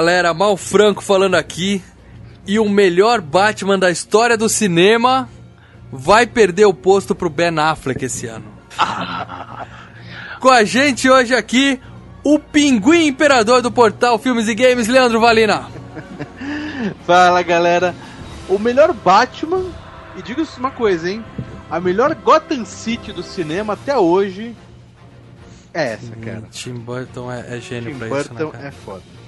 [0.00, 1.82] Galera, Mal Franco falando aqui.
[2.46, 5.28] E o melhor Batman da história do cinema
[5.92, 8.46] vai perder o posto pro Ben Affleck esse ano.
[10.40, 11.78] Com a gente hoje aqui,
[12.24, 15.66] o Pinguim Imperador do portal Filmes e Games, Leandro Valina.
[17.06, 17.94] Fala galera,
[18.48, 19.66] o melhor Batman,
[20.16, 21.22] e diga-se uma coisa, hein?
[21.70, 24.56] A melhor Gotham City do cinema até hoje
[25.74, 26.42] é essa, cara.
[26.50, 28.66] Tim Burton é, é gênio Tim pra Burton isso, né, cara?
[28.66, 29.19] é foda.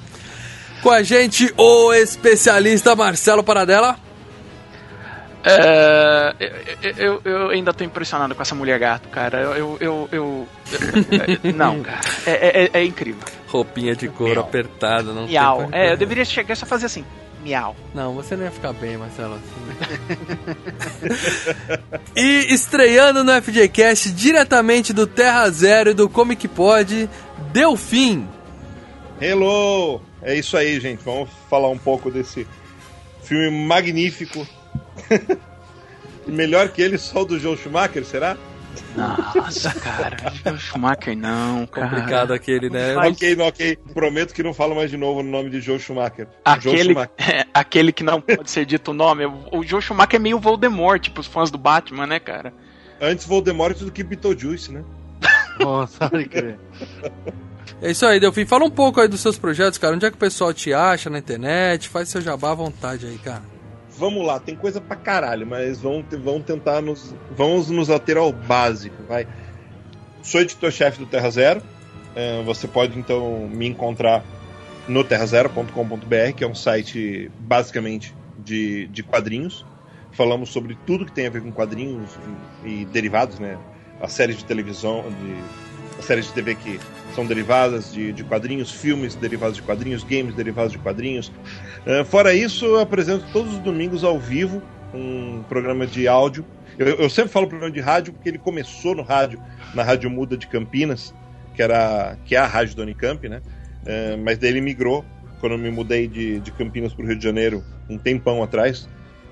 [0.83, 3.97] Com a gente, o especialista Marcelo Paradela.
[5.44, 6.34] É,
[6.80, 9.41] eu, eu, eu ainda tô impressionado com essa mulher gato, cara.
[9.41, 9.55] Eu.
[9.56, 10.48] eu, eu, eu-
[11.55, 12.00] não, cara.
[12.27, 13.22] É, é- é incrível.
[13.48, 15.66] Roupinha de couro apertada, não tem Miau.
[15.69, 17.05] pra- É, eu deveria chegar e só fazer assim.
[17.42, 17.74] Miau.
[17.92, 19.34] Não, você não ia ficar bem, Marcelo.
[19.34, 19.52] assim.
[22.14, 27.11] e estreando no FGCast diretamente do Terra Zero e do Comic Pod,
[27.52, 28.28] Delfim.
[29.20, 30.00] Hello!
[30.22, 31.02] É isso aí, gente.
[31.04, 32.46] Vamos falar um pouco desse
[33.22, 34.46] filme magnífico.
[36.26, 38.36] Melhor que ele, só o do Joe Schumacher, será?
[38.96, 40.16] Nossa, cara.
[40.54, 41.88] O Schumacher não, cara.
[41.88, 42.96] Complicado aquele, né?
[42.96, 43.76] Ok, não, ok.
[43.92, 46.26] Prometo que não falo mais de novo o nome de Joe Schumacher.
[46.60, 47.10] Joe Aquele, Schumacher.
[47.18, 49.27] é, aquele que não pode ser dito o nome.
[49.27, 52.55] O Joe Schumacher é meio Voldemort, tipo os fãs do Batman, né, cara?
[53.00, 54.84] Antes Voldemort do que Beetlejuice, né?
[55.58, 56.58] Nossa, pode crer.
[57.82, 58.46] É isso aí, Delfim.
[58.46, 59.96] Fala um pouco aí dos seus projetos, cara.
[59.96, 61.88] Onde é que o pessoal te acha na internet?
[61.88, 63.42] Faz seu jabá à vontade aí, cara.
[63.98, 67.12] Vamos lá, tem coisa pra caralho, mas vamos, vamos tentar nos.
[67.36, 69.26] Vamos nos ater ao básico, vai.
[70.22, 71.60] Sou editor-chefe do Terra Zero.
[72.14, 74.24] Eh, você pode então me encontrar
[74.86, 79.66] no terrazero.com.br, que é um site basicamente de, de quadrinhos.
[80.12, 82.10] Falamos sobre tudo que tem a ver com quadrinhos
[82.64, 83.58] e, e derivados, né?
[84.00, 86.78] As séries de televisão, de, as séries de TV que
[87.14, 91.28] são derivadas de, de quadrinhos, filmes derivados de quadrinhos, games derivados de quadrinhos.
[91.86, 94.62] Uh, fora isso, eu apresento todos os domingos ao vivo
[94.95, 96.45] um programa de áudio.
[96.78, 99.40] Eu, eu sempre falo programa de rádio porque ele começou no rádio,
[99.74, 101.14] na Rádio Muda de Campinas,
[101.55, 103.40] que, era, que é a rádio do Unicamp, né?
[103.83, 105.05] Uh, mas daí ele migrou,
[105.40, 108.89] quando eu me mudei de, de Campinas para o Rio de Janeiro, um tempão atrás.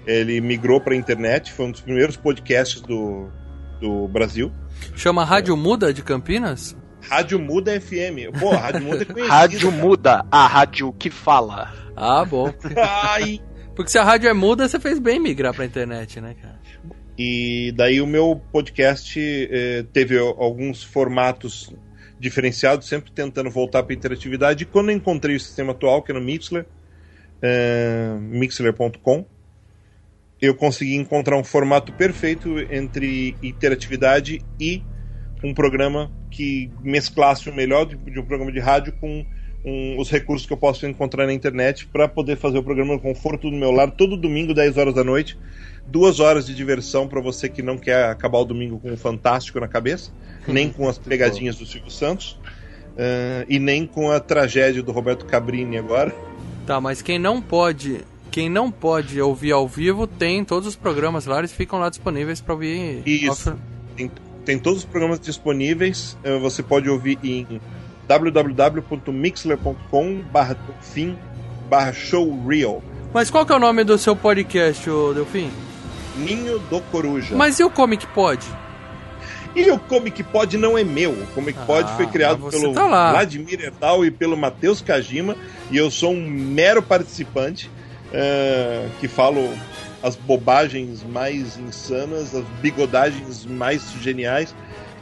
[0.07, 3.29] Ele migrou para a internet, foi um dos primeiros podcasts do,
[3.81, 4.51] do Brasil.
[4.97, 6.75] Chama Rádio Muda de Campinas?
[7.03, 8.39] Rádio Muda FM.
[8.39, 9.35] Pô, a Rádio Muda é conhecida.
[9.35, 9.83] Rádio cara.
[9.83, 11.73] muda, a rádio que fala.
[11.97, 12.53] Ah, bom.
[12.77, 13.41] Ai,
[13.75, 16.61] Porque se a rádio é muda, você fez bem migrar pra internet, né, cara?
[17.19, 21.71] E daí o meu podcast eh, teve alguns formatos
[22.19, 24.63] diferenciados, sempre tentando voltar para interatividade.
[24.65, 26.65] E quando eu encontrei o sistema atual, que é no Mixler,
[27.43, 29.27] eh, mixler.com,
[30.41, 34.83] eu consegui encontrar um formato perfeito entre interatividade e
[35.45, 39.25] um programa que mesclasse o melhor de, de um programa de rádio com
[39.65, 43.01] um, os recursos que eu posso encontrar na internet para poder fazer o programa no
[43.01, 45.39] conforto do meu lar todo domingo, 10 horas da noite.
[45.87, 49.59] Duas horas de diversão para você que não quer acabar o domingo com um fantástico
[49.59, 50.13] na cabeça,
[50.47, 52.39] nem com as pegadinhas do Silvio Santos,
[52.97, 56.15] eh, e nem com a tragédia do Roberto Cabrini agora.
[56.67, 58.03] Tá, mas quem não pode.
[58.31, 62.41] Quem não pode ouvir ao vivo tem todos os programas lá, eles ficam lá disponíveis
[62.41, 63.03] pra ouvir.
[63.05, 63.57] Isso.
[63.97, 64.09] Tem,
[64.45, 66.17] tem todos os programas disponíveis.
[66.25, 67.61] eh, Você pode ouvir em
[68.09, 71.17] www.mixler.com barra fim
[71.69, 72.83] barra showreel.
[73.15, 74.85] Mas qual que é o nome do seu podcast,
[75.15, 75.51] Delfim?
[76.17, 77.35] Ninho do Coruja.
[77.37, 78.45] Mas e o Comic Pod?
[79.55, 81.11] E o Comic Pod não é meu.
[81.13, 83.11] O Comic Pod Ah, foi criado pelo tá.
[83.13, 85.37] Vladimir Erdal e pelo Matheus Kajima.
[85.71, 87.71] E eu sou um mero participante
[88.13, 89.49] eh, que falo
[90.03, 94.55] as bobagens mais insanas, as bigodagens mais geniais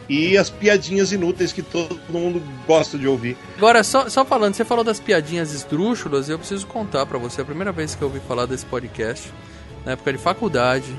[0.09, 3.37] e as piadinhas inúteis que todo mundo gosta de ouvir.
[3.57, 7.43] Agora, só, só falando, você falou das piadinhas esdrúxulas, eu preciso contar pra você.
[7.43, 9.33] A primeira vez que eu ouvi falar desse podcast,
[9.85, 10.95] na época de faculdade.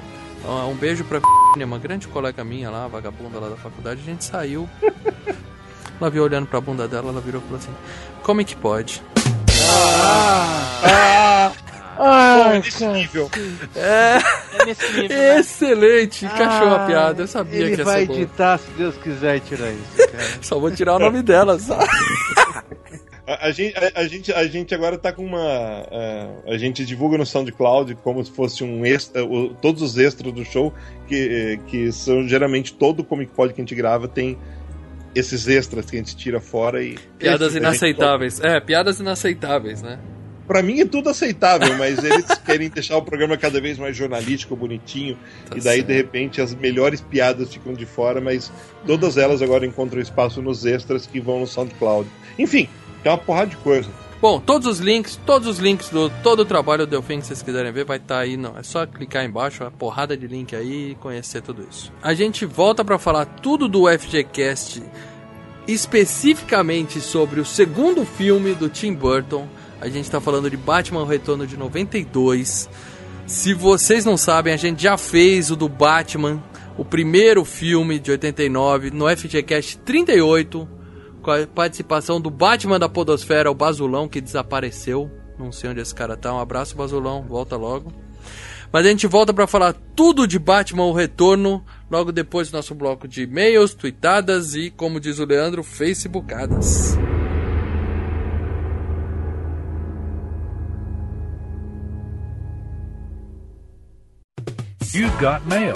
[0.70, 1.20] Um beijo pra
[1.66, 4.00] uma grande colega minha lá, vagabunda lá da faculdade.
[4.02, 4.70] A gente saiu
[6.00, 7.76] Ela viu olhando pra bunda dela, ela virou e falou assim:
[8.24, 9.04] Como é que pode?
[12.00, 13.30] Pô, é nesse nível.
[13.76, 14.18] É,
[14.62, 15.40] É nesse nível, né?
[15.40, 17.24] excelente, encaixou a piada.
[17.24, 18.20] Eu sabia Ele que ia vai ser boa.
[18.20, 20.24] editar, se Deus quiser, tirar isso, cara.
[20.42, 21.78] Só vou tirar o nome dela, só.
[23.28, 25.40] A, a gente, a, a gente, a gente agora tá com uma.
[25.92, 29.24] é, a gente divulga no SoundCloud como se fosse um extra.
[29.24, 30.74] o- todos os extras do show,
[31.08, 34.38] que, que são geralmente todo Comic Pod que a gente grava tem
[35.14, 36.98] esses extras que a gente tira fora e.
[37.20, 38.40] Piadas a inaceitáveis.
[38.40, 40.00] É, piadas inaceitáveis, né?
[40.50, 44.56] Pra mim é tudo aceitável, mas eles querem deixar o programa cada vez mais jornalístico,
[44.56, 45.16] bonitinho,
[45.48, 45.88] Tá e daí certo.
[45.90, 48.52] de repente as melhores piadas ficam de fora, mas
[48.84, 52.10] todas elas agora encontram espaço nos extras que vão no SoundCloud.
[52.40, 52.68] Enfim,
[53.04, 53.92] tem uma porrada de coisa.
[54.20, 57.44] Bom, todos os links, todos os links do todo o trabalho do Delfim que vocês
[57.44, 58.58] quiserem ver vai estar aí, não.
[58.58, 61.94] É só clicar embaixo, a porrada de link aí e conhecer tudo isso.
[62.02, 64.82] A gente volta pra falar tudo do FGCast,
[65.68, 69.48] especificamente sobre o segundo filme do Tim Burton.
[69.82, 72.70] A gente tá falando de Batman Retorno de 92.
[73.26, 76.44] Se vocês não sabem, a gente já fez o do Batman,
[76.78, 80.80] o primeiro filme de 89, no FGCast 38
[81.22, 85.12] com a participação do Batman da Podosfera, o Basulão, que desapareceu.
[85.38, 86.34] Não sei onde esse cara tá.
[86.34, 87.24] Um abraço, Basulão.
[87.24, 87.94] Volta logo.
[88.72, 92.76] Mas a gente volta pra falar tudo de Batman o Retorno, logo depois do nosso
[92.76, 96.98] bloco de e-mails, tweetadas e, como diz o Leandro, facebookadas.
[104.92, 105.76] You got mail.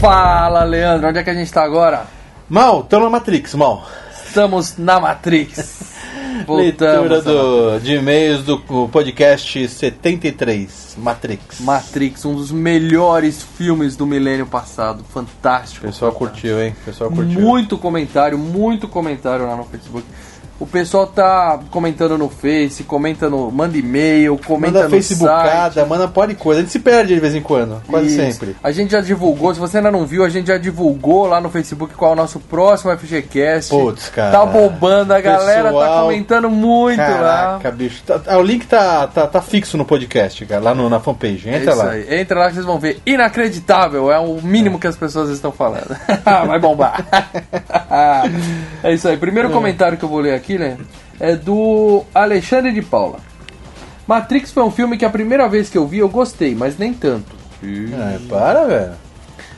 [0.00, 1.08] Fala, Leandro.
[1.08, 2.06] Onde é que a gente tá agora?
[2.46, 3.86] Mal, tamo na Matrix, Mal.
[4.12, 5.94] Estamos na Matrix.
[6.48, 11.60] Leitura do, de e-mails do podcast 73, Matrix.
[11.60, 15.04] Matrix, um dos melhores filmes do milênio passado.
[15.04, 15.86] Fantástico.
[15.86, 16.40] O pessoal fantástico.
[16.40, 16.74] curtiu, hein?
[16.84, 17.40] Pessoal curtiu.
[17.40, 20.06] Muito comentário, muito comentário lá no Facebook.
[20.60, 23.50] O pessoal tá comentando no Face, comenta no.
[23.50, 25.88] Manda e-mail, comenta Manda no Facebookada, site.
[25.88, 26.60] manda pode coisa.
[26.60, 28.16] A gente se perde de vez em quando, quase Isso.
[28.16, 28.54] sempre.
[28.62, 31.48] A gente já divulgou, se você ainda não viu, a gente já divulgou lá no
[31.48, 33.70] Facebook qual é o nosso próximo FGCast.
[33.70, 34.32] Putz, cara.
[34.32, 37.74] Tá bombando, a galera tá Pessoal, comentando muito Caraca, lá.
[37.74, 38.02] bicho.
[38.06, 41.48] Tá- ah, o link tá, tá, tá fixo no podcast, cara, lá no, na fanpage.
[41.48, 41.90] É Entra isso lá.
[41.92, 42.20] aí.
[42.20, 43.00] Entra lá que vocês vão ver.
[43.06, 45.96] Inacreditável, é o mínimo que as pessoas estão falando.
[46.46, 47.06] Vai bombar.
[48.84, 49.16] é isso aí.
[49.16, 50.76] Primeiro comentário que eu vou ler aqui, né?
[51.18, 53.18] É do Alexandre de Paula.
[54.06, 56.92] Matrix foi um filme que a primeira vez que eu vi eu gostei, mas nem
[56.92, 57.36] tanto.
[57.62, 58.92] É, para, velho.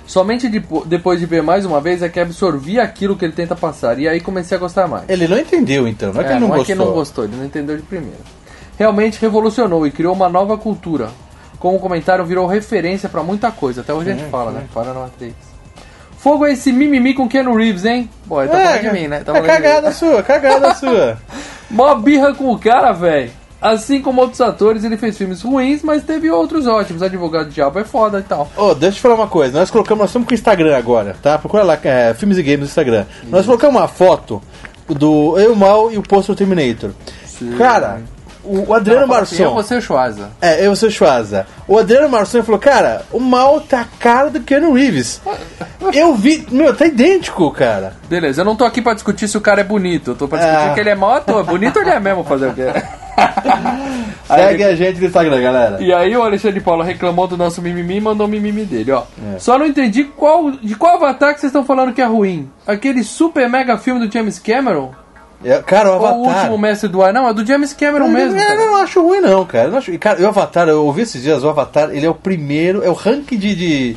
[0.07, 3.55] Somente depo- depois de ver mais uma vez é que absorvi aquilo que ele tenta
[3.57, 3.99] passar.
[3.99, 5.09] E aí comecei a gostar mais.
[5.09, 6.13] Ele não entendeu, então.
[6.13, 6.67] Não é que É, ele não, não é gostou.
[6.67, 8.19] que ele não gostou, ele não entendeu de primeira.
[8.79, 11.09] Realmente revolucionou e criou uma nova cultura.
[11.59, 13.81] Como o comentário virou referência pra muita coisa.
[13.83, 14.65] Até hoje a gente fala, né?
[14.75, 15.35] Fala na Matrix.
[16.23, 18.09] Fogo é esse mimimi com Keanu Reeves, hein?
[18.27, 19.21] Bom, ele tá É, falando de mim, né?
[19.21, 21.19] Tá é cagada sua, cagada sua.
[21.69, 23.31] Mó birra com o cara, velho.
[23.61, 27.03] Assim como outros atores, ele fez filmes ruins, mas teve outros ótimos.
[27.03, 28.49] Advogado de Diabo é foda e tal.
[28.57, 29.59] Ô, deixa eu te falar uma coisa.
[29.59, 31.39] Nós colocamos, nós estamos com o Instagram agora, tá?
[31.39, 33.05] Procura lá, é, Filmes e Games no Instagram.
[33.25, 34.41] Nós colocamos uma foto
[34.89, 36.91] do Eu, Mal e o Poster Terminator.
[37.59, 38.01] Cara,
[38.45, 39.55] o, Adriano Fala assim, Eu Marçom.
[39.55, 40.31] vou ser o Schwarza.
[40.41, 41.47] É, eu sou o Schwarza.
[41.69, 45.21] O Adriano Marçom falou, cara, o Mal tá a cara do Keanu Reeves.
[45.93, 47.95] Eu vi, meu, tá idêntico, cara.
[48.09, 50.13] Beleza, eu não tô aqui pra discutir se o cara é bonito.
[50.13, 50.75] Eu tô pra discutir Ah.
[50.75, 51.45] que ele é mau ator.
[51.45, 52.67] Bonito ele é mesmo fazer o quê?
[54.27, 55.83] Segue a gente no Instagram, galera.
[55.83, 58.93] E aí o Alexandre de Paula reclamou do nosso mimimi e mandou o mimimi dele,
[58.93, 59.03] ó.
[59.35, 59.39] É.
[59.39, 62.51] Só não entendi qual, de qual avatar que vocês estão falando que é ruim.
[62.67, 64.93] Aquele super mega filme do James Cameron?
[65.45, 66.17] É, Cara, o Avatar.
[66.19, 67.13] o último mestre do ar?
[67.13, 68.39] Não, é do James Cameron mesmo.
[68.39, 68.61] É, cara.
[68.61, 69.65] eu não acho ruim, não, cara.
[69.67, 69.91] Eu não acho...
[69.91, 72.89] e, Cara, o Avatar, eu ouvi esses dias, o Avatar, ele é o primeiro, é
[72.89, 73.97] o ranking de, de,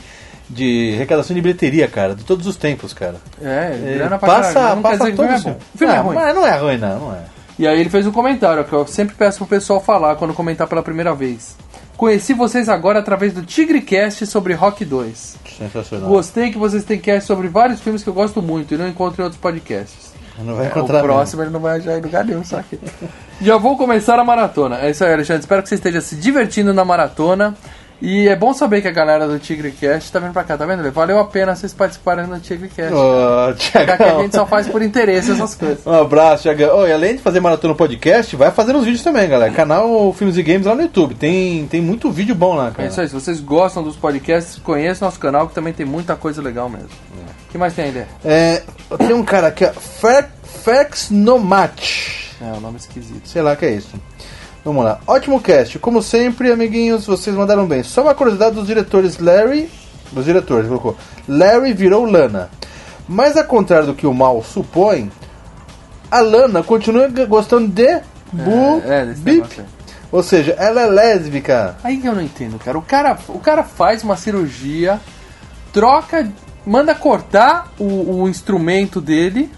[0.50, 3.16] de arrecadação de bilheteria, cara, de todos os tempos, cara.
[3.42, 4.76] É, Ele grana pra passa, caralho.
[4.78, 5.44] Não quer passa dizer que o filme é todos.
[5.44, 5.60] bom.
[5.74, 6.16] O filme é Ah, ruim.
[6.16, 7.20] Mas não é ruim, não, não é.
[7.58, 10.68] E aí ele fez um comentário, que eu sempre peço pro pessoal falar quando comentar
[10.68, 11.56] pela primeira vez.
[11.96, 15.38] Conheci vocês agora através do TigreCast sobre Rock 2.
[15.58, 16.10] Sensacional.
[16.10, 19.22] Gostei que vocês têm cast sobre vários filmes que eu gosto muito e não encontro
[19.22, 20.14] em outros podcasts.
[20.40, 22.80] Não vai É, o encontrar próximo ele não vai achar em lugar nenhum, só que.
[23.42, 24.80] Já vou começar a maratona.
[24.80, 25.42] É isso aí, Alexandre.
[25.42, 27.56] Espero que você esteja se divertindo na maratona.
[28.02, 30.92] E é bom saber que a galera do TigreCast tá vindo pra cá, tá vendo?
[30.92, 32.94] Valeu a pena vocês participarem do TigreCast.
[32.94, 34.22] Ô, Já que a Tiagão.
[34.22, 35.86] gente só faz por interesse essas coisas.
[35.88, 36.78] Um abraço, Tiagão.
[36.80, 39.52] Oh, e além de fazer maratona no podcast, vai fazendo os vídeos também, galera.
[39.54, 41.16] Canal Filmes e Games lá no YouTube.
[41.16, 42.88] Tem, tem muito vídeo bom lá, É cara.
[42.90, 46.42] isso aí, se vocês gostam dos podcasts, conheçam nosso canal que também tem muita coisa
[46.42, 46.90] legal mesmo.
[47.48, 48.04] O que mais tem Lê?
[48.26, 48.62] É,
[48.98, 49.72] tem um cara aqui, ó.
[49.72, 50.28] Fer-
[50.64, 51.10] Ferx.
[52.42, 53.28] É, o nome esquisito.
[53.30, 53.94] Sei lá que é isso.
[54.66, 55.00] Vamos lá.
[55.06, 55.78] Ótimo cast.
[55.78, 57.84] Como sempre, amiguinhos, vocês mandaram bem.
[57.84, 59.70] Só uma curiosidade dos diretores Larry.
[60.12, 60.98] Dos diretores, colocou.
[61.28, 62.50] Larry virou Lana.
[63.08, 65.12] Mas, ao contrário do que o mal supõe,
[66.10, 68.02] a Lana continua gostando de
[68.34, 69.62] Bu É, é, Bip.
[70.12, 71.78] Ou seja, ela é lésbica.
[71.84, 72.76] Aí que eu não entendo, cara.
[72.76, 75.00] O cara, o cara faz uma cirurgia,
[75.72, 76.28] troca,
[76.66, 79.52] manda cortar o, o instrumento dele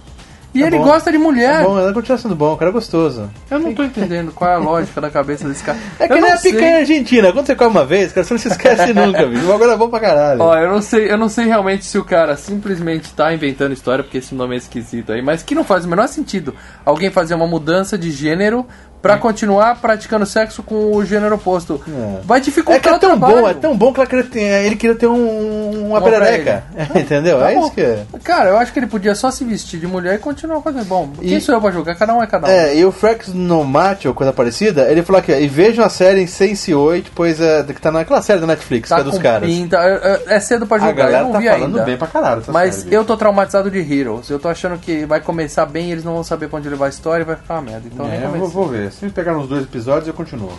[0.54, 0.86] e É ele bom.
[0.86, 1.62] gosta de mulher.
[1.62, 3.30] É bom, ela continua sendo bom, o cara é gostoso.
[3.51, 5.77] Eu não tô entendendo qual é a lógica da cabeça desse cara.
[6.00, 6.80] É que nem a picanha sei.
[6.80, 7.32] argentina.
[7.34, 9.25] Quando você come uma vez, cara, você não se esquece nunca.
[9.27, 10.42] O bagulho é bom pra caralho.
[10.42, 14.04] Ó, eu não sei, eu não sei realmente se o cara simplesmente tá inventando história
[14.04, 17.36] porque esse nome é esquisito aí, mas que não faz o menor sentido alguém fazer
[17.36, 18.66] uma mudança de gênero
[19.01, 21.82] pra continuar praticando sexo com o gênero oposto.
[21.88, 22.20] É.
[22.24, 23.42] Vai dificultar É que é tão trabalho.
[23.42, 26.63] bom, é tão bom que ela queria ter- ele queria ter um, uma pra perereca.
[26.96, 27.39] Entendeu?
[27.39, 27.62] Tá é bom.
[27.62, 28.04] isso que é.
[28.24, 31.10] Cara, eu acho que ele podia só se vestir de mulher e continuar fazendo bom.
[31.20, 31.96] Quem E- sou eu pra julgar?
[31.96, 32.50] Cada um é cada um.
[32.50, 35.89] É, e o Frex no Mate, ou coisa parecida, ele falou aqui, e vejam a
[35.89, 39.04] série em Sense 8, pois é, que tá naquela série da Netflix, que Tá é
[39.04, 39.50] dos caras.
[39.50, 39.77] pinta.
[39.77, 41.84] é- é- É cedo pra A julgar, galera eu não tá vi falando ainda.
[41.84, 44.30] bem pra caralho Mas série, eu tô traumatizado de Heroes.
[44.30, 46.88] Eu tô achando que vai começar bem e eles não vão saber pra onde levar
[46.88, 47.84] a história e vai ficar uma merda.
[47.92, 48.39] Então nem É, eu comecei.
[48.50, 50.51] vou, vou Se me pegar nos dois episódios, eu continuo.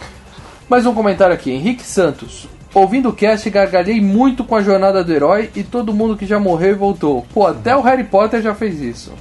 [0.68, 2.48] Mais um comentário aqui, Henrique Santos.
[2.74, 6.38] Ouvindo o cast, gargalhei muito com a jornada do herói e todo mundo que já
[6.38, 7.26] morreu e voltou.
[7.32, 9.12] Pô, até o Harry Potter já fez isso.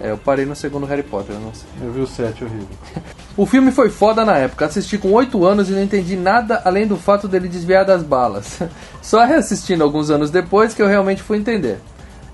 [0.00, 1.68] É, eu parei no segundo Harry Potter, eu não sei.
[1.80, 2.68] Eu vi o 7 horrível.
[3.34, 4.66] O filme foi foda na época.
[4.66, 8.60] Assisti com 8 anos e não entendi nada além do fato dele desviar das balas.
[9.00, 11.78] Só reassistindo alguns anos depois que eu realmente fui entender.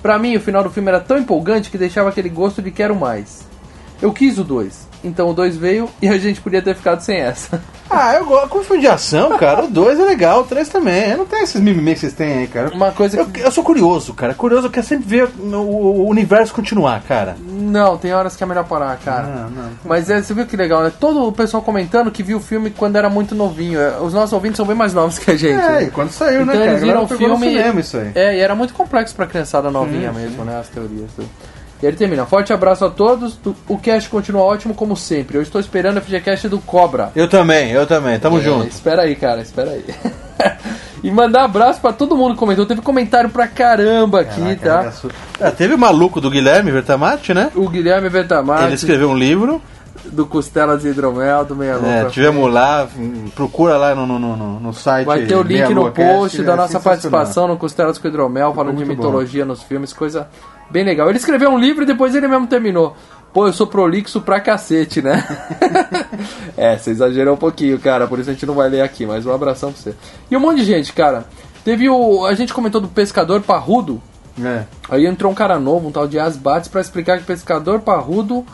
[0.03, 2.97] Pra mim, o final do filme era tão empolgante que deixava aquele gosto de quero
[2.97, 3.47] mais.
[4.01, 4.89] Eu quis o 2.
[5.05, 7.61] Então o 2 veio e a gente podia ter ficado sem essa.
[7.91, 8.51] Ah, eu gosto.
[8.51, 11.09] Como filme de ação, cara, o 2 é legal, o 3 também.
[11.13, 12.69] Eu não tenho esses mimimi que vocês têm aí, cara.
[12.75, 13.41] Uma coisa Eu, que.
[13.41, 14.35] eu sou curioso, cara.
[14.35, 17.35] Curioso, eu quero sempre ver o, o universo continuar, cara.
[17.49, 19.27] Não, tem horas que é melhor parar, cara.
[19.29, 19.71] Não, não.
[19.87, 20.93] Mas é, você viu que legal, né?
[21.01, 23.81] Todo o pessoal comentando que viu o filme quando era muito novinho.
[23.81, 25.59] É, Os nossos ouvintes são bem mais novos que a gente.
[25.59, 25.83] É, né?
[25.85, 26.71] e quando saiu, Então né, cara?
[26.73, 27.39] eles viram o no filme.
[27.49, 28.13] cinema isso aí.
[28.15, 30.59] É, e era muito complexo pra criançada novinha mesmo, né?
[30.61, 31.11] As teorias.
[31.17, 31.27] Tudo.
[31.83, 32.27] E ele termina.
[32.27, 33.39] Forte abraço a todos.
[33.69, 35.39] O cast continua ótimo como sempre.
[35.39, 37.13] Eu estou esperando a FGCast do Cobra.
[37.15, 38.19] Eu também, eu também.
[38.19, 38.67] Tamo É, junto.
[38.67, 39.85] Espera aí, cara, espera aí.
[41.03, 42.67] e mandar abraço pra todo mundo que comentou.
[42.67, 44.93] Teve comentário pra caramba aqui, tá?
[45.41, 47.51] Ah, teve o maluco do Guilherme Vertamati, né?
[47.55, 49.63] O Guilherme Ele Vertamati, escreveu um livro.
[50.07, 52.11] do Costelas de Hidromel, do Meia É, Louca.
[52.11, 55.07] tivemos lá, hum, procura lá no, no, no, no site.
[55.07, 56.83] Vai ter o link no Lua Cast, post da é nossa sensacional.
[56.83, 60.27] participação no Costelas com Hidromel, falando de mitologia nos filmes, coisa
[60.71, 61.09] bem legal.
[61.09, 62.97] Ele escreveu um livro e depois ele mesmo terminou.
[63.33, 65.23] Pô, eu sou prolixo pra cacete, né?
[66.57, 69.27] é, você exagerou um pouquinho, cara, por isso a gente não vai ler aqui, mas
[69.27, 69.95] um abração pra você.
[70.31, 71.27] E um monte de gente, cara.
[71.65, 72.25] Teve o.
[72.25, 74.01] A gente comentou do pescador parrudo.
[74.43, 74.65] É.
[74.89, 78.47] Aí entrou um cara novo, um tal de Asbates, pra explicar que o pescador parrudo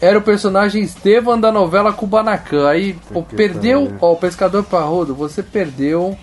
[0.00, 2.68] era o personagem Estevam da novela Kubanacan.
[2.68, 3.92] Aí, pô, perdeu.
[4.00, 6.16] Ó, o pescador parrudo, você perdeu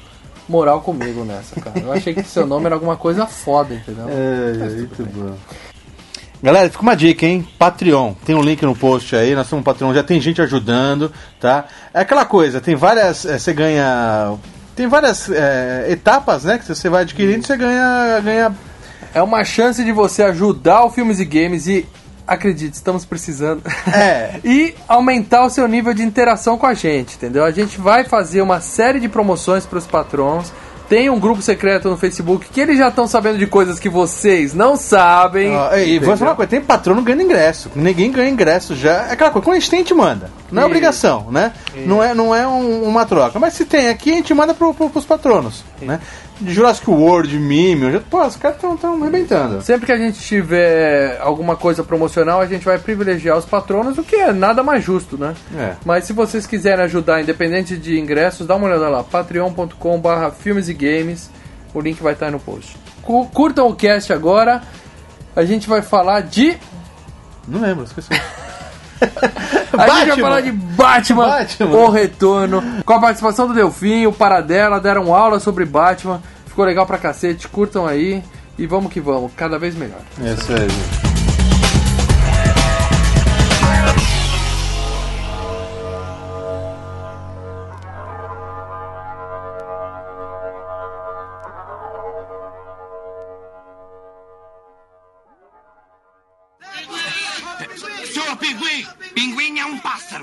[0.51, 1.79] moral comigo nessa, cara.
[1.79, 4.05] Eu achei que seu nome era alguma coisa foda, entendeu?
[4.10, 5.36] É, muito bom.
[6.43, 7.48] Galera, fica uma dica, hein?
[7.58, 8.13] Patreon.
[8.25, 11.65] Tem um link no post aí, nós somos um Patreon, já tem gente ajudando, tá?
[11.93, 13.25] É aquela coisa, tem várias.
[13.25, 14.34] eh, Você ganha.
[14.75, 16.58] Tem várias eh, etapas, né?
[16.58, 18.20] Que você vai adquirindo, você ganha.
[18.24, 18.55] ganha
[19.13, 21.86] É uma chance de você ajudar o Filmes e Games e.
[22.28, 23.62] Acredite, estamos precisando.
[23.94, 24.40] É.
[24.46, 27.44] e aumentar o seu nível de interação com a gente, entendeu?
[27.44, 30.51] A gente vai fazer uma série de promoções para os patrons.
[30.88, 34.54] Tem um grupo secreto no Facebook que eles já estão sabendo de coisas que vocês
[34.54, 35.54] não sabem.
[35.86, 37.72] E vou falar uma coisa, tem patrono ganhando ingresso.
[37.74, 39.08] Ninguém ganha ingresso já.
[39.08, 40.30] É aquela coisa, quando a gente tem, a gente manda.
[40.51, 40.68] Não é Isso.
[40.68, 41.54] obrigação, né?
[41.86, 43.40] Não é, não é um- uma troca.
[43.40, 46.01] Mas se tem aqui, a gente manda pro, pro, pros patronos, né?
[46.41, 49.62] De Jurassic World, Mime, já, pô, os caras estão arrebentando.
[49.62, 54.03] Sempre que a gente tiver alguma coisa promocional, a gente vai privilegiar os patronos, o
[54.03, 55.36] que é nada mais justo, né?
[55.55, 55.74] É.
[55.86, 60.74] Mas se vocês quiserem ajudar, independente de ingressos, dá uma olhada lá, patreon.com.br filmes e
[60.74, 61.29] games.
[61.74, 62.75] O link vai estar aí no post.
[63.03, 64.62] Cu- Curtam o cast agora.
[65.36, 66.57] A gente vai falar de.
[67.48, 68.10] Não lembro, esqueci.
[69.77, 70.24] A gente vai Batman.
[70.24, 71.77] falar de Batman, Batman.
[71.77, 76.22] O Retorno, com a participação do Delfim, o Paradela, deram aula sobre Batman.
[76.46, 78.24] Ficou legal pra cacete, curtam aí
[78.58, 80.01] e vamos que vamos, cada vez melhor.
[80.24, 81.11] É isso aí.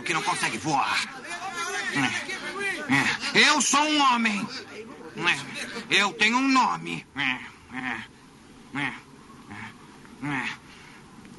[0.08, 1.04] Que não consegue voar.
[3.34, 4.48] É, é, Eu sou um homem.
[5.90, 7.06] É, Eu tenho um nome.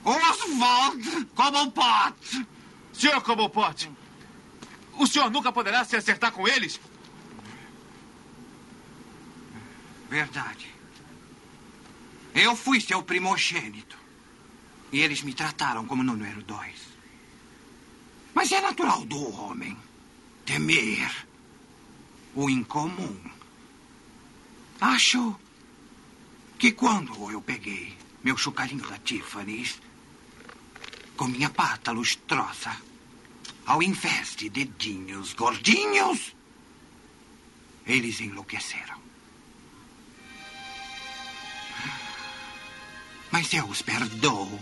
[0.03, 2.47] Oswald Cobblepot.
[2.93, 3.89] Senhor Cobblepot,
[4.97, 6.79] o senhor nunca poderá se acertar com eles?
[10.09, 10.71] Verdade.
[12.35, 13.97] Eu fui seu primogênito.
[14.91, 16.99] E eles me trataram como número dois.
[18.39, 19.77] Mas é natural do homem
[20.46, 21.27] temer
[22.34, 23.19] o incomum.
[24.79, 25.36] Acho
[26.58, 29.81] que quando eu peguei meu chocalhinho da Tiffany's
[31.17, 32.72] com minha pata lustrosa,
[33.65, 36.34] ao invés de dedinhos gordinhos,
[37.86, 39.01] eles enlouqueceram.
[43.34, 44.58] Mas eu os perdoo.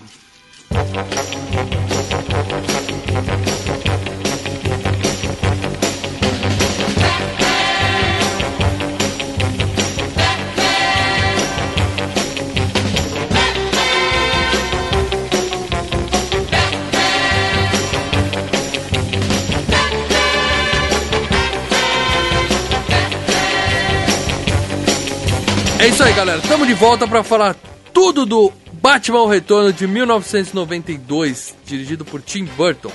[25.87, 26.39] É isso aí, galera.
[26.39, 27.55] Estamos de volta para falar
[27.93, 32.91] tudo do Batman o Retorno de 1992, dirigido por Tim Burton.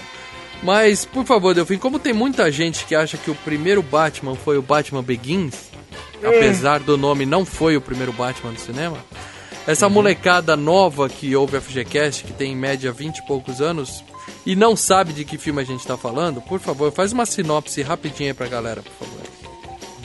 [0.62, 4.58] Mas, por favor, Delfim, como tem muita gente que acha que o primeiro Batman foi
[4.58, 5.70] o Batman Begins,
[6.22, 8.98] apesar do nome não foi o primeiro Batman do cinema,
[9.66, 14.04] essa molecada nova que ouve a FGCast, que tem em média 20 e poucos anos,
[14.44, 17.80] e não sabe de que filme a gente tá falando, por favor, faz uma sinopse
[17.80, 19.41] rapidinha pra galera, por favor.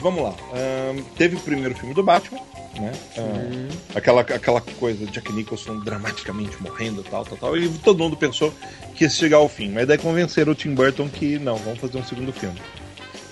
[0.00, 0.34] Vamos lá.
[0.52, 2.40] Ahn, teve o primeiro filme do Batman,
[2.78, 2.92] né?
[3.16, 7.56] Ahn, aquela, aquela coisa de Jack Nicholson dramaticamente morrendo tal, tal, tal.
[7.56, 8.52] E todo mundo pensou
[8.94, 9.70] que ia chegar ao fim.
[9.70, 12.58] Mas daí convenceram o Tim Burton que não, vamos fazer um segundo filme.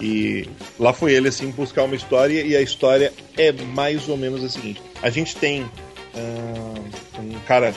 [0.01, 4.45] E lá foi ele assim buscar uma história e a história é mais ou menos
[4.45, 5.63] a seguinte: a gente tem
[6.15, 7.75] ahn, um cara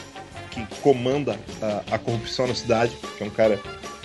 [0.51, 3.59] que comanda a, a corrupção na cidade, que é um cara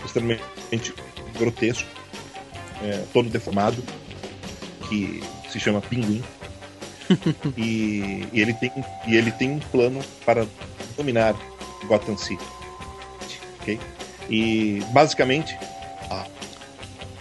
[0.04, 0.94] extremamente
[1.36, 1.88] grotesco,
[2.82, 3.82] é, todo deformado,
[4.88, 6.22] que se chama Pinguim.
[7.56, 8.72] e, e ele tem,
[9.06, 10.46] e ele tem um plano para
[10.96, 11.34] dominar
[11.86, 12.44] Gotham City.
[13.60, 13.78] ok?
[14.30, 15.56] E basicamente
[16.10, 16.26] a,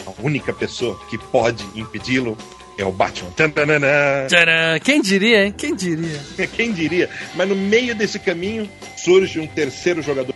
[0.05, 2.37] a única pessoa que pode impedi-lo
[2.77, 3.31] é o Batman.
[3.31, 4.27] Tantanana.
[4.27, 4.79] Tcharam!
[4.83, 5.53] Quem diria, hein?
[5.55, 6.19] Quem diria?
[6.55, 7.09] Quem diria?
[7.35, 10.33] Mas no meio desse caminho surge um terceiro jogador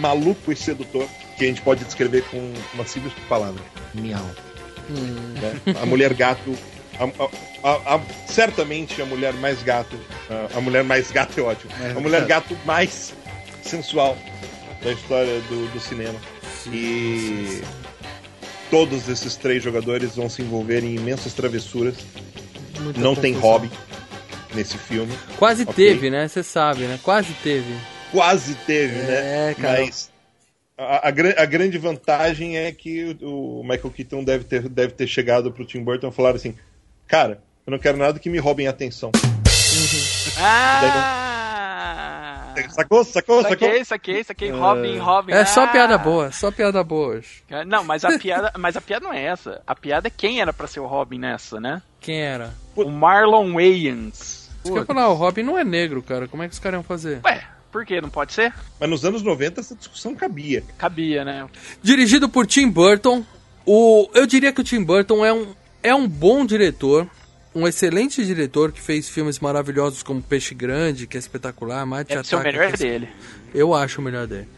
[0.00, 3.62] maluco e sedutor que a gente pode descrever com uma simples palavra:
[3.94, 4.24] miau.
[4.92, 5.60] Né?
[5.82, 6.54] A mulher gato.
[6.98, 9.96] a- a- a- a- certamente a mulher mais gato.
[10.30, 11.70] a- A mulher mais gato é ótimo.
[11.94, 13.12] A mulher gato mais
[13.62, 14.16] sensual
[14.82, 16.18] da história do, do cinema.
[16.72, 17.60] E
[18.70, 21.94] todos esses três jogadores vão se envolver em imensas travessuras.
[22.80, 23.52] Muita Não tem confusão.
[23.52, 23.70] hobby
[24.54, 25.12] nesse filme.
[25.38, 25.74] Quase Ok.
[25.74, 26.26] teve, né?
[26.28, 26.98] Você sabe, né?
[27.02, 27.74] Quase teve.
[28.10, 29.54] Quase teve, É, né?
[29.60, 29.80] cara.
[29.82, 30.10] Mas
[30.76, 34.92] a, a, gran- a grande vantagem é que o, o Michael Keaton deve ter, deve
[34.92, 36.54] ter chegado pro Tim Burton e falar assim:
[37.06, 39.10] Cara, eu não quero nada que me roubem a atenção.
[40.38, 41.34] Ah!
[42.70, 43.04] Sacou?
[43.04, 43.42] Sacou?
[43.42, 43.58] Sacou?
[43.68, 44.50] Saquei, saquei, saquei.
[44.50, 45.32] Robin, Robin.
[45.32, 45.68] É só ah.
[45.68, 47.42] piada boa, só piada boa hoje.
[47.66, 49.62] Não, mas a piada, mas a piada não é essa.
[49.66, 51.82] A piada é quem era pra ser o Robin nessa, né?
[52.00, 52.54] Quem era?
[52.74, 54.50] O Marlon Wayans.
[54.64, 56.26] Isso que eu falar, o Robin não é negro, cara.
[56.26, 57.20] Como é que os caras iam fazer?
[57.24, 57.44] Ué,
[57.76, 58.00] por que?
[58.00, 58.54] Não pode ser?
[58.80, 60.64] Mas nos anos 90 essa discussão cabia.
[60.78, 61.46] Cabia, né?
[61.82, 63.22] Dirigido por Tim Burton.
[63.66, 65.48] O, eu diria que o Tim Burton é um,
[65.82, 67.06] é um bom diretor.
[67.54, 71.84] Um excelente diretor que fez filmes maravilhosos como Peixe Grande, que é espetacular.
[71.84, 73.08] Marte Deve ser o Ataque, melhor é- dele.
[73.54, 74.48] Eu acho o melhor dele.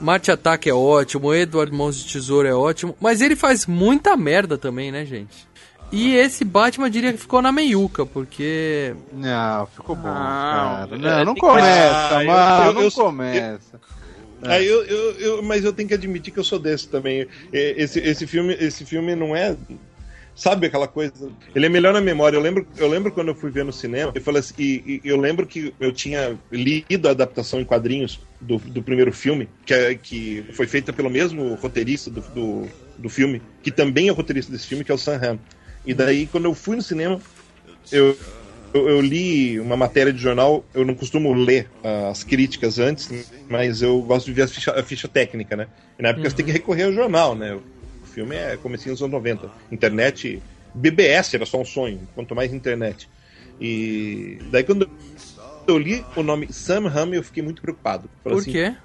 [0.00, 4.58] Marte Ataque é ótimo, Edward Mãos de Tesouro é ótimo, mas ele faz muita merda
[4.58, 5.46] também, né, gente?
[5.94, 8.94] E esse Batman eu diria que ficou na meiuca, porque.
[9.12, 10.88] Não, ficou bom, Não, cara.
[10.92, 13.80] é, Não, não tem começa, Ah, mano, eu- não eu- começa.
[14.42, 17.26] Aí eu, eu, eu- mas eu tenho que admitir que eu sou desse também.
[17.52, 19.56] É, Esse, esse, filme, esse filme não é.
[20.36, 21.30] Sabe aquela coisa?
[21.54, 22.36] Ele é melhor na memória.
[22.36, 25.08] Eu lembro, eu lembro quando eu fui ver no cinema, eu falei assim, e, e
[25.08, 29.72] eu lembro que eu tinha lido a adaptação em quadrinhos do, do primeiro filme, que,
[29.72, 34.50] é- que foi feita pelo mesmo roteirista do, do, do filme, que também é roteirista
[34.50, 35.38] desse filme, que é o Sam Hamm.
[35.84, 37.20] E daí, quando eu fui no cinema,
[37.92, 38.16] eu,
[38.72, 43.08] eu, eu li uma matéria de jornal, eu não costumo ler ah, as críticas antes,
[43.48, 45.68] mas eu gosto de ver a ficha, a ficha técnica, né?
[45.98, 47.54] E na época você tem que recorrer ao jornal, né?
[47.54, 49.50] O filme é comecinho dos anos 90.
[49.70, 50.42] Internet,
[50.74, 53.08] BBS era só um sonho, quanto mais internet.
[53.60, 54.88] E daí quando
[55.66, 58.10] eu li o nome Sam Hamm, eu fiquei muito preocupado.
[58.22, 58.76] Falei Por assim, quê?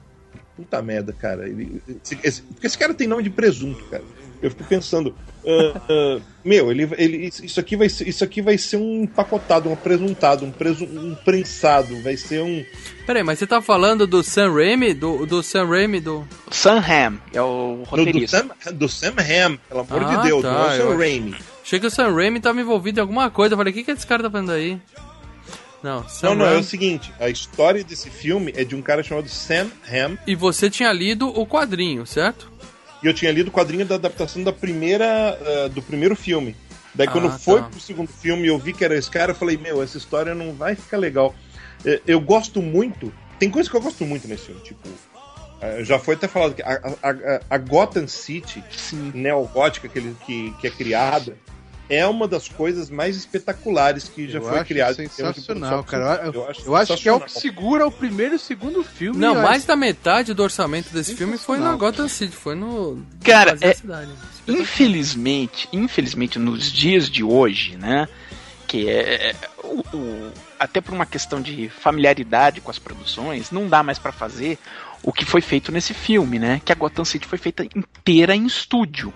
[0.55, 1.47] Puta merda, cara.
[1.47, 4.03] Ele- esse- esse- porque esse cara tem nome de presunto, cara.
[4.41, 8.57] Eu fico pensando, ah, ah, meu, ele, ele, isso aqui vai ser, isso aqui vai
[8.57, 12.63] ser um empacotado, um apresuntado, um, preso, um prensado, vai ser um.
[13.05, 14.93] Peraí, mas você tá falando do Sam Raimi?
[14.93, 16.27] Do, do Sam Raimi do.
[16.51, 18.47] Sam Ham é o Do, do, roteirista.
[18.61, 21.35] Sam, do Sam Ham, pelo amor Ah, de Deus, tá, não é o Sam Raimi.
[21.63, 23.53] Achei que o Sam Raimi tava envolvido em alguma coisa.
[23.53, 24.79] Eu falei, o que, que esse cara tá fazendo aí?
[25.83, 26.61] Não, Sam Não, não, é Raimi.
[26.61, 30.69] o seguinte, a história desse filme é de um cara chamado Sam Ham, E você
[30.69, 32.51] tinha lido o quadrinho, certo?
[33.01, 35.05] E eu tinha lido o quadrinho da adaptação da primeira,
[35.65, 36.55] ah, do primeiro filme.
[36.93, 37.69] Daí Ah, quando foi tá.
[37.69, 40.33] pro segundo filme e eu vi que era esse cara, eu falei, meu, essa história
[40.33, 41.33] não vai ficar legal.
[41.85, 44.89] Eh, Eu gosto muito, tem coisa que eu gosto muito nesse filme, tipo,
[45.61, 49.11] ah, já foi até falado que a, a- a- a Gotham City Sim.
[49.13, 51.37] neogótica que, ele, que, que é criada
[51.89, 54.93] é uma das coisas mais espetaculares que já Eu foi acho criada.
[54.93, 56.21] sensacional, cara.
[56.25, 56.33] Eu,
[56.65, 59.17] eu acho, que é o que segura o primeiro e o segundo filme.
[59.17, 59.67] Não, eu mais acho.
[59.67, 61.75] da metade do orçamento desse filme foi na.
[61.75, 63.03] Gotham City, foi no.
[63.23, 64.11] Cara, é- cidade.
[64.47, 68.07] Infelizmente, infelizmente nos dias de hoje, né?
[68.67, 73.81] Que é o, o- até por uma questão de familiaridade com as produções, não dá
[73.81, 74.57] mais pra fazer
[75.01, 76.61] o que foi feito nesse filme, né?
[76.63, 79.11] Que a Gotham City foi feita inteira em estúdio.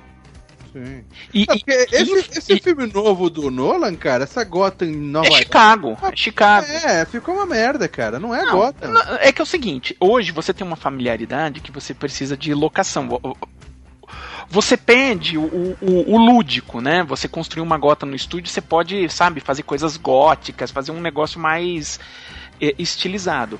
[0.73, 1.03] Sim.
[1.33, 5.27] E, É e- esse, esse e- filme novo do Nolan, cara, essa Gotham em Nova
[5.27, 5.31] é.
[5.37, 6.65] Chicago, é Chicago.
[6.67, 8.19] É, ficou uma merda, cara.
[8.19, 8.91] Não é Não, Gotham.
[8.91, 12.53] não, É que é o seguinte, hoje você tem uma familiaridade que você precisa de
[12.53, 13.07] locação.
[13.07, 13.37] Vo- vo-
[14.49, 15.43] Você perde o,
[15.81, 17.03] o- o lúdico, né?
[17.03, 21.39] Você construir uma gota no estúdio, você pode, sabe, fazer coisas góticas, fazer um negócio
[21.39, 21.99] mais
[22.61, 23.59] eh, estilizado.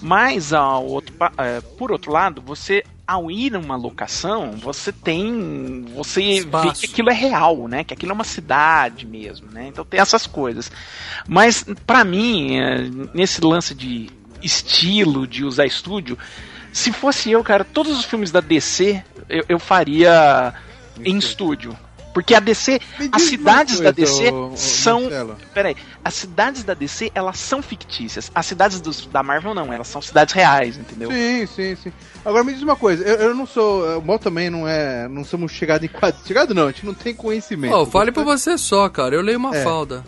[0.00, 5.84] Mas ao outro, eh, por outro lado, você ao ir a uma locação, você tem,
[5.94, 6.80] você vê Espaço.
[6.80, 7.84] que aquilo é real, né?
[7.84, 9.68] Que aquilo é uma cidade mesmo, né?
[9.68, 10.72] Então tem essas coisas.
[11.28, 14.10] Mas pra mim, eh, nesse lance de
[14.42, 16.18] estilo, de usar estúdio,
[16.72, 20.52] se fosse eu, cara, todos os filmes da DC eu, eu faria
[21.04, 21.76] em estúdio.
[22.16, 22.80] Porque a DC,
[23.12, 25.02] as cidades uma da coisa, DC ô, são.
[25.02, 25.36] Marcelo.
[25.52, 28.30] Peraí, as cidades da DC, elas são fictícias.
[28.34, 31.10] As cidades dos- da Marvel não, elas são cidades reais, entendeu?
[31.10, 31.92] Sim, sim, sim.
[32.24, 33.98] Agora me diz uma coisa, eu, eu não sou.
[33.98, 35.06] O Mal também não é.
[35.08, 36.18] Não somos chegados em quadro.
[36.26, 37.70] Chegado não, a gente não tem conhecimento.
[37.74, 39.14] Pô, fale pra você só, cara.
[39.14, 39.62] Eu leio uma É.
[39.62, 40.02] falda.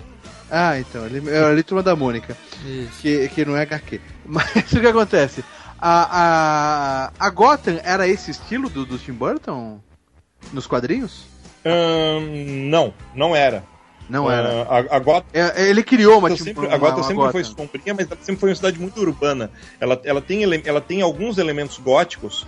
[0.51, 1.07] Ah, então.
[1.07, 3.03] Eu li Turma da Mônica, Isso.
[3.03, 4.01] que, que não é HQ.
[4.25, 5.45] Mas o que acontece?
[5.79, 9.79] A, a, a Gotham era esse estilo do, do Tim Burton?
[10.55, 11.25] Nos quadrinhos?
[12.69, 13.65] Não, não era.
[14.09, 14.63] Não era.
[14.63, 17.45] A, a Gotham É, ele criou uma, Tim- sempre, uma, a Gotham uma sempre foi
[17.45, 19.51] sombria, mas ela sempre foi uma cidade muito urbana.
[19.79, 22.47] Ela, ela, tem, ela tem alguns elementos góticos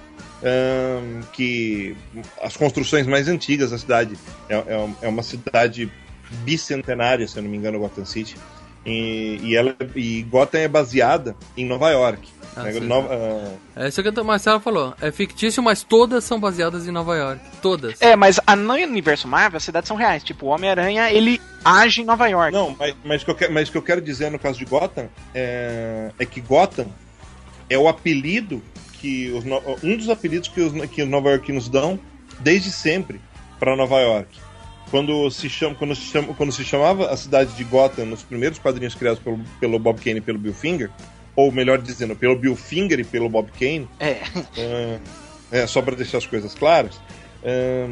[1.32, 1.96] que.
[2.42, 4.16] As construções mais antigas da cidade.
[4.48, 5.90] É, é, é uma cidade
[6.44, 8.36] bicentenária, se eu não me engano, Gotham City.
[8.86, 12.26] E, e, ela, e Gotham é baseada em Nova York.
[12.56, 12.80] Ah, Né.
[12.80, 14.94] Nova- ah, É isso que a Marcela falou.
[15.00, 17.40] É fictício, mas todas são baseadas em Nova York.
[17.62, 18.00] Todas.
[18.00, 20.22] É, mas a, no universo Marvel, as cidades são reais.
[20.24, 22.52] Tipo, o Homem-Aranha, ele age em Nova York.
[22.52, 24.58] Não, mas, mas, o que eu quero, mas o que eu quero dizer no caso
[24.58, 26.86] de Gotham é, é que Gotham
[27.68, 28.62] é o apelido
[29.00, 29.44] que os,
[29.82, 31.98] um dos apelidos que os, que os nova-iorquinos dão
[32.40, 33.20] desde sempre
[33.58, 34.38] para Nova York.
[34.90, 38.58] Quando se, chama, quando, se chama, quando se chamava a cidade de Gotham nos primeiros
[38.58, 40.90] quadrinhos criados pelo, pelo Bob Kane e pelo Bill Finger,
[41.36, 44.18] ou melhor dizendo, pelo Bill Finger e pelo Bob Kane, É.
[44.56, 44.98] é,
[45.52, 47.00] é, só para deixar as coisas claras,
[47.42, 47.86] é,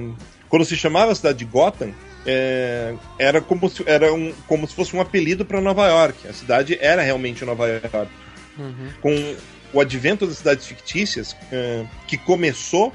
[0.48, 1.92] quando se chamava a cidade de Gotham,
[2.27, 6.27] é, era, como se, era um, como se fosse um apelido para Nova York.
[6.29, 8.11] A cidade era realmente Nova York.
[8.59, 8.88] Uhum.
[9.01, 9.37] Com
[9.72, 12.92] o advento das cidades fictícias, é, que começou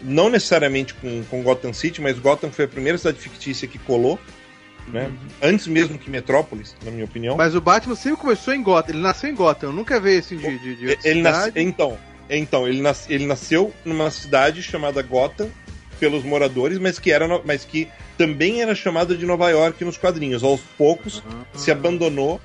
[0.00, 4.18] não necessariamente com, com Gotham City, mas Gotham foi a primeira cidade fictícia que colou,
[4.88, 5.10] né?
[5.42, 7.36] antes mesmo que Metrópolis, na minha opinião.
[7.36, 8.94] Mas o Batman sempre começou em Gotham.
[8.94, 9.68] Ele nasceu em Gotham.
[9.68, 13.72] Eu nunca vi assim de, de, de ele nasce, então, então ele, nas, ele nasceu
[13.84, 15.48] numa cidade chamada Gotham
[15.98, 20.42] pelos moradores, mas que era, mas que também era chamada de Nova York nos quadrinhos.
[20.42, 21.22] Aos poucos
[21.54, 22.40] se abandonou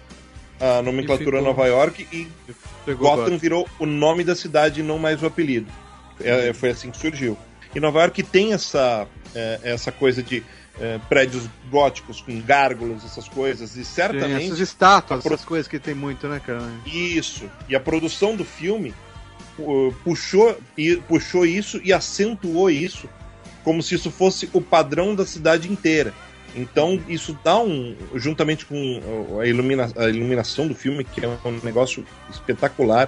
[0.60, 1.42] a nomenclatura.
[1.42, 2.28] Nova York e
[2.86, 5.72] Pegou Gotham virou o nome da cidade e não mais o apelido.
[6.22, 7.38] É, foi assim que surgiu.
[7.74, 10.44] E Nova York tem essa, é, essa coisa de
[10.80, 15.80] é, prédios góticos com gárgulas, essas coisas, e certamente essas estátuas, pro- essas coisas que
[15.80, 16.70] tem muito, né, cara?
[16.86, 17.50] isso.
[17.68, 18.94] E a produção do filme
[19.58, 23.10] uh, puxou, e, puxou isso e acentuou isso
[23.64, 26.14] como se isso fosse o padrão da cidade inteira.
[26.56, 31.60] Então isso dá um, juntamente com a, ilumina, a iluminação do filme, que é um
[31.64, 33.08] negócio espetacular,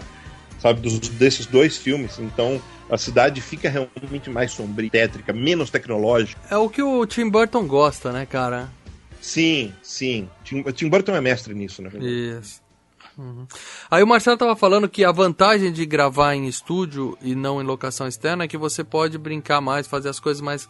[0.62, 2.20] sabe, dos, desses dois filmes.
[2.20, 6.40] Então a cidade fica realmente mais sombria, tétrica, menos tecnológica.
[6.50, 8.70] É o que o Tim Burton gosta, né, cara?
[9.20, 10.30] Sim, sim.
[10.44, 11.92] Tim, Tim Burton é mestre nisso, né?
[12.00, 12.62] Isso.
[13.90, 17.66] Aí o Marcelo tava falando que a vantagem de gravar em estúdio e não em
[17.66, 20.68] locação externa é que você pode brincar mais, fazer as coisas mais,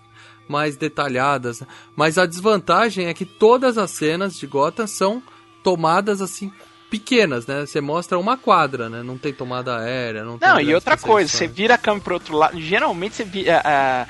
[0.50, 1.62] mais detalhadas.
[1.62, 1.68] né?
[1.96, 5.24] Mas a desvantagem é que todas as cenas de Gotham são
[5.64, 6.52] tomadas assim
[6.92, 7.62] pequenas, né?
[7.66, 9.02] Você mostra uma quadra, né?
[9.02, 12.14] Não tem tomada aérea, não tem Não, e outra coisa, você vira a câmera pro
[12.16, 12.60] outro lado.
[12.62, 13.62] Geralmente você vira.
[13.66, 14.06] ah,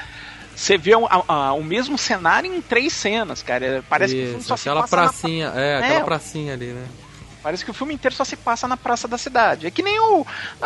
[0.56, 3.84] você vê o, a- a- o mesmo cenário em três cenas, cara.
[3.88, 6.04] Parece que o filme Isso, só se aquela passa na pracinha, é, aquela É.
[6.04, 6.86] pracinha ali, né?
[7.44, 9.66] Parece que o filme inteiro só se passa na praça da cidade.
[9.66, 10.26] É que nem o,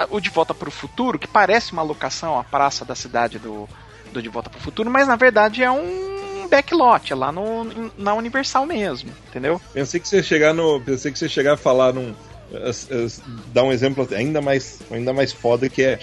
[0.10, 3.70] o De Volta pro Futuro, que parece uma locação, a praça da cidade do,
[4.12, 6.15] do De Volta pro Futuro, mas na verdade é um
[6.48, 9.60] backlot, é lá no, na Universal mesmo, entendeu?
[9.74, 10.80] Pensei que você ia chegar no.
[10.82, 12.14] Pensei que você chegar a falar num.
[12.64, 13.22] as- as-
[13.54, 16.00] dar um exemplo ainda mais, ainda mais foda que é,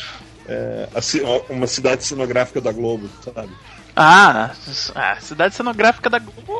[0.48, 3.52] é, a uma cidade cenográfica da Globo, sabe?
[3.94, 4.50] Ah,
[4.94, 6.59] a cidade cenográfica da Globo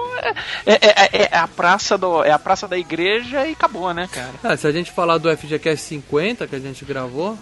[0.67, 0.79] é, é,
[1.25, 4.35] é- é a praça do, é a praça da igreja e acabou, né, cara?
[4.45, 7.37] Ah, se a gente falar do FGCast 50 que a gente gravou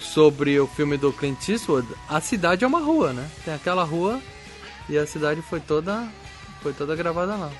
[0.00, 3.26] sobre o filme do Clint Eastwood, a cidade é uma rua, né?
[3.44, 4.20] Tem aquela rua
[4.88, 6.06] e a cidade foi toda
[6.62, 7.50] foi toda gravada lá.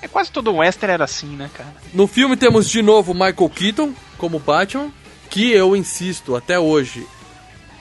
[0.00, 1.74] É quase todo o western era assim, né, cara?
[1.92, 4.90] No filme temos de novo Michael Keaton como Batman,
[5.28, 7.06] que eu insisto até hoje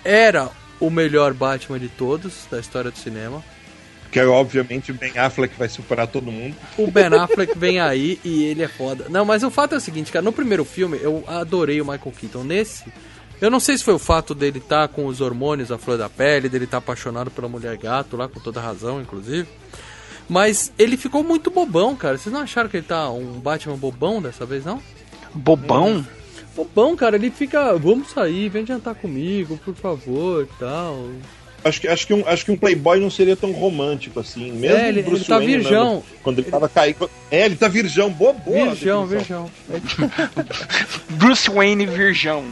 [0.04, 3.44] era o melhor Batman de todos da história do cinema.
[4.12, 6.56] Que é obviamente o Ben Affleck vai superar todo mundo.
[6.78, 9.08] O Ben Affleck vem aí e ele é foda.
[9.10, 12.14] Não, mas o fato é o seguinte, cara, no primeiro filme eu adorei o Michael
[12.18, 12.44] Keaton.
[12.44, 12.86] Nesse,
[13.40, 16.10] eu não sei se foi o fato dele estar com os hormônios à flor da
[16.10, 19.48] pele, dele estar apaixonado pela mulher gato lá, com toda razão, inclusive.
[20.28, 22.18] Mas ele ficou muito bobão, cara.
[22.18, 24.82] Vocês não acharam que ele tá um Batman bobão dessa vez, não?
[25.34, 26.06] Bobão?
[26.56, 31.08] Bobão, cara, ele fica, vamos sair, vem jantar comigo, por favor, tal.
[31.64, 34.52] Acho que, acho, que um, acho que um Playboy não seria tão romântico assim.
[34.54, 36.04] Mesmo É, ele- Bruce ele tá Wayne, né, virgão.
[36.24, 37.10] quando ele tava caído.
[37.32, 38.74] É, ele tá virgão, boa, boa.
[38.76, 39.52] Virgão, virgão.
[41.12, 42.46] Bruce Wayne Virgão.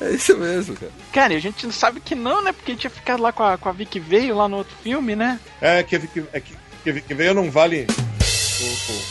[0.00, 0.92] É isso mesmo, cara.
[1.12, 2.52] Cara, e a gente não sabe que não, né?
[2.52, 5.38] Porque tinha ficado lá com a, com a Vicky veio lá no outro filme, né?
[5.60, 7.86] É, que, que, é que, que, que veio não vale.
[7.88, 9.02] o- o-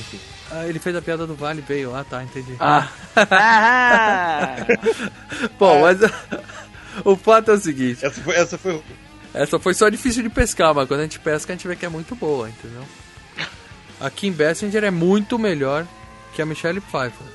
[0.00, 0.18] enfim.
[0.50, 1.92] Ah, ele fez a piada do Vale, veio.
[1.94, 2.54] Ah, tá, entendi.
[2.60, 2.88] Ah.
[3.16, 4.56] Ah.
[5.58, 5.98] Bom, mas
[7.04, 8.82] o fato é o seguinte: Essa foi, essa foi.
[9.34, 11.86] essa foi só difícil de pescar, mas quando a gente pesca, a gente vê que
[11.86, 12.82] é muito boa, entendeu?
[14.00, 15.86] A Kim Basinger é muito melhor
[16.34, 17.26] que a Michelle Pfeiffer.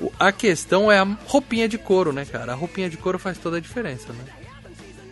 [0.00, 2.52] O- A questão é a roupinha de couro, né, cara?
[2.52, 4.24] A roupinha de couro faz toda a diferença, né?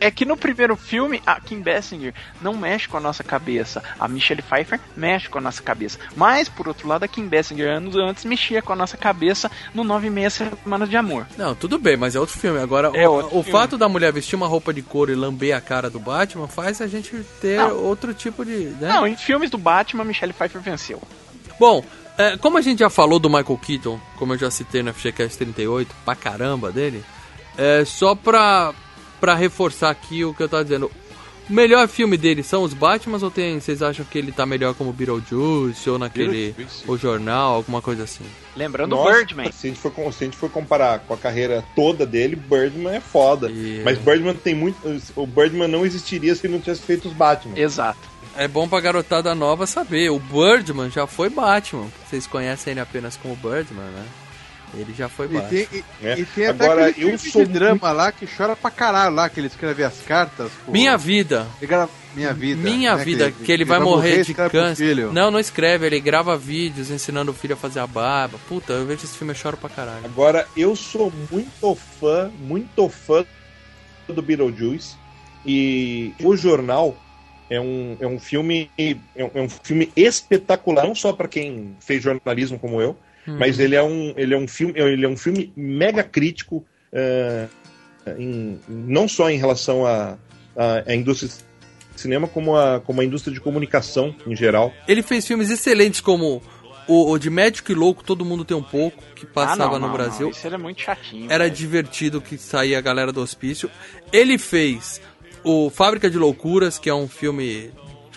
[0.03, 3.83] É que no primeiro filme, a Kim Basinger não mexe com a nossa cabeça.
[4.01, 5.99] A Michelle Pfeiffer mexe com a nossa cabeça.
[6.17, 9.85] Mas, por outro lado, a Kim Basinger anos antes mexia com a nossa cabeça no
[9.85, 11.27] Nove e Meia Semanas de Amor.
[11.39, 12.59] Não, tudo bem, mas é outro filme.
[12.59, 13.51] Agora, É o, outro o filme.
[13.59, 16.81] fato da mulher vestir uma roupa de couro e lamber a cara do Batman faz
[16.81, 17.77] a gente ter Não.
[17.77, 18.51] outro tipo de.
[18.81, 18.89] Né?
[18.89, 21.01] Não, em filmes do Batman, a Michelle Pfeiffer venceu.
[21.61, 21.85] Bom,
[22.19, 25.39] é, como a gente já falou do Michael Keaton, como eu já citei no FGCast
[25.39, 27.05] 38, pra caramba dele,
[27.57, 28.73] é, só pra,
[29.23, 30.91] pra reforçar aqui o que eu tava dizendo.
[31.49, 34.75] O melhor filme dele são os Batmans ou tem, vocês acham que ele tá melhor
[34.75, 36.85] como Beetlejuice ou naquele Beetlejuice.
[36.91, 38.25] o jornal, alguma coisa assim?
[38.57, 39.53] Lembrando o Nossa, Birdman.
[39.53, 42.95] Se a, gente for, se a gente for comparar com a carreira toda dele, Birdman
[42.97, 43.49] é foda.
[43.51, 44.77] E- Mas Birdman tem muito.
[45.17, 47.57] O Birdman não existiria se ele não tivesse feito os Batman.
[47.59, 48.01] Exato.
[48.37, 51.87] É bom pra garotada nova saber, o Birdman já foi Batman.
[52.09, 54.05] Vocês conhecem ele apenas como Birdman, né?
[54.75, 55.49] Ele já foi E Batman.
[55.51, 56.19] tem, e, É.
[56.19, 59.15] e tem até Agora, aquele eu filme sou de drama lá que chora pra caralho
[59.15, 60.51] lá, que ele escreve as cartas.
[60.65, 60.73] pô.
[60.73, 61.47] Minha vida.
[61.61, 62.63] Ele grava Minha Vida.
[62.63, 64.87] Minha né, vida, que, ele vai morrer de escreve pro câncer.
[64.89, 65.13] filho.
[65.13, 68.39] Não, não escreve, ele grava vídeos ensinando o filho a fazer a barba.
[68.49, 70.05] Puta, eu vejo esse filme e choro pra caralho.
[70.05, 73.25] Agora, eu sou muito fã, muito fã
[74.09, 74.97] do Beetlejuice.
[75.45, 76.97] E o jornal
[77.51, 81.77] é um, é um filme é um, é um filme espetacular, não só para quem
[81.81, 85.17] fez jornalismo como eu, mas ele é um ele é um filme ele é um
[85.17, 87.47] filme mega crítico, eh,
[88.19, 90.19] em- não só em relação à
[90.57, 91.31] à- à indústria
[91.95, 94.73] de cinema, como a, como a indústria de comunicação em geral.
[94.89, 96.43] Ele fez filmes excelentes como
[96.89, 99.79] o, o de Médico e Louco, Todo Mundo Tem um Pouco, que passava Ah, não,
[99.81, 100.27] no não, Brasil.
[100.27, 101.31] Não, isso era muito chatinho.
[101.31, 101.55] Era velho.
[101.57, 103.71] divertido que saía a galera do hospício.
[104.13, 105.01] Ele fez
[105.45, 107.71] o Fábrica de Loucuras, que é um filme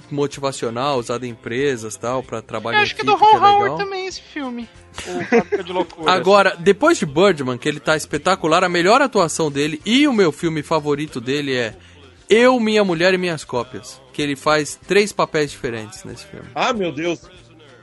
[0.10, 3.36] motivacional, usado em empresas tal, pra trabalho Eu acho que é equipe, do Ron que
[3.36, 4.68] é Howard também esse filme.
[5.08, 6.08] O Fábrica de Loucuras.
[6.08, 10.32] Agora, depois de Birdman, que ele tá espetacular, a melhor atuação dele e o meu
[10.32, 11.76] filme favorito dele é
[12.30, 14.02] Eu, Minha Mulher e Minhas Cópias.
[14.14, 16.48] Que ele faz três papéis diferentes nesse filme.
[16.56, 17.20] Ah, meu Deus!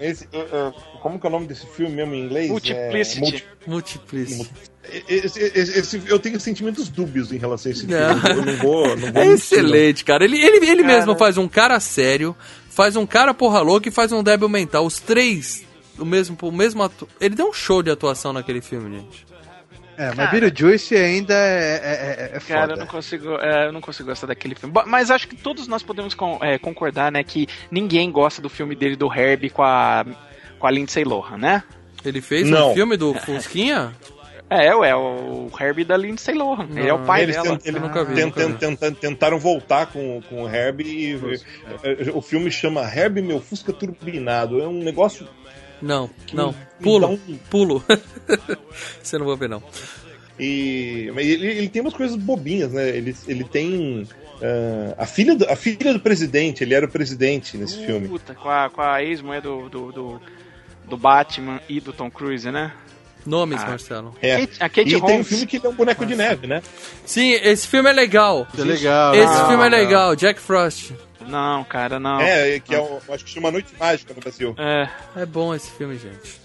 [0.01, 2.49] Esse, eh, eh, como que é o nome desse filme mesmo em inglês?
[2.51, 3.19] Multiplicity.
[3.19, 4.51] É, multi- Multiplice.
[5.09, 8.21] esse- esse- esse- eu tenho sentimentos dúbios em relação a esse Não.
[8.21, 8.31] filme.
[8.41, 8.89] Eu não vou.
[8.89, 10.25] Não vou É mentir, excelente, cara.
[10.25, 10.97] Ele, ele, ele Cara.
[10.97, 12.35] mesmo faz um cara sério,
[12.69, 14.85] faz um cara porra louca e faz um débil mental.
[14.85, 15.65] Os três
[15.99, 17.09] o mesmo, o mesmo atu...
[17.21, 19.27] Ele deu um show de atuação naquele filme, gente.
[19.97, 22.73] É, mas Beetlejuice ainda é, é, é, é Cara, foda.
[22.73, 24.75] eu não consigo, é, eu não consigo gostar daquele filme.
[24.87, 28.75] Mas acho que todos nós podemos con- é, concordar, né, que ninguém gosta do filme
[28.75, 30.05] dele do Herbie com a
[30.59, 31.63] com a Lindsay Lohan, né?
[32.05, 32.71] Ele fez Não.
[32.71, 33.93] um filme do Fusquinha?
[34.49, 36.69] É, ué, o Herbie da Lindsay Lohan.
[36.75, 37.49] Ele é o pai Eles dela.
[37.59, 41.39] tent- eles nunca vi, tent- tenta- tentaram voltar com, com o Herbie e
[41.85, 44.61] eh, o filme chama Herbie Meu Fusca Turbinado.
[44.61, 45.27] É um negócio
[45.83, 46.55] Não, que não.
[46.81, 47.85] Pulo, um- pulo.
[49.03, 49.63] Você não vai ver, não.
[50.39, 52.89] E mas ele, ele tem umas coisas bobinhas, né?
[52.89, 54.07] Ele, ele tem
[54.43, 58.09] ah, a, filha do, a filha do presidente, ele era o presidente nesse filme.
[58.09, 60.21] Puta, com a, com a ex-mulher do, do, do,
[60.89, 62.73] do Batman e do Tom Cruise, né?
[63.25, 63.67] Nomes, Ah.
[63.69, 64.17] Marcelo.
[64.21, 64.41] É.
[64.47, 65.29] Kate- a Kate e tem um Holmes.
[65.29, 66.61] filme que ele é um boneco de neve, né?
[67.07, 68.49] Sim, esse filme é legal.
[68.59, 69.15] É legal.
[69.15, 70.93] Esse legal, filme é legal, Jack Frost.
[71.29, 72.21] Não, cara, não.
[72.21, 74.55] É, que é um, acho que chama Noite Mágica no Brasil.
[74.59, 76.41] É, É bom esse filme, gente.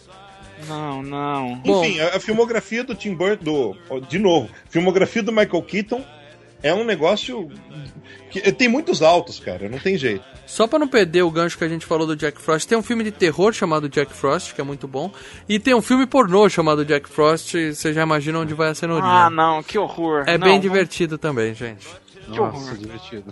[0.67, 1.55] não, não.
[1.57, 1.83] Bom.
[1.83, 6.03] Enfim, a, a filmografia do Tim Burton, do, de novo, filmografia do Michael Keaton
[6.63, 7.49] é um negócio
[8.31, 10.23] que tem muitos altos, cara, não tem jeito.
[10.47, 12.81] Só pra não perder o gancho que a gente falou do Jack Frost, tem um
[12.81, 15.11] filme de terror chamado Jack Frost, que é muito bom.
[15.47, 19.25] E tem um filme pornô chamado Jack Frost, você já imagina onde vai a cenourinha.
[19.25, 20.23] Ah, não, que horror.
[20.25, 21.85] é Não, bem não- divertido também, gente.
[22.31, 22.77] Que Nossa, horror.
[22.77, 23.23] divertido.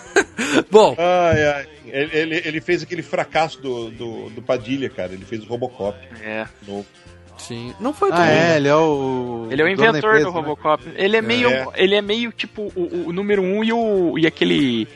[0.70, 1.68] Bom, Ai, ai.
[1.86, 5.12] Ele, ele, ele fez aquele fracasso do, do, do Padilha, cara.
[5.12, 6.46] Ele fez o Robocop É.
[6.66, 6.86] novo.
[7.38, 7.74] sim.
[7.80, 9.48] Não foi Ah, tão é, ele é o.
[9.50, 10.40] Ele é o inventor empresa, do né?
[10.40, 10.84] Robocop.
[10.96, 11.48] Ele é meio.
[11.48, 11.66] É.
[11.76, 14.18] Ele é meio tipo o, o número um e o.
[14.18, 14.86] e aquele.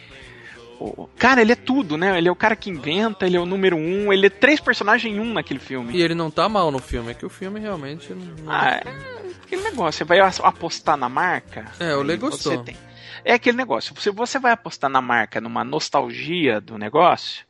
[0.78, 2.18] o- Cara, ele é tudo, né?
[2.18, 5.14] Ele é o cara que inventa, ele é o número um, ele é três personagens
[5.14, 5.96] em um naquele filme.
[5.96, 8.26] E ele não tá mal no filme, é que o filme realmente não.
[8.44, 8.90] não- Ah, é
[9.44, 9.98] aquele negócio.
[9.98, 11.66] Você vai apostar na marca.
[11.78, 12.52] É, o Lê aí gostou.
[12.52, 12.76] você tem-
[13.24, 13.94] É aquele negócio.
[14.00, 17.44] Se você vai apostar na marca, numa nostalgia do negócio,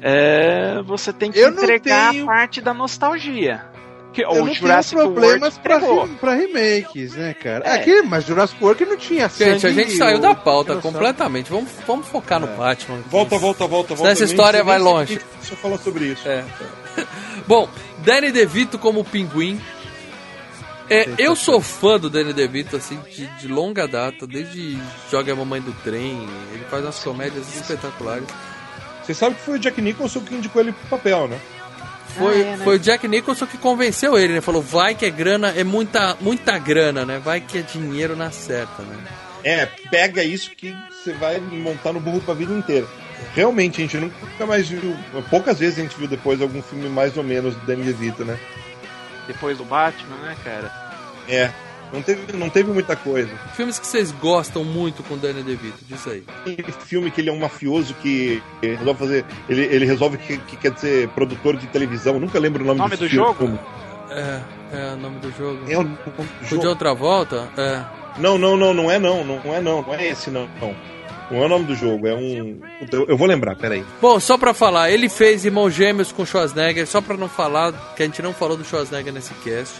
[0.00, 3.64] é, você tem que Eu entregar tenho- a parte da nostalgia.
[4.12, 6.04] Que, Eu o não tenho Jurassic problemas entregou.
[6.06, 7.66] re- pra remakes, né, cara?
[7.66, 7.74] É.
[7.80, 11.50] Aqui, mas Jurassic World não tinha Gente, a gente saiu da pauta completamente.
[11.50, 13.00] Vamos, vamos focar no Batman.
[13.10, 14.10] Volta, volta, volta, volta.
[14.12, 15.20] Essa história vai longe.
[15.38, 16.26] Deixa eu falar sobre isso.
[16.26, 16.42] É.
[17.46, 19.60] Bom, Danny DeVito como pinguim.
[20.88, 24.78] É, eu sou fã do Danny DeVito, assim, de, de longa data, desde
[25.10, 28.26] Joga a Mamãe do Trem, ele faz umas comédias espetaculares.
[29.04, 31.38] Você sabe que foi o Jack Nicholson que indicou ele pro papel, né?
[32.16, 32.64] Foi, Ah, é, né?
[32.64, 34.40] foi o Jack Nicholson que convenceu ele, né?
[34.40, 37.20] Falou, vai que é grana, é muita, muita grana, né?
[37.22, 38.96] Vai que é dinheiro na certa, né?
[39.44, 42.86] É, pega isso que você vai montar no burro pra vida inteira.
[43.34, 44.96] Realmente, a gente nunca mais viu.
[45.30, 48.38] Poucas vezes a gente viu depois algum filme mais ou menos do Danny DeVito, né?
[49.26, 50.72] Depois do Batman, né, cara?
[51.28, 51.50] É.
[51.92, 53.30] Não teve, não teve muita coisa.
[53.54, 56.24] Filmes que vocês gostam muito com o Danny DeVito, diz aí.
[56.44, 59.24] Tem filme que ele é um mafioso que resolve fazer.
[59.48, 62.18] Ele, ele resolve que, que quer ser produtor de televisão.
[62.18, 63.14] Nunca lembro o nome, Nome do filme.
[63.14, 63.58] jogo?
[64.10, 64.40] É,
[64.72, 65.60] é o nome do jogo.
[65.70, 66.62] É o nome do O jogo.
[66.62, 67.48] de outra volta?
[67.56, 67.84] É.
[68.20, 70.48] Não, não, não, não é não, não é não, não é esse não.
[70.60, 70.74] Não,
[71.30, 72.60] não é o nome do jogo, é um.
[72.90, 73.84] Eu, eu vou lembrar, peraí.
[74.00, 78.02] Bom, só pra falar, ele fez Irmãos Gêmeos com Schwarzenegger, só pra não falar que
[78.02, 79.74] a gente não falou do Schwarzenegger nesse cast.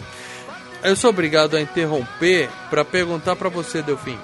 [0.83, 4.17] Eu sou obrigado a interromper pra perguntar pra você, Delfim.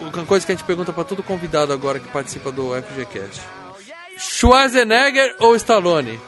[0.00, 3.40] Uma coisa que a gente pergunta pra todo convidado agora que participa do FGCast.
[4.18, 6.20] Schwarzenegger ou Stallone?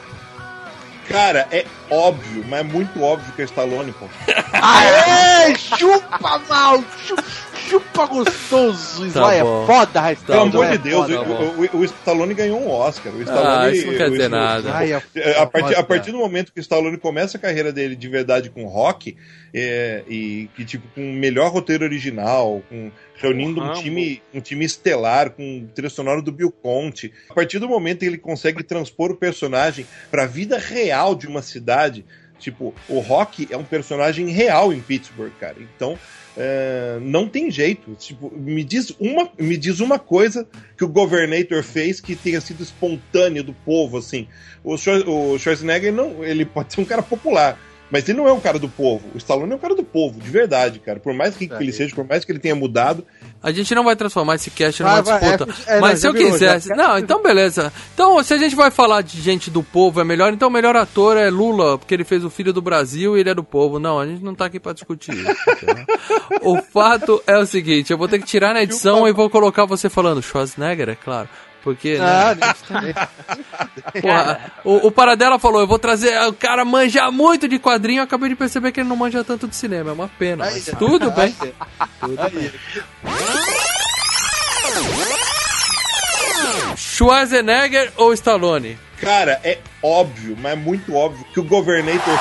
[1.07, 4.07] Cara, é óbvio, mas é muito óbvio que é Stallone, pô.
[4.53, 5.55] Aê!
[5.55, 6.83] Chupa mal!
[7.05, 7.23] Chupa,
[7.67, 9.11] chupa gostoso!
[9.11, 9.65] Tá Sly é bom.
[9.65, 10.01] foda.
[10.01, 13.13] Pelo Tá amor bom, de Deus, tá o, o- o Stallone ganhou um Oscar.
[13.13, 14.77] O Stallone, Ah, isso não quer o- dizer o- nada.
[14.77, 17.95] A- É, A partir, a partir do momento que o Stallone começa a carreira dele
[17.95, 19.15] de verdade com rock,
[19.53, 24.63] é, e que tipo, com o melhor roteiro original, com, reunindo um time, um time
[24.65, 28.63] estelar, com o trilha sonora do Bill Conte, a partir do momento que ele consegue
[28.63, 32.05] transpor o personagem para a vida real de uma cidade,
[32.39, 35.55] tipo, o Rock é um personagem real em Pittsburgh, cara.
[35.59, 35.97] Então,
[36.35, 37.95] é, não tem jeito.
[37.95, 40.47] Tipo, me diz uma, me diz uma coisa
[40.77, 44.27] que o Governator fez que tenha sido espontâneo do povo, assim.
[44.63, 47.59] O, Schwar- o Schwarzenegger não, ele pode ser um cara popular,
[47.91, 49.03] mas ele não é um cara do povo.
[49.13, 50.99] O Stallone é um cara do povo, de verdade, cara.
[50.99, 53.05] Por mais rico que ele seja, por mais que ele tenha mudado,
[53.41, 55.55] A gente não vai transformar esse cast Vai, numa vai, disputa.
[55.67, 56.67] é, é, não, mas se já eu virou, quisesse.
[56.69, 56.75] já.
[56.75, 57.71] Não, então beleza.
[57.93, 60.75] Então, se a gente vai falar de gente do povo é melhor, então o melhor
[60.75, 63.79] ator é Lula, porque ele fez o filho do Brasil e ele é do povo.
[63.79, 65.35] Não, a gente não tá aqui pra discutir isso.
[66.41, 69.65] o fato é o seguinte: eu vou ter que tirar na edição e vou colocar
[69.65, 71.29] você falando Schwarzenegger, é claro.
[71.67, 71.97] Porque.
[71.97, 72.35] né, Ah,
[72.81, 76.17] nem- Porra, o, o Paradela falou, eu vou trazer.
[76.29, 79.49] O cara manja muito de quadrinho, eu acabei de perceber que ele não manja tanto
[79.49, 79.89] de cinema.
[79.89, 81.35] É uma pena, mas tudo bem.
[81.99, 82.51] Tudo bem.
[86.75, 88.77] Schwarzenegger ou Stallone?
[89.01, 92.17] Cara, é óbvio, mas é muito óbvio que o Governator.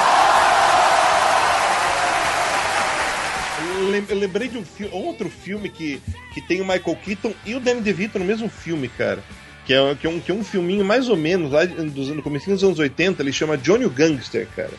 [3.97, 6.01] Eu lem- eu lembrei de um fi- outro filme que,
[6.34, 9.22] que tem o Michael Keaton e o Danny DeVito no mesmo filme, cara.
[9.64, 12.22] Que é, que, é um, que é um filminho mais ou menos, lá dos, no
[12.22, 14.70] começo dos anos 80, ele chama Johnny o Gangster, cara.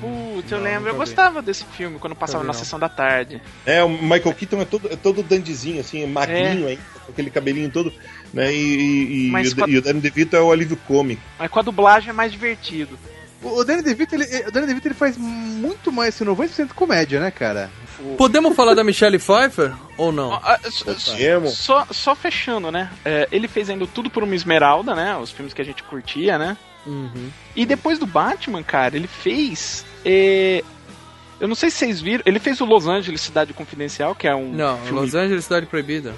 [0.00, 3.40] Putz, eu Não, lembro, eu gostava desse filme quando passava na sessão da tarde.
[3.66, 7.70] É, o Michael Keaton é todo, é todo dandizinho, assim, magrinho ainda, com aquele cabelinho
[7.70, 7.92] todo,
[8.32, 8.52] né?
[8.52, 11.22] E, e- e o, a- e o Danny DeVito é o alívio cômico.
[11.38, 12.98] Mas com a dublagem é mais divertido.
[13.42, 17.20] O o Danny DeVito, ele, o Danny DeVito ele faz muito mais, assim, 90% comédia,
[17.20, 17.70] né, cara?
[18.16, 20.32] Podemos falar da Michelle Pfeiffer ou não?
[20.34, 21.54] Ah, ah, s- Podemos.
[21.56, 22.90] Só, só fechando, né?
[23.04, 25.16] É, ele fez ainda tudo por uma esmeralda, né?
[25.16, 26.56] Os filmes que a gente curtia, né?
[26.86, 27.30] Uhum.
[27.54, 29.84] E depois do Batman, cara, ele fez.
[30.04, 30.64] é,
[31.38, 32.22] Eu não sei se vocês viram.
[32.26, 34.50] Ele fez o Los Angeles Cidade Confidencial, que é um.
[34.52, 36.14] Não, filme- Los Angeles Cidade Proibida.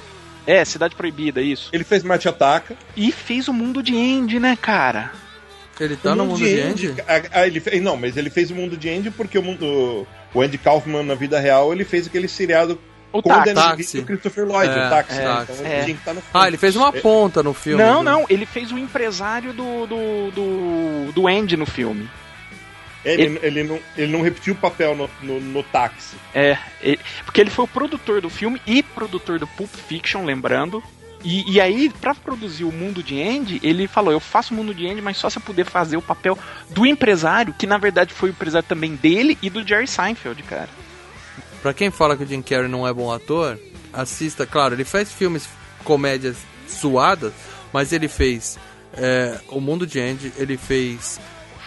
[0.46, 1.68] É, Cidade Proibida, isso.
[1.72, 2.76] Ele fez Marte Ataca.
[2.96, 5.12] E fez o Mundo de Andy, né, cara?
[5.80, 6.94] Ele tá no mundo de Andy?
[7.08, 10.06] Ah, ah, ele Não, mas ele fez o mundo de Andy porque o mundo.
[10.34, 12.78] O Andy Kaufman na vida real ele fez aquele seriado
[13.12, 13.40] O com Táxi.
[13.50, 15.18] o Danny e Christopher Lloyd, É, o táxi.
[15.20, 15.24] é, né?
[15.24, 15.52] táxi.
[15.52, 15.76] Então É.
[15.82, 15.84] ele
[16.22, 16.22] filme.
[16.34, 17.82] Ah, ele fez uma É, ponta no filme.
[17.82, 18.10] Não, né?
[18.10, 22.08] não, ele fez o empresário do, do, do, do Andy no filme.
[23.04, 26.14] Ele, ele, não, ele não repetiu o papel no, no, no táxi.
[26.32, 30.80] É, ele- porque ele foi o produtor do filme e produtor do Pulp Fiction, lembrando.
[31.24, 34.74] E, e aí, pra produzir o Mundo de Andy, ele falou: Eu faço o Mundo
[34.74, 36.38] de Andy, mas só se eu puder fazer o papel
[36.70, 40.68] do empresário, que na verdade foi o empresário também dele e do Jerry Seinfeld, cara.
[41.62, 43.58] Pra quem fala que o Jim Carrey não é bom ator,
[43.92, 44.44] assista.
[44.44, 45.48] Claro, ele faz filmes,
[45.84, 47.32] comédias suadas,
[47.72, 48.58] mas ele fez
[48.94, 51.20] é, O Mundo de Andy, ele fez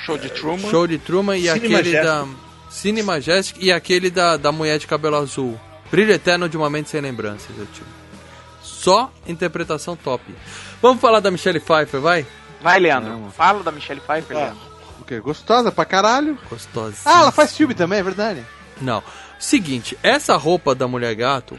[0.05, 0.69] Show de Truman.
[0.69, 2.03] Show de Truman e Cine aquele Majestic.
[2.03, 2.27] da
[2.69, 5.59] Cine Majestic e aquele da, da mulher de cabelo azul.
[5.89, 7.87] Brilho Eterno de uma Mente Sem Lembranças, eu tive.
[8.85, 10.23] Só interpretação top.
[10.79, 12.23] Vamos falar da Michelle Pfeiffer, vai?
[12.61, 13.09] Vai, Leandro.
[13.17, 13.31] Não.
[13.31, 14.39] Fala da Michelle Pfeiffer, Ah.
[14.41, 14.59] Leandro.
[15.01, 15.19] O quê?
[15.19, 16.37] Gostosa pra caralho.
[16.47, 16.97] Gostosa.
[17.03, 18.45] Ah, ela faz filme também, é verdade.
[18.79, 19.01] Não.
[19.39, 21.57] Seguinte, essa roupa da Mulher Gato,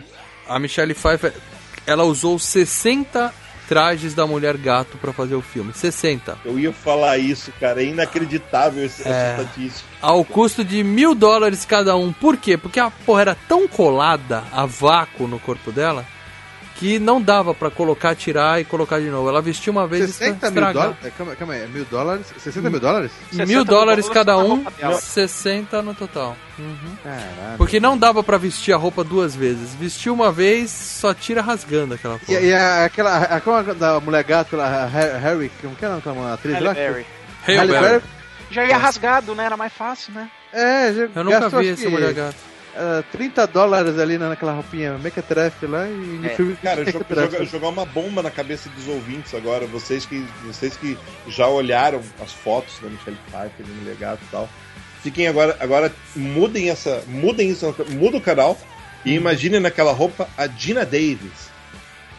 [0.49, 1.33] a Michelle Pfeiffer,
[1.85, 3.35] ela usou 60
[3.69, 5.73] trajes da Mulher Gato pra fazer o filme.
[5.75, 6.39] 60.
[6.45, 7.83] Eu ia falar isso, cara.
[7.83, 9.41] É inacreditável esse- essa É.
[9.41, 9.89] estatística.
[10.01, 12.13] Ao custo de mil dólares cada um.
[12.13, 12.57] Por quê?
[12.57, 16.07] Porque a porra era tão colada a vácuo no corpo dela
[16.79, 19.29] que não dava pra colocar, tirar e colocar de novo.
[19.29, 20.97] Ela vestiu uma vez 60 e mil dólares?
[21.05, 22.27] É, Calma, calma aí, é mil dólares?
[22.39, 23.11] 60 mil dólares?
[23.31, 25.01] 60 Mil dólares cada na um, roupa dela.
[25.01, 26.37] 60 no total.
[26.59, 26.97] Uhum.
[27.57, 29.75] Porque não dava pra vestir a roupa duas vezes.
[29.75, 32.41] Vestiu uma vez, só tira rasgando aquela E, porra.
[32.41, 36.67] e a- aquela, aquela da mulher gato lá, Harry, como que é daquela atriz Halle
[36.67, 36.75] lá?
[36.75, 37.07] Berry.
[37.47, 38.03] Halle Halle Berry.
[38.51, 39.45] Já ia rasgado, né?
[39.47, 40.31] Era mais fácil, né?
[40.53, 42.37] É, já Eu nunca vi essa mulher gata.
[42.77, 46.31] Ah, 30 dólares ali na- naquela roupinha mequetrefe lá e no É.
[46.31, 50.97] filme Cara, joga- jogar uma bomba na cabeça dos ouvintes agora, vocês que, vocês que
[51.29, 54.49] já olharam as fotos da Michelle Pfeiffer no legado e tal.
[55.03, 58.59] Fiquem agora, agora mudem essa, mudem isso, muda o canal
[59.05, 61.51] e imaginem naquela roupa a Dina Davis.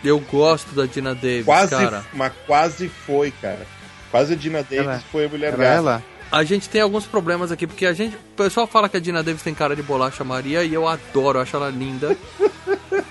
[0.03, 2.05] Eu gosto da Dina Davis, Quase, cara.
[2.13, 3.65] mas quase foi, cara.
[4.11, 5.69] Quase a Dina Davis Ela- foi a mulher Era gata.
[5.75, 6.03] ela?
[6.31, 8.15] A gente tem alguns problemas aqui, porque a gente.
[8.15, 11.37] O pessoal fala que a Dina Davis tem cara de bolacha Maria e eu adoro,
[11.37, 12.15] eu acho ela linda.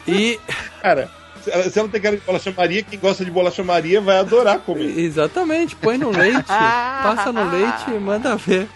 [0.08, 0.38] E.
[0.80, 1.10] Cara,
[1.42, 4.94] se ela, tem cara de bolacha Maria, quem gosta de bolacha Maria vai adorar comer.
[4.98, 8.68] Exatamente, põe no leite, passa no leite e manda ver.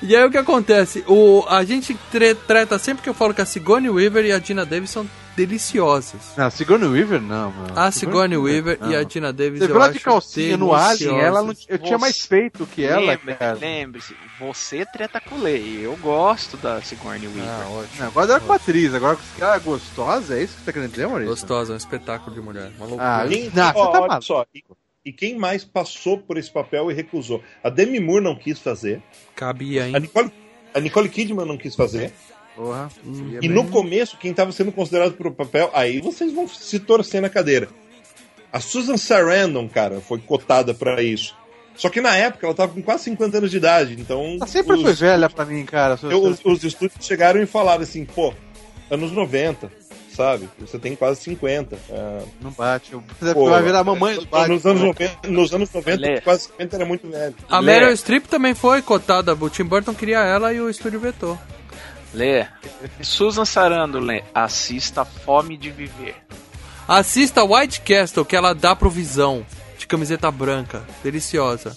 [0.00, 1.04] E aí o que acontece?
[1.06, 4.38] O, a gente tre- trata sempre que eu falo que a Sigourney Weaver e a
[4.38, 5.06] Dina Davis são
[5.36, 6.20] deliciosas.
[6.36, 7.72] Não, Sigourney Weaver não, mano.
[7.78, 8.90] A Sigourney Weaver não.
[8.90, 11.78] e a Dina Davis Você eu ela acho de calcinha no Alien, ela não, eu
[11.78, 13.58] tinha mais peito que ela, Lembre- cara.
[13.58, 15.80] Lembre-se, você treta com lei.
[15.82, 17.44] Eu gosto da Sigourney Weaver.
[17.44, 17.96] Ah, ótimo.
[18.00, 20.66] Não, agora era com a atriz, agora que ela é gostosa, é isso que você
[20.66, 21.30] tá querendo dizer, Maurício?
[21.30, 22.70] Gostosa, um espetáculo de mulher.
[22.76, 23.22] Uma loucura.
[23.22, 24.22] Ah, Quem, Não, você tá olha maluco.
[24.24, 24.62] só, e,
[25.04, 27.42] e quem mais passou por esse papel e recusou?
[27.62, 29.02] A Demi Moore não quis fazer.
[29.34, 30.00] Cabia, A hein?
[30.00, 30.32] Nicole,
[30.74, 32.12] a Nicole Kidman não quis fazer.
[32.56, 32.88] Porra.
[33.04, 33.38] Hum.
[33.40, 37.28] E no começo, quem estava sendo considerado pro papel, aí vocês vão se torcer na
[37.28, 37.68] cadeira.
[38.52, 41.34] A Susan Sarandon, cara, foi cotada pra isso.
[41.74, 44.36] Só que na época ela tava com quase 50 anos de idade, então.
[44.36, 45.98] Ela sempre os, foi velha pra mim, cara.
[46.02, 48.34] Eu- os, os estúdios chegaram e falaram assim, pô,
[48.90, 49.72] anos 90,
[50.14, 50.50] sabe?
[50.60, 51.78] Você tem quase 50.
[51.88, 52.92] é, Não bate.
[53.18, 54.54] Você pô, vai virar a mamãe do Batman.
[54.54, 56.20] nos, anos 90, nos anos 90, Lê.
[56.20, 57.34] quase 50 era muito velho.
[57.48, 57.62] A.
[57.62, 59.32] Meryl Streep também foi cotada.
[59.34, 61.38] O Tim Burton queria ela e o estúdio vetou.
[62.14, 62.46] Lê.
[63.00, 64.22] Susan Sarandon, Lê.
[64.34, 66.14] Assista Fome de Viver.
[66.86, 69.46] Assista White Castle, que ela dá pro Visão,
[69.78, 70.82] de camiseta branca.
[71.02, 71.76] Deliciosa.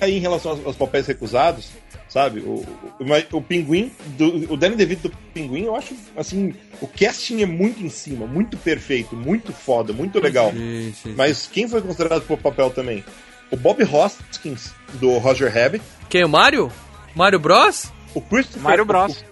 [0.00, 1.70] Aí em relação aos, aos papéis recusados,
[2.08, 2.40] sabe?
[2.40, 2.64] O,
[3.00, 7.46] o, o Pinguim, do, o Danny DeVito do Pinguim, eu acho, assim, o casting é
[7.46, 10.50] muito em cima, muito perfeito, muito foda, muito legal.
[10.50, 11.14] Sim, sim, sim.
[11.16, 13.04] Mas quem foi considerado pro papel também?
[13.50, 16.72] o Bob Hoskins, do Roger Rabbit, Quem, o Mario?
[17.14, 17.92] Mario Bros?
[18.14, 18.62] o Christopher...
[18.62, 19.24] Mario Bros.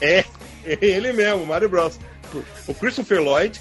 [0.00, 0.24] É,
[0.64, 1.98] é ele mesmo, Mario Bros.
[2.66, 3.60] O Christopher Lloyd,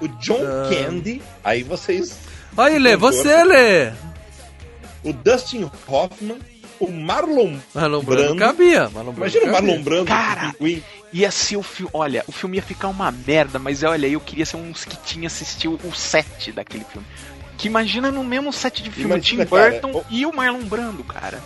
[0.00, 0.68] o John Ah.
[0.70, 2.16] Candy, aí vocês...
[2.56, 3.92] Aí, Lê, você, Lê.
[5.04, 6.38] O Dustin Hoffman,
[6.78, 8.36] o Marlon Marlon Brando Brando.
[8.36, 8.88] cabia.
[8.90, 9.68] Marlon Brando Imagina o cabia.
[9.68, 10.82] Marlon Brando Cara, o Pinguim.
[11.12, 11.90] Ia ser o filme.
[11.94, 15.26] Olha, o filme ia ficar uma merda, mas olha, eu queria ser uns que tinha
[15.26, 17.06] assistido o set daquele filme.
[17.58, 20.62] Que imagina no mesmo set de filme Imagina, Tim cara, Burton o- e o Marlon
[20.64, 21.40] Brando, cara.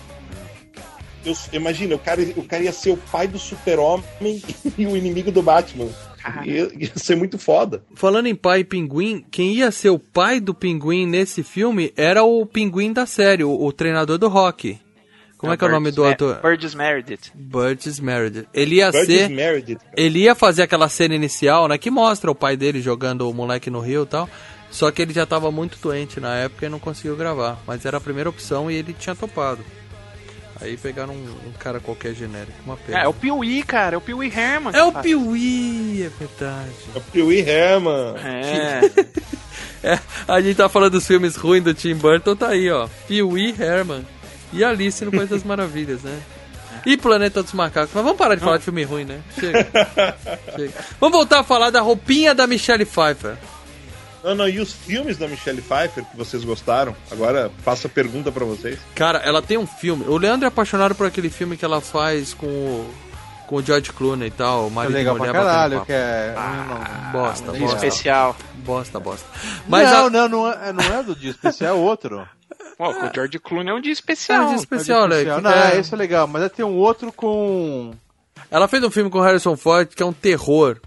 [1.24, 4.04] Eu- imagina, o cara, o cara ia ser o pai do super-homem
[4.76, 5.88] e o inimigo do Batman.
[6.44, 7.82] Ia, ia ser muito foda.
[7.94, 12.22] Falando em pai e pinguim, quem ia ser o pai do pinguim nesse filme era
[12.24, 14.78] o pinguim da série, o, o treinador do rock.
[15.36, 16.40] Como é que é o nome do ator?
[16.40, 17.30] Burgess Meredith.
[17.34, 18.46] Burgess Meredith.
[18.54, 19.28] Ele ia Burgess ser.
[19.28, 19.78] Meredith.
[19.94, 21.76] Ele ia fazer aquela cena inicial, né?
[21.76, 24.26] Que mostra o pai dele jogando o moleque no rio e tal.
[24.70, 27.60] Só que ele já tava muito doente na época e não conseguiu gravar.
[27.66, 29.62] Mas era a primeira opção e ele tinha topado.
[30.64, 33.00] Aí pegaram um, um cara qualquer genérico, uma pena.
[33.00, 33.96] É, é o Pee-wee, cara.
[33.96, 34.74] É o Pee-wee Herman.
[34.74, 34.92] É o.
[34.92, 36.72] Piuí, é verdade.
[36.94, 38.16] É o Pee-wee Herman.
[38.24, 38.80] É.
[39.86, 42.88] É, a gente tá falando dos filmes ruins do Tim Burton, tá aí, ó.
[43.06, 44.02] Pee-wee Herman.
[44.50, 46.22] E Alice no País das Maravilhas, né?
[46.86, 47.90] E Planeta dos Macacos.
[47.92, 49.20] Mas vamos parar de falar de filme ruim, né?
[49.38, 49.68] Chega.
[50.56, 50.72] Chega.
[50.98, 53.36] Vamos voltar a falar da roupinha da Michelle Pfeiffer.
[54.24, 56.96] Não, não, e os filmes da Michelle Pfeiffer que vocês gostaram?
[57.12, 58.78] Agora faço a pergunta pra vocês.
[58.94, 60.02] Cara, ela tem um filme.
[60.08, 62.90] O Leandro é apaixonado por aquele filme que ela faz com o,
[63.46, 64.64] com o George Clooney e tal.
[64.64, 66.34] O É marido legal e pra mulher batendo caralho, que é...
[67.12, 68.36] Bosta, Dia bosta, Especial.
[68.64, 69.26] bosta, bosta.
[69.68, 70.10] Mas não, a...
[70.10, 72.26] não, não é, não é do dia especial, é outro.
[72.78, 74.44] Pô, com o George Clooney é um dia É especial.
[74.44, 75.16] um dia especial, né?
[75.18, 75.36] Especial.
[75.36, 77.92] Que Não, é- esse é legal, mas tem um outro com...
[78.50, 80.78] Ela fez um filme com Harrison Ford que é um terror.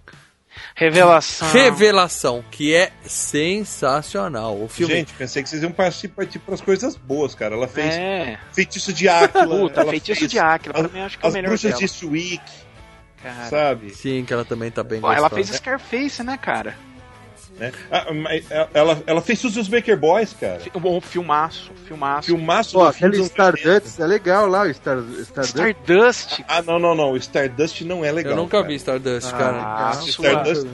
[0.79, 1.51] Revelação.
[1.51, 4.61] Revelação, que é sensacional.
[4.61, 4.93] O filme.
[4.93, 7.55] Gente, pensei que vocês iam partir, partir pras coisas boas, cara.
[7.55, 8.37] Ela fez É.
[8.53, 9.47] Feitiço de Áquila.
[9.47, 11.47] Puta, ela Feitiço fez de Áquila, pra As, mim acho que é o as melhor
[11.49, 11.81] Bruxas dela.
[11.81, 12.43] de Swick,
[13.23, 13.49] Cara.
[13.49, 13.89] sabe?
[13.95, 16.75] Sim, que ela também tá bem Pô, ela fez Scarface, né, cara?
[17.59, 17.71] Né?
[17.91, 18.05] Ah,
[18.73, 20.59] ela, ela fez Suzy Baker Boys, cara.
[20.85, 22.27] Um filmaço, filmaço.
[22.27, 23.87] Filmaço Pô, aquele dos anos 80.
[23.87, 25.55] Stardust é legal lá, o Star, Stardust.
[25.55, 26.43] Stardust.
[26.47, 27.11] Ah, não, não, não.
[27.13, 28.33] O Stardust não é legal.
[28.33, 28.67] Eu nunca cara.
[28.67, 29.57] vi Stardust, Ah, cara.
[29.89, 30.67] Ah, sua- Stardust.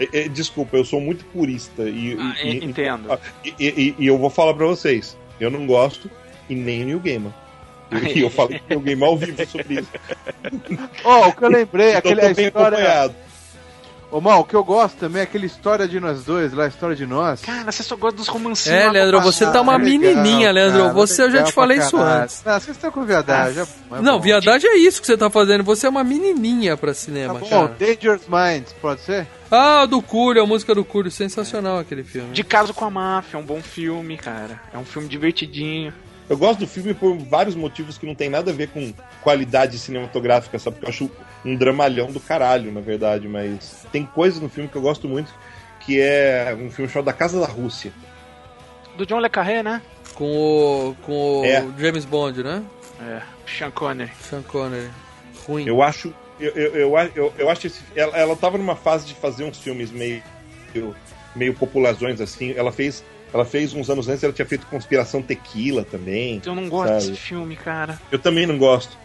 [0.00, 3.10] É, é, desculpa, eu sou muito purista e, Ah, e- entendo.
[3.12, 5.16] ah, e, e- e eu vou falar pra vocês.
[5.40, 6.10] Eu não gosto
[6.48, 7.32] e nem o New Gamer.
[8.14, 9.88] E eu falei com Gamer ao vivo sobre isso.
[11.04, 12.48] Ó, o que eu lembrei, aquele, a história...
[12.78, 13.14] acompanhado.
[14.10, 16.68] Ô, Mal, o que eu gosto também é aquela história de nós dois, lá, a
[16.68, 17.42] história de nós.
[17.42, 18.78] Cara, você só gosta dos romancinhos.
[18.80, 20.80] É, lá Leandro, pra você tá uma Ah, legal, menininha, Leandro.
[20.80, 22.22] cara, Você, eu já legal te falei isso caralho.
[22.22, 22.42] antes.
[22.46, 23.52] Ah, vocês estão com viadagem.
[23.54, 24.20] já- mas Não, bom.
[24.22, 25.62] viadagem é isso que você tá fazendo.
[25.64, 27.76] Você é uma menininha pra Tá cinema, bom, cara.
[27.78, 29.26] Dangerous Minds, pode ser?
[29.50, 31.10] Ah, do Cúlio, a música do Cúlio.
[31.10, 32.32] Sensacional aquele filme.
[32.32, 34.58] De Caso com a Máfia, é um bom filme, cara.
[34.72, 35.92] É um filme divertidinho.
[36.28, 39.78] Eu gosto do filme por vários motivos que não tem nada a ver com qualidade
[39.78, 40.76] cinematográfica, sabe?
[40.76, 41.10] Porque eu acho
[41.44, 45.32] um dramalhão do caralho, na verdade, mas tem coisas no filme que eu gosto muito,
[45.80, 47.92] que é um filme chamado Da Casa da Rússia.
[48.96, 49.80] Do John Le Carré, né?
[50.14, 50.24] Com
[50.90, 51.64] o, com o É.
[51.78, 52.62] James Bond, né?
[53.00, 54.10] É, Sean Connery.
[54.20, 54.90] Sean Connery.
[55.46, 55.66] Ruim.
[55.66, 56.12] Eu acho.
[56.38, 59.58] Eu, eu, eu, eu, eu acho esse, ela, ela tava numa fase de fazer uns
[59.58, 60.22] filmes meio,
[61.34, 62.52] meio popularzões, assim.
[62.56, 63.02] Ela fez.
[63.32, 66.40] Ela fez uns anos antes, ela tinha feito Conspiração Tequila também.
[66.44, 67.06] Eu não gosto sabe?
[67.08, 68.00] desse filme, cara.
[68.10, 68.96] Eu também não gosto.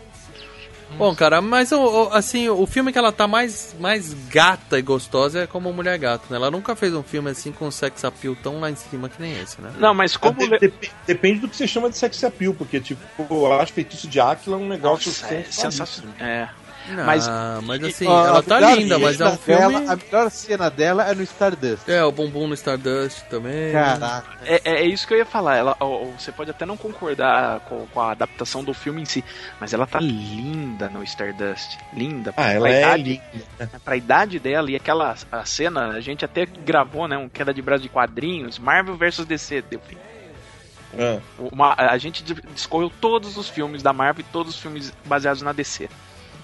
[0.98, 5.40] Bom, cara, mas o- assim, o filme que ela tá mais, mais gata e gostosa
[5.42, 6.36] é como Mulher Gato, né?
[6.36, 9.34] Ela nunca fez um filme assim com sex appeal tão lá em cima que nem
[9.42, 9.72] esse, né?
[9.80, 10.38] Não, mas como.
[10.38, 13.74] De- Le- dep- depende do que você chama de sex appeal, porque, tipo, eu acho
[13.74, 16.14] Feitiço de Áquila um negócio Nossa, é sensacional.
[16.20, 16.48] É.
[16.90, 17.28] Não, Mas-
[17.64, 19.88] mas, assim, Ó, ela tá linda, mas é um cena dela- filme...
[19.90, 21.88] a melhor cena dela é no Stardust.
[21.90, 23.72] É, o bumbum no Stardust também.
[23.72, 24.28] Caraca.
[24.46, 25.56] É, é- é isso que eu ia falar.
[25.56, 29.24] Ela, ó, você pode até não concordar com, com a adaptação do filme em si,
[29.60, 31.78] mas ela tá linda no Stardust.
[31.94, 32.34] Linda.
[32.36, 33.04] Ah, ela pra é idade,
[33.34, 33.72] linda.
[33.84, 37.18] Pra idade dela e aquela a cena, a gente até gravou, né?
[37.18, 39.98] Um queda de braço de quadrinhos, Marvel vs DC, deu fim.
[41.00, 41.20] Ah,
[41.52, 45.42] Uma, a gente dis- discorreu todos os filmes da Marvel e todos os filmes baseados
[45.42, 45.90] na DC.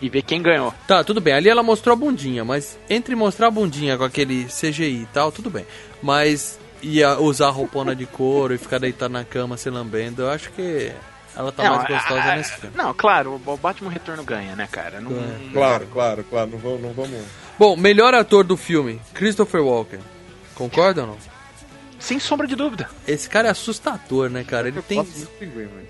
[0.01, 0.73] E ver quem ganhou.
[0.87, 1.33] Tá, tudo bem.
[1.33, 5.31] Ali ela mostrou a bundinha, mas entre mostrar a bundinha com aquele CGI e tal,
[5.31, 5.65] tudo bem.
[6.01, 10.29] Mas ia usar a roupona de couro e ficar deitado na cama se lambendo, eu
[10.29, 10.91] acho que
[11.35, 12.75] ela tá mais gostosa a- a- nesse filme.
[12.77, 15.01] Não, claro, o Batman Retorno ganha, né, cara?
[15.01, 15.37] Não, Ganha.
[15.43, 16.49] não- claro, claro, claro.
[16.51, 16.81] Não vamos.
[16.81, 17.19] Não vamos...
[17.57, 19.99] Bom, melhor ator do filme, Christopher Walken.
[20.55, 21.17] Concorda ou não?
[21.99, 22.89] Sem sombra de dúvida.
[23.07, 24.67] Esse cara é assustador, né, cara?
[24.69, 25.03] Ele tem.
[25.03, 25.09] do.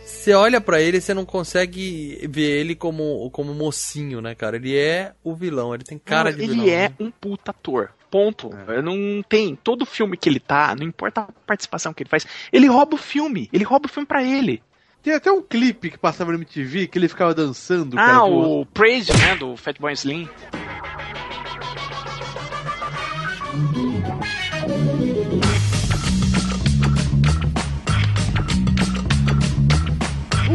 [0.03, 4.55] Você olha pra ele e você não consegue ver ele como, como mocinho, né, cara?
[4.55, 6.67] Ele é o vilão, ele tem cara Não, de ele vilão.
[6.69, 6.95] é né?
[6.99, 7.91] um puta ator.
[8.09, 8.49] Ponto.
[8.83, 9.55] Não tem.
[9.55, 12.97] Todo filme que ele tá, não importa a participação que ele faz, ele rouba o
[12.97, 13.47] filme.
[13.53, 14.63] Ele rouba o filme pra ele.
[15.03, 17.97] Tem até um clipe que passava no MTV que ele ficava dançando.
[17.99, 19.35] Ah, cara, o Praise, né?
[19.35, 20.27] Do Fatboy Slim.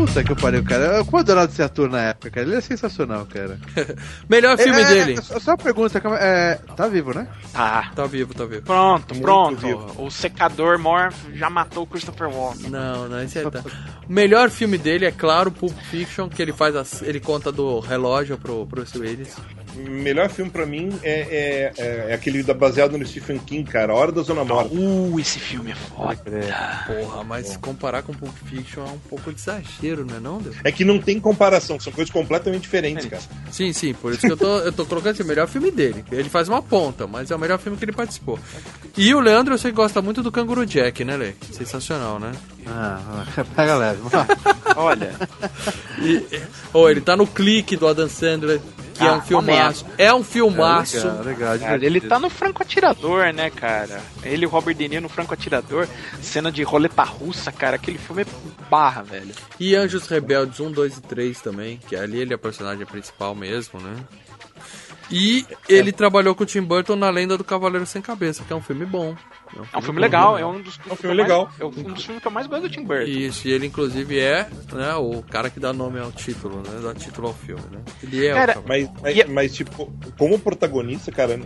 [0.07, 0.99] Puta que pariu, cara.
[0.99, 2.47] Eu como adorava esse ator na época, cara.
[2.47, 3.59] Ele é sensacional, cara.
[4.29, 5.13] Melhor filme É, dele.
[5.19, 7.27] é, Só uma pergunta, é, tá vivo, né?
[7.53, 7.91] Tá.
[7.95, 8.63] Tá vivo, tá vivo.
[8.63, 9.57] Pronto, Muito pronto.
[9.61, 9.95] vivo.
[10.05, 12.71] O secador Morph já matou o Christopher Walken.
[12.71, 13.63] Não, não, esse é tá.
[14.09, 17.81] O melhor filme dele é, claro, Pulp Fiction, que ele faz as, ele conta do
[17.81, 19.35] relógio pro Bruce Willis.
[19.77, 23.93] Melhor filme pra mim é, é, é, é aquele da, baseado no Stephen King, cara.
[23.93, 24.75] A Hora da Zona Morta.
[24.75, 26.23] Uh, esse filme é foda.
[26.87, 30.39] Porra, mas se comparar com Pulp Fiction é um pouco de exagero, não é não,
[30.39, 30.57] Deus?
[30.65, 33.23] É que não tem comparação, são coisas completamente diferentes, cara.
[33.51, 36.05] Sim, sim, por isso que eu tô, eu tô colocando assim, o melhor filme dele.
[36.11, 38.39] Ele faz uma ponta, mas é o melhor filme que ele participou.
[38.97, 41.33] E o Leandro, eu sei que gosta muito do Canguru Jack, né, Lê?
[41.51, 42.33] Sensacional, né?
[42.67, 44.01] Ah, pega leve.
[44.77, 45.15] Olha,
[46.01, 46.25] E,
[46.73, 48.61] oh, ele tá no clique do Adam Sandler,
[48.95, 49.87] que é Ah, um filmaço.
[49.99, 50.97] É um filmaço.
[50.97, 54.01] legal, legal, cara, ele tá no Franco Atirador, né, cara?
[54.23, 55.87] Ele e o Robert De Niro no Franco Atirador.
[56.23, 57.77] Cena de roleta russa, cara.
[57.77, 58.27] Aquele filme é
[58.71, 59.35] barra, velho.
[59.59, 63.35] E Anjos Rebeldes 1, 2 e 3 também, que ali ele é o personagem principal
[63.35, 63.95] mesmo, né?
[65.11, 68.57] E ele trabalhou com o Tim Burton na Lenda do Cavaleiro Sem Cabeça, que é
[68.57, 69.15] um filme bom.
[69.73, 71.45] É um filme legal, é um dos É um filme legal.
[71.47, 73.05] mais- é um dos filmes que eu mais gosto do Tim Burton.
[73.05, 76.81] Isso, e ele inclusive é né, o cara que dá nome ao título, né?
[76.83, 77.81] Dá título ao filme, né?
[78.03, 78.65] Ele é Cara, o.
[78.69, 81.39] Mas, mas, E- mas, tipo, como protagonista, cara,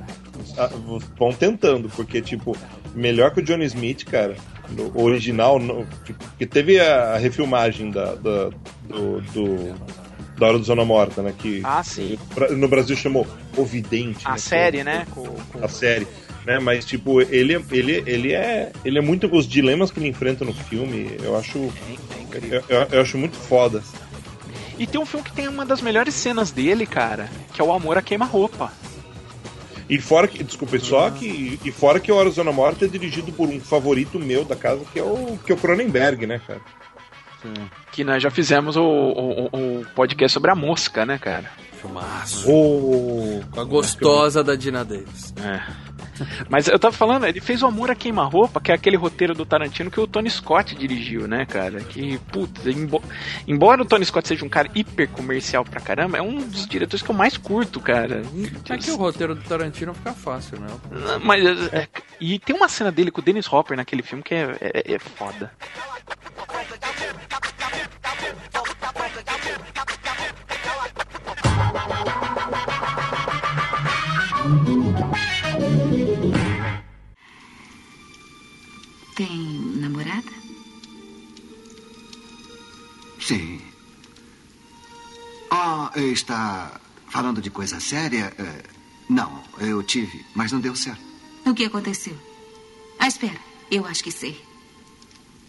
[1.18, 2.56] vão tentando, porque, tipo,
[2.94, 4.36] melhor que o Johnny Smith, cara,
[4.70, 8.50] no original, no, tipo, que teve a, refilmagem da, da,
[8.84, 9.74] do, do-
[10.38, 12.16] da Hora do Zona Morta, né, que Ah, sim.
[12.56, 14.24] no Brasil chamou O Vidente.
[14.26, 15.06] A né, série, que- né?
[15.10, 16.06] Com, com- A série.
[16.46, 19.28] Né, mas, tipo, ele, ele, ele, é, ele é muito.
[19.34, 21.58] Os dilemas que ele enfrenta no filme, eu acho.
[22.32, 22.38] É.
[22.56, 23.82] Eu, eu- eu acho muito foda.
[24.78, 27.72] E tem um filme que tem uma das melhores cenas dele, cara, que é o
[27.72, 28.72] Amor a Queima-Roupa.
[29.90, 31.58] E fora que, desculpa, só que.
[31.64, 34.84] E fora que o Hora Zona Morta é dirigido por um favorito meu da casa,
[34.92, 36.60] que é o, que é o Cronenberg, né, cara?
[37.92, 41.50] Que nós já fizemos o, o, o- podcast sobre a mosca, né, cara?
[41.80, 42.50] Filmaço.
[42.50, 43.40] O...
[43.52, 45.32] Com a gostosa da Dina Davis.
[45.40, 45.87] É.
[46.48, 49.44] Mas eu tava falando, ele fez o Amor a Queima-Roupa, que é aquele roteiro do
[49.46, 51.80] Tarantino que o Tony Scott dirigiu, né, cara?
[51.80, 53.02] Que, putz, embo-
[53.46, 57.02] embora o Tony Scott seja um cara hiper comercial pra caramba, é um dos diretores
[57.02, 58.22] que eu mais curto, cara.
[58.68, 60.66] É que o roteiro do Tarantino fica fácil, né?
[61.22, 61.88] Mas, é, é,
[62.20, 64.98] e tem uma cena dele com o Dennis Hopper naquele filme que é, é, é
[64.98, 65.52] foda.
[79.16, 79.36] Tem
[79.80, 80.30] namorada?
[83.20, 83.60] Sim.
[85.50, 86.80] Ah, está
[87.10, 88.32] falando de coisa séria?
[88.38, 88.62] É,
[89.08, 91.02] não, eu tive, mas não deu certo.
[91.44, 92.16] O que aconteceu?
[92.98, 93.38] Ah, espera.
[93.70, 94.40] Eu acho que sei.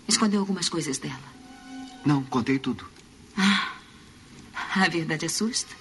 [0.08, 1.20] Escondeu algumas coisas dela.
[2.06, 2.86] Não, contei tudo.
[4.76, 5.76] A verdade assusta?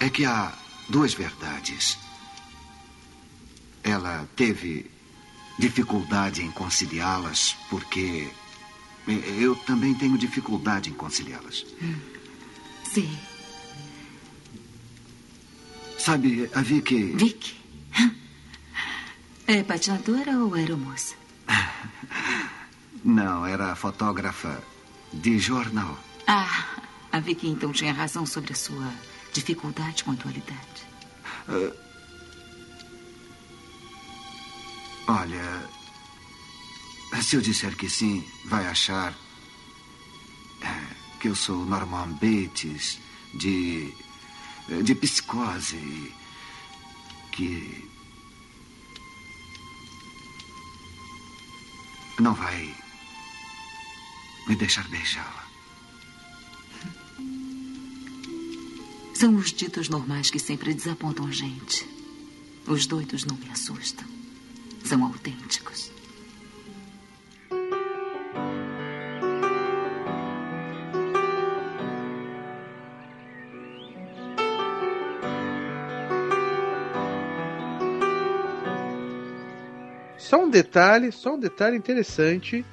[0.00, 0.52] É que há
[0.88, 1.96] duas verdades.
[3.84, 4.90] Ela teve
[5.58, 8.28] dificuldade em conciliá-las porque
[9.06, 11.64] eu também tenho dificuldade em conciliá-las.
[12.92, 13.10] Sei.
[15.98, 17.12] Sabe, a Vicky.
[17.12, 17.54] Vicky?
[19.46, 21.14] É patinadora ou aeromoça?
[23.04, 24.62] Não, era fotógrafa
[25.12, 25.98] de jornal.
[26.26, 26.66] Ah,
[27.12, 28.90] a Vicky então tinha razão sobre a sua
[29.32, 30.86] dificuldade com a dualidade.
[35.06, 35.70] Olha,
[37.22, 39.14] se eu disser que sim, vai achar
[40.62, 42.98] é, que eu sou Norman Bates
[43.34, 43.92] de
[44.82, 46.12] de psicose
[47.32, 47.88] que
[52.18, 52.74] não vai
[54.48, 55.44] me deixar beijá-la.
[59.14, 61.86] São os ditos normais que sempre desapontam a gente.
[62.66, 64.06] Os doidos não me assustam.
[64.84, 65.90] São autênticos.
[80.16, 82.64] Só um detalhe, só um detalhe interessante.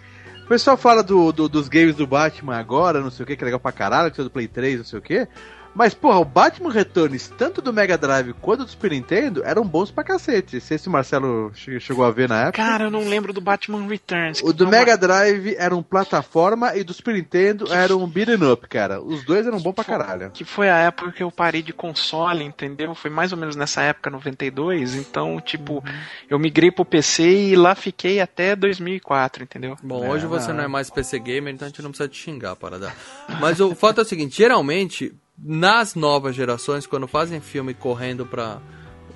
[0.46, 3.44] O pessoal fala do, do- dos games do Batman agora, não sei o que, que
[3.44, 5.28] é legal pra caralho, que é do Play 3, não sei o que.
[5.74, 9.90] Mas, porra, o Batman Returns, tanto do Mega Drive quanto do Super Nintendo, eram bons
[9.90, 10.60] pra cacete.
[10.60, 12.58] Se esse Marcelo che- chegou a ver na época.
[12.64, 14.42] Cara, eu não lembro do Batman Returns.
[14.42, 18.52] o que do Mega Drive era um plataforma e do Super Nintendo era um beat'em
[18.52, 19.02] up, cara.
[19.02, 20.30] Os dois eram bons pra caralho.
[20.32, 22.94] Que foi a época que eu parei de console, entendeu?
[22.94, 24.96] Foi mais ou menos nessa época, 92.
[24.96, 25.82] Então, tipo, Uhum.
[26.30, 29.78] eu migrei pro PC e lá fiquei até 2004, entendeu?
[29.82, 30.58] Bom, É, hoje você não.
[30.58, 32.92] não é mais PC gamer, então a gente não precisa te xingar, parada.
[33.40, 35.14] Mas o fato é o seguinte, geralmente,
[35.44, 38.60] nas novas gerações, quando fazem filme correndo pra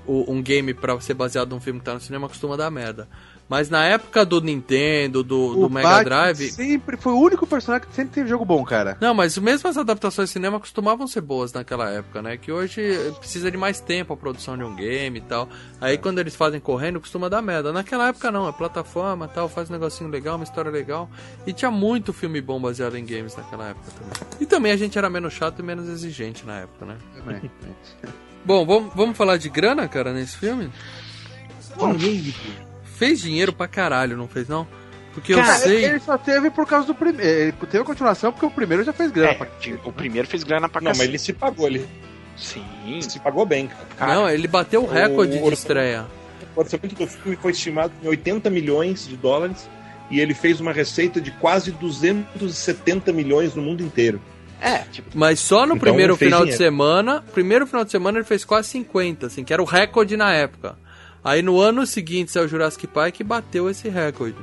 [0.08, 3.08] um game pra ser baseado num filme que tá no cinema, costuma dar merda.
[3.48, 6.52] Mas na época do Nintendo, do, do Mega Batman Drive...
[6.52, 8.98] sempre foi o único personagem que sempre teve jogo bom, cara.
[9.00, 12.38] Não, mas mesmo as adaptações de cinema costumavam ser boas naquela época, né?
[12.38, 12.82] Que hoje
[13.20, 15.48] precisa de mais tempo a produção de um game e tal.
[15.80, 17.72] Aí quando eles fazem correndo, costuma dar merda.
[17.72, 21.10] Naquela época não, é plataforma tal, faz um negocinho legal, uma história legal.
[21.46, 24.38] E tinha muito filme bom baseado em games naquela época também.
[24.40, 26.98] E também a gente era menos chato e menos exigente na época, né?
[28.46, 30.70] Bom, vamos, vamos falar de grana, cara, nesse filme?
[32.98, 34.68] Fez dinheiro pra caralho, não fez não?
[35.14, 35.86] Porque eu Cara, sei.
[35.86, 37.32] Ele só teve por causa do primeiro.
[37.32, 39.32] Ele teve a continuação porque o primeiro já fez grana.
[39.32, 39.48] É, pra-
[39.86, 41.12] o primeiro fez grana pra Não, mas cacete.
[41.12, 41.88] ele se pagou, ele
[42.36, 42.64] Sim.
[43.02, 44.14] se pagou bem, cara.
[44.14, 46.06] Não, ele bateu o recorde o- de estreia.
[46.56, 49.70] O orçamento do filme foi estimado em 80 milhões de dólares
[50.12, 54.22] e ele fez uma receita de quase 270 milhões no mundo inteiro.
[54.62, 56.64] É, tipo, Mas só no Então, primeiro final de dinheiro.
[56.64, 60.34] semana, primeiro final de semana ele fez quase 50, assim, que era o recorde na
[60.34, 60.78] época.
[61.26, 64.38] Aí no ano seguinte saiu o Jurassic Park e bateu esse recorde.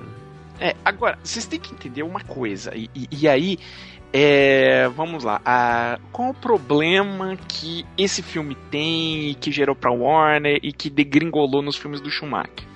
[0.58, 3.56] É, agora, vocês têm que entender uma coisa, e, e- e aí,
[4.12, 9.92] é, vamos lá, a- qual o problema que esse filme tem, e que gerou pra
[9.92, 12.66] Warner e que degringolou nos filmes do Schumacher?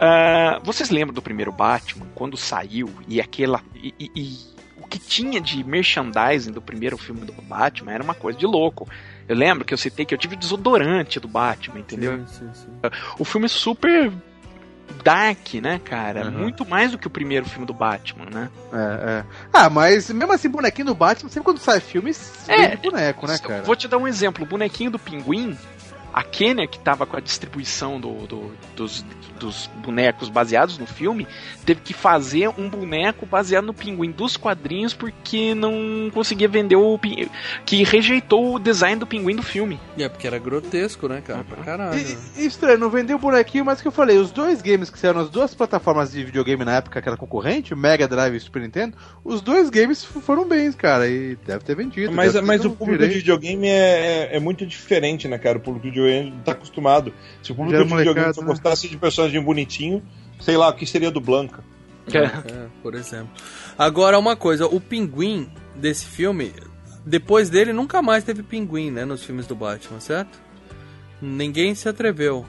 [0.00, 3.60] Ah, vocês lembram do primeiro Batman, quando saiu, e aquela.
[3.74, 4.38] E, e- e
[4.82, 8.88] o que tinha de merchandising do primeiro filme do Batman era uma coisa de louco.
[9.30, 12.18] Eu lembro que eu citei que eu tive desodorante do Batman, entendeu?
[12.26, 12.90] Sim, sim, sim.
[13.16, 14.10] O filme é super
[15.04, 16.24] dark, né, cara?
[16.24, 16.32] Uhum.
[16.32, 18.50] Muito mais do que o primeiro filme do Batman, né?
[18.72, 19.24] É, é.
[19.52, 22.10] Ah, mas mesmo assim, bonequinho do Batman, sempre quando sai filme,
[22.48, 23.62] É, boneco, né, cara?
[23.62, 24.42] Vou te dar um exemplo.
[24.42, 25.56] O bonequinho do Pinguim,
[26.12, 29.04] a Kenya, que tava com a distribuição do- do- dos,
[29.38, 31.26] dos bonecos baseados no filme,
[31.64, 36.98] teve que fazer um boneco baseado no Pinguim dos quadrinhos porque não conseguia vender o
[36.98, 37.28] Pin-
[37.64, 39.78] que rejeitou o design do Pinguim do filme.
[39.98, 41.44] É porque era grotesco, né, cara?
[41.44, 41.98] Pra caralho.
[41.98, 44.98] E, e estranho, não vendeu o bonequinho, mas que eu falei, os dois games que
[44.98, 48.36] saíram nas duas plataformas de videogame na época que era concorrente, o Mega Drive e
[48.36, 52.12] o Super Nintendo, os dois games foram bens, cara, e deve ter vendido.
[52.12, 53.14] Mas, mas o público de direito.
[53.20, 55.58] videogame é, é, é muito diferente, né, cara?
[55.58, 57.12] O público de videogame tá acostumado.
[57.42, 58.46] Se o público é de videogame molecada, só né?
[58.46, 60.02] gostasse de personagem bonitinho,
[60.40, 61.62] sei lá, o que seria do Blanca?
[62.12, 63.30] É, por exemplo.
[63.78, 66.52] Agora, uma coisa, o pinguim desse filme,
[67.04, 70.40] depois dele nunca mais teve pinguim, né, nos filmes do Batman, certo?
[71.20, 72.44] Ninguém se atreveu.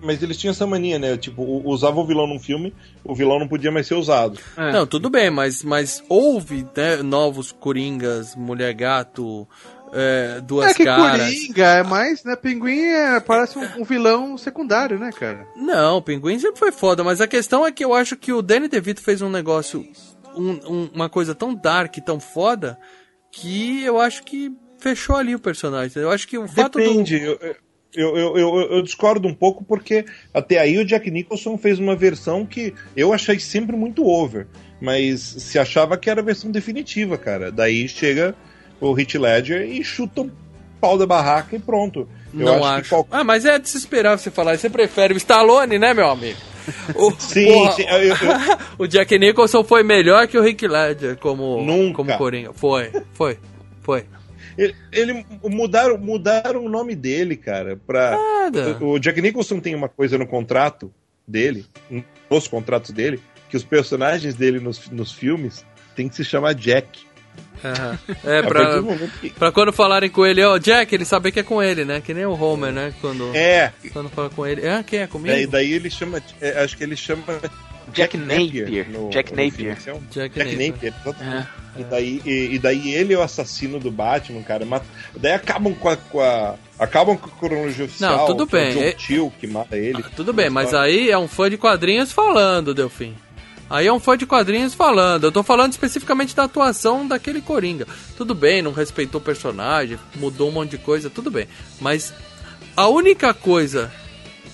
[0.00, 1.16] Mas eles tinham essa mania, né?
[1.16, 4.38] Tipo, usava o vilão num filme, o vilão não podia mais ser usado.
[4.56, 4.70] É.
[4.70, 9.48] Não, tudo bem, mas, mas houve né, novos Coringas, Mulher Gato,
[9.92, 11.22] é, Duas É que Caras.
[11.22, 15.46] Coringa é mais, né, Pinguim é, parece um, um vilão secundário, né, cara?
[15.56, 18.42] Não, o Pinguim sempre foi foda, mas a questão é que eu acho que o
[18.42, 19.86] Danny DeVito fez um negócio,
[20.36, 22.78] um- um- uma coisa tão dark, tão foda,
[23.30, 26.02] que eu acho que fechou ali o personagem.
[26.02, 27.18] Eu acho que o fato Depende.
[27.18, 27.24] do...
[27.26, 27.38] Eu,
[27.94, 31.96] eu, eu, eu, eu discordo um pouco porque até aí o Jack Nicholson fez uma
[31.96, 34.46] versão que eu achei sempre muito over.
[34.80, 37.50] Mas se achava que era a versão definitiva, cara.
[37.50, 38.34] Daí chega
[38.80, 40.30] o Heath Ledger e chuta o
[40.80, 42.08] pau da barraca e pronto.
[42.34, 42.90] Eu Não acho.
[42.90, 44.58] qual- Ah, mas é de se esperar você falar.
[44.58, 46.38] Você prefere o Stallone, né, meu amigo?
[46.94, 48.16] O, Sim, porra, sim, eu- eu-
[48.78, 51.94] o Jack Nicholson foi melhor que o Rick Ledger como, Nunca.
[51.96, 52.52] como Coringa.
[52.52, 53.38] Foi, foi,
[53.82, 54.04] foi.
[54.58, 58.16] Ele, ele- mudaram, mudaram o nome dele, cara, pra.
[58.16, 58.76] Nada.
[58.80, 60.92] O Jack Nicholson tem uma coisa no contrato
[61.26, 61.64] dele,
[62.30, 65.64] nos contratos dele, que os personagens dele nos, nos filmes
[65.94, 67.00] tem que se chamar Jack.
[67.64, 67.98] Aham.
[68.24, 71.42] É, partir pra, que- pra quando falarem com ele, ó, Jack, ele saber que é
[71.42, 72.00] com ele, né?
[72.00, 72.92] Que nem o Homer, né?
[73.00, 74.66] Quando, É, quando fala com ele.
[74.68, 75.34] Ah, quem é comigo?
[75.34, 76.22] daí, daí ele chama.
[76.40, 77.22] é, acho que ele chama.
[77.92, 78.88] Jack Napier.
[78.90, 79.76] no- Jack no Napier.
[79.78, 80.92] esse é um- Jack Jack Napier.
[81.04, 81.26] Napier.
[81.76, 81.80] É.
[81.80, 84.64] E daí, e, e daí ele é o assassino do Batman, cara.
[84.66, 84.84] Mata,
[85.16, 88.18] daí acabam com a, com a- Acabam com a cronologia oficial.
[88.18, 90.04] Não, tudo que é o bem, John é- Till que mata ele.
[90.14, 93.14] Tudo bem, mas aí é um fã de quadrinhos falando, Delfim.
[93.68, 95.24] Aí é um fã de quadrinhos falando.
[95.24, 97.86] Eu tô falando especificamente da atuação daquele Coringa.
[98.16, 101.48] Tudo bem, não respeitou o personagem, mudou um monte de coisa, tudo bem.
[101.80, 102.14] Mas
[102.76, 103.92] a única coisa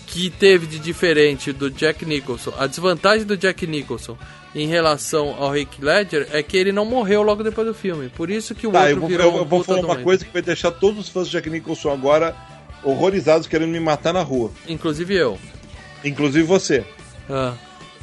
[0.06, 4.16] que teve de diferente do Jack Nicholson, a desvantagem do Jack Nicholson
[4.54, 8.08] em relação ao Rick Ledger é que ele não morreu logo depois do filme.
[8.10, 10.24] Por isso que o Tá, outro eu vou, virou eu- eu vou falar uma coisa
[10.24, 12.34] que vai deixar todos os fãs de Jack Nicholson agora
[12.82, 14.50] horrorizados querendo me matar na rua.
[14.68, 15.38] Inclusive eu.
[16.04, 16.84] Inclusive você.
[17.30, 17.54] Ah.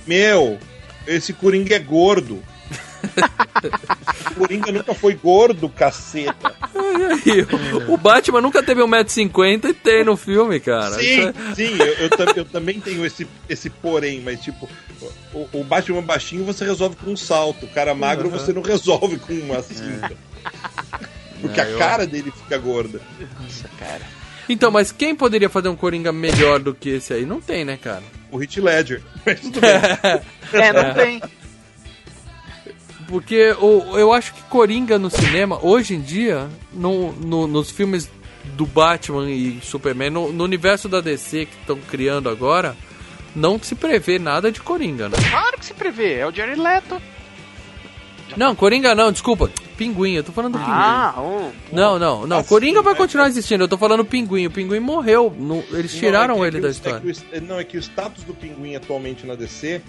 [0.08, 0.58] Meu,
[1.16, 2.42] esse Coringa é gordo.
[4.32, 6.56] o Coringa nunca foi gordo, caceta.
[7.88, 10.92] O Batman nunca teve 1,50m e tem no filme, cara.
[11.00, 14.70] sim, é- sim, eu, eu tam- eu também tenho esse, esse porém, mas tipo,
[15.34, 19.18] o, o Batman baixinho você resolve com um salto, o cara magro você não resolve
[19.18, 20.12] com uma cinta.
[21.42, 23.00] Porque É, a eu- cara dele fica gorda.
[23.42, 24.19] Nossa, cara.
[24.50, 27.26] Então, mas quem poderia fazer um Coringa melhor do que esse aí?
[27.26, 28.02] Não tem, né, cara?
[28.32, 29.02] O Hit Ledger.
[29.26, 30.62] Mas tudo bem.
[30.62, 31.22] É, não tem.
[33.08, 38.10] Porque o, eu acho que Coringa no cinema, hoje em dia, no, no- nos filmes
[38.56, 42.76] do Batman e Superman, no, no universo da DC que estão criando agora,
[43.36, 45.18] não se prevê nada de Coringa, né?
[45.30, 47.02] Claro que se prevê, é o Jared Leto.
[48.38, 49.50] Não, Coringa não, desculpa.
[49.80, 50.74] Pinguim, eu tô falando do Pinguim.
[50.74, 51.52] Ah, o.
[51.72, 52.38] Não, não, não.
[52.40, 52.98] Assim, Coringa vai né?
[53.00, 53.64] continuar existindo.
[53.64, 54.46] Eu tô falando Pinguim.
[54.46, 55.34] O Pinguim morreu.
[55.40, 57.02] no- eles tiraram Não, é que- ele é da o- história.
[57.04, 59.82] é o- é- não, é que o status do pinguim atualmente na DC,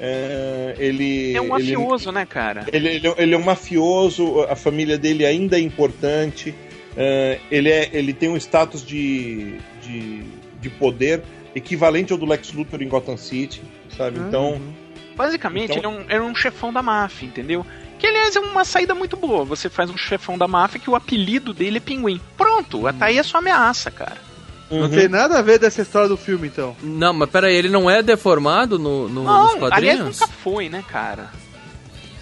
[0.00, 1.34] é, ele.
[1.34, 2.64] É um ele- mafioso, né, cara?
[2.72, 6.54] Ele, ele, ele é um mafioso, a família dele ainda é importante,
[6.96, 10.22] é, ele, é, ele tem um status de, de,
[10.60, 11.22] de poder
[11.54, 13.62] equivalente ao do Lex Luthor em Gotham City,
[13.96, 14.18] sabe?
[14.18, 14.58] Então,
[15.16, 17.64] Basicamente, Então- ele é um, era um chefão da máfia, entendeu?
[17.98, 19.44] Que, aliás, é uma saída muito boa.
[19.44, 22.20] Você faz um chefão da máfia que o apelido dele é Pinguim.
[22.36, 24.16] Pronto, tá aí a sua ameaça, cara.
[24.70, 24.90] Não uhum.
[24.90, 26.74] tem nada a ver dessa história do filme, então.
[26.82, 29.60] Não, mas peraí, ele não é deformado no, no- nos Não, aliás,
[29.98, 30.20] quadrinhos?
[30.20, 31.30] nunca foi, né, cara?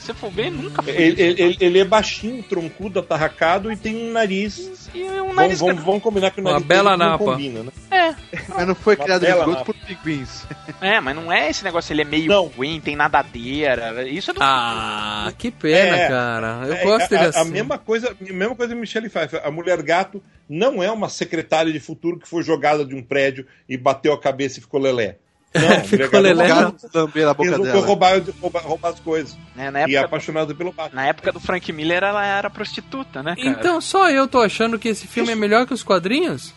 [0.02, 0.92] Se você for ver, nunca foi.
[0.94, 4.90] ele, ele, ele- ele é baixinho, troncudo, atarracado e tem um nariz.
[4.92, 7.24] E um Vamos, nariz vamos, vamos combinar que o Uma nariz bela dele não napa.
[7.24, 7.70] combina, né?
[7.90, 8.14] É,
[8.48, 9.64] Mas não foi Uma criado em esgoto napa.
[9.64, 10.44] por pinguins.
[10.82, 12.46] é, mas não é esse negócio, ele é meio Não.
[12.46, 14.08] ruim, tem nadadeira.
[14.08, 14.40] Isso é do.
[14.42, 16.62] Ah, que pena, É, cara.
[16.66, 17.38] Eu É, gosto dele a, assim.
[17.40, 19.40] A mesma coisa, a mesma coisa de Michelle Pfeiffer.
[19.44, 23.46] A mulher gato não é uma secretária de futuro que foi jogada de um prédio
[23.68, 25.16] e bateu a cabeça e ficou lelé.
[25.54, 26.54] Não, a Ficou lelé, é
[26.94, 27.86] lamber a boca resolveu dela.
[27.86, 29.36] roubar, roubar, roubar as coisas.
[29.54, 31.02] né, na, E é época, apaixonada pelo Batman.
[31.02, 33.48] na época do Frank Miller, ela era prostituta, né, cara?
[33.48, 36.54] Então só eu tô achando que esse filme é melhor que os quadrinhos?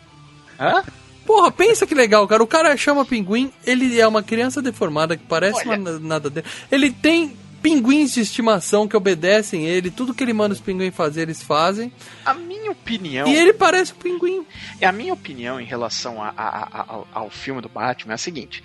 [0.60, 0.84] Hã?
[1.26, 2.42] Porra, pensa que legal, cara.
[2.44, 5.78] O cara chama pinguim, ele é uma criança deformada que parece Olha.
[5.80, 6.46] uma nada dele.
[6.72, 11.24] Ele tem pinguins de estimação que obedecem ele, tudo que ele manda os pinguins fazer,
[11.24, 11.92] eles fazem.
[12.24, 13.28] A minha opinião.
[13.28, 14.46] E ele parece um pinguim.
[14.80, 18.20] A minha opinião em relação a- a- a- ao, ao filme do Batman é a
[18.20, 18.64] seguinte.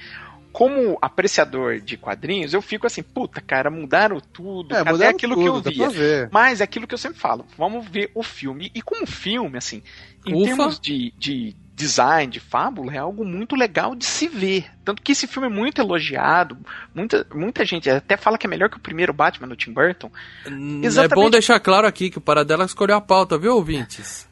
[0.53, 4.75] Como apreciador de quadrinhos, eu fico assim, puta, cara, mudaram tudo.
[4.75, 6.29] É, mudaram aquilo tudo, que eu via.
[6.33, 7.47] Mas é aquilo que eu sempre falo.
[7.57, 8.71] Vamos ver o filme.
[8.75, 9.83] E como filme, assim,
[10.27, 10.45] em Ufa.
[10.45, 14.67] termos de, de design, de fábula, é algo muito legal de se ver.
[14.85, 16.59] Tanto que esse filme é muito elogiado.
[16.95, 20.11] Muita, muita gente até fala que é melhor que o primeiro Batman do Tim Burton.
[20.45, 21.15] É Exatamente.
[21.15, 24.29] bom deixar claro aqui que o Paradela escolheu a pauta, viu, ouvintes?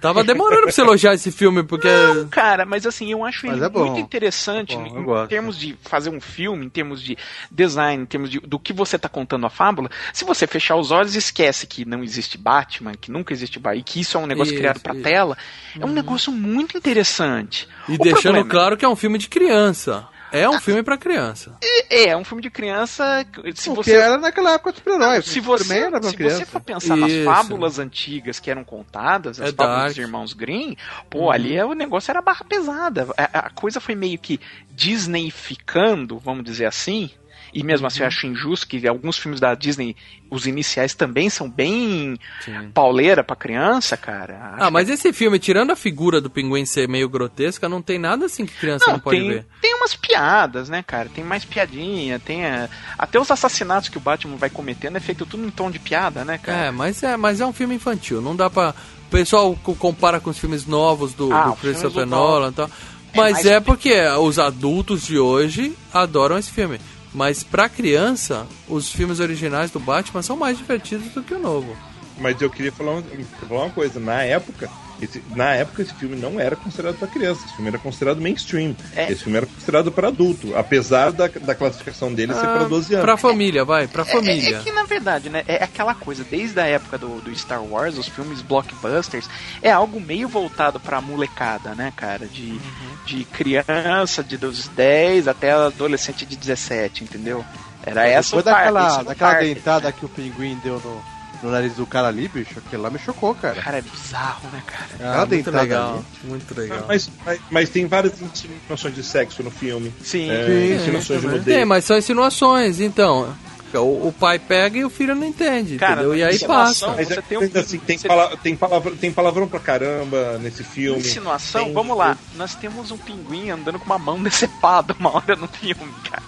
[0.00, 1.88] Tava demorando pra você elogiar esse filme, porque.
[1.88, 3.86] Não, cara, mas assim, eu acho Mas ele é bom.
[3.86, 5.28] muito interessante Bom, eu em, gosto.
[5.28, 7.16] termos de fazer um filme, em termos de
[7.50, 9.88] design, em termos de, do que você tá contando a fábula.
[10.12, 13.80] Se você fechar os olhos e esquece que não existe Batman, que nunca existe Batman,
[13.80, 15.02] e que isso é um negócio Isso, criado pra isso.
[15.02, 15.38] tela,
[15.78, 17.68] é um negócio muito interessante.
[17.88, 20.08] E O deixando problema- claro que é um filme de criança.
[20.32, 21.56] É um filme pra criança.
[21.90, 23.26] É, é um filme de criança.
[23.54, 25.22] Se Porque você era naquela época de super-herói.
[25.22, 26.36] se Superman você, era se criança.
[26.38, 27.24] você for pensar nas Isso.
[27.24, 29.88] fábulas antigas que eram contadas, as É fábulas dark.
[29.88, 30.74] dos irmãos Grimm,
[31.08, 33.08] pô, ali é- o negócio era barra pesada.
[33.16, 34.38] A, a coisa foi meio que
[34.72, 37.10] Disneyficando, vamos dizer assim.
[37.52, 39.96] E mesmo assim eu acho injusto que alguns filmes da Disney,
[40.30, 42.70] os iniciais também são bem Sim.
[42.72, 44.52] pauleira pra criança, cara.
[44.54, 47.98] Acho Ah, mas esse filme, tirando a figura do pinguim ser meio grotesca, não tem
[47.98, 49.46] nada assim que criança não, não, pode tem, ver.
[49.60, 51.08] tem umas piadas, né, cara?
[51.12, 55.26] Tem mais piadinha, tem a- até os assassinatos que o Batman vai cometendo é feito
[55.26, 56.66] tudo em tom de piada, né, cara?
[56.66, 58.20] É, mas é, mas é um filme infantil.
[58.20, 58.74] Não dá pra.
[59.06, 62.66] O pessoal co- compara com os filmes novos do, Ah, do Christopher Nolan e tal.
[63.12, 66.80] É, Mas mas- é porque os adultos de hoje adoram esse filme.
[67.12, 71.76] Mas pra criança, os filmes originais do Batman são mais divertidos do que o novo.
[72.18, 73.02] Mas eu queria falar,
[73.48, 73.98] falar uma coisa.
[73.98, 74.70] Na época,
[75.00, 77.44] esse, na época esse filme não era considerado para criança.
[77.44, 78.74] Esse filme era considerado mainstream.
[78.94, 79.10] É.
[79.10, 83.04] Esse filme era considerado para adulto, apesar da, da classificação dele ser para 12 anos.
[83.04, 84.56] Pra família, vai, pra É- família.
[84.58, 87.96] É, que na verdade, né, é aquela coisa, desde a época do, do Star Wars,
[87.98, 89.28] os filmes blockbusters,
[89.62, 92.26] é algo meio voltado pra molecada, né, cara?
[92.26, 92.58] De, Uhum.
[93.06, 97.44] de criança de dos 10 até adolescente de 17, entendeu?
[97.84, 99.94] Era essa Depois daquela, daquela target, dentada né?
[99.98, 101.02] que o pinguim deu no,
[101.42, 103.60] no nariz do cara ali, bicho, aquilo lá me chocou, cara.
[103.60, 105.20] Cara, é bizarro, né, cara?
[105.22, 106.04] Ah, muito legal, ali.
[106.30, 106.84] muito legal.
[106.88, 109.92] Mas, mas, mas tem várias insinuações de sexo no filme.
[110.02, 110.30] Sim.
[110.30, 113.34] É, Sim, insinuações de Tem, mas são insinuações, então.
[113.72, 116.16] O, o pai pega e o filho não entende, Cara, entendeu?
[116.16, 116.96] E aí insinuação- passa.
[116.96, 120.38] Mas Você é, tem um- assim, tem, você- pala- tem, palavra, tem palavrão pra caramba
[120.38, 120.98] nesse filme.
[120.98, 122.18] Insinuação, Tem- vamos lá.
[122.34, 126.22] Nós temos um pinguim andando com uma mão decepada uma hora no filme, cara.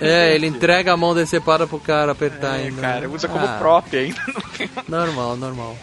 [0.00, 2.80] É, ele entrega a mão decepada pro cara apertar É, ainda.
[2.80, 4.20] cara, usa como Ah, própria ainda.
[4.88, 5.76] Normal, normal.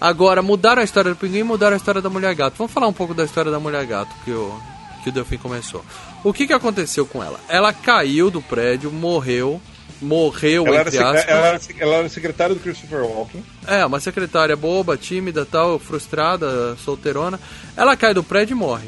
[0.00, 2.54] Agora, mudaram a história do pinguim e mudaram a história da mulher gato.
[2.58, 4.54] Vamos falar um pouco da história da mulher gato que o,
[5.02, 5.84] que o Delfim começou.
[6.22, 7.40] O que, que aconteceu com ela?
[7.48, 9.60] Ela caiu do prédio, morreu.
[10.02, 11.24] Morreu, Ela era, entre aspas.
[11.26, 13.42] ela, era, ela era secretária do Christopher Walken.
[13.66, 17.40] É, uma secretária boba, tímida, tal, frustrada, solteirona.
[17.74, 18.86] Ela cai do prédio e morre.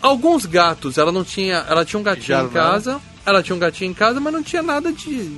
[0.00, 2.50] Alguns gatos, ela não tinha, ela tinha um gatinho Já em não.
[3.26, 5.36] Ela tinha um gatinho em casa, mas não tinha nada de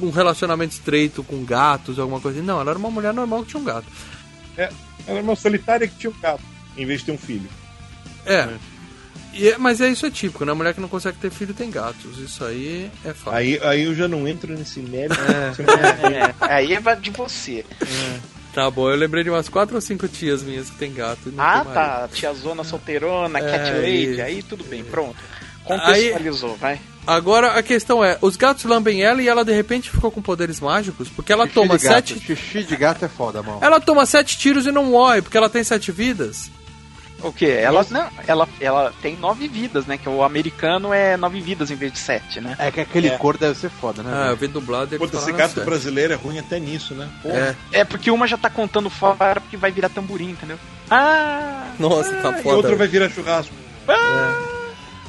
[0.00, 2.46] um relacionamento estreito com gatos, alguma coisa assim.
[2.46, 3.86] Não, ela era uma mulher normal que tinha um gato.
[4.56, 4.64] É,
[5.06, 6.42] ela era uma solitária que tinha um gato,
[6.76, 7.48] em vez de ter um filho.
[8.26, 8.48] É.
[9.32, 10.52] E é- mas é isso é típico, né?
[10.52, 12.18] Mulher que não consegue ter filho tem gatos.
[12.18, 13.34] Isso aí é fato.
[13.36, 15.14] Aí, aí eu já não entro nesse mérito.
[15.54, 17.64] Você É, aí é de você.
[18.52, 21.28] Tá bom, eu lembrei de umas quatro ou cinco tias minhas que tem gato.
[21.28, 22.08] e não Ah, tá.
[22.12, 25.16] Tia Zona solteirona, É, Cat Lady, aí tudo bem, pronto.
[25.62, 26.80] Contextualizou, vai.
[27.06, 30.60] Agora a questão é, os gatos lambem ela e ela de repente ficou com poderes
[30.60, 32.20] mágicos, porque ela Xixi toma de gato, sete.
[32.20, 33.58] Xixi de gato é foda, mano.
[33.60, 36.50] Ela toma sete tiros e não morre, porque ela tem sete vidas.
[37.22, 37.46] O quê?
[37.60, 39.98] Ela, não, ela, ela tem nove vidas, né?
[39.98, 42.56] Que o americano é nove vidas em vez de sete, né?
[42.58, 43.18] É que aquele É.
[43.18, 44.10] cor deve ser foda, né?
[44.14, 45.64] Ah, eu vi dublado e Pô, esse gato sete.
[45.66, 47.06] brasileiro é ruim até nisso, né?
[47.26, 47.80] É.
[47.80, 50.58] É porque uma já tá contando fora porque vai virar tamborim, entendeu?
[50.90, 51.72] Ah!
[51.78, 52.56] Nossa, tá E foda.
[52.56, 53.52] outra vai virar churrasco.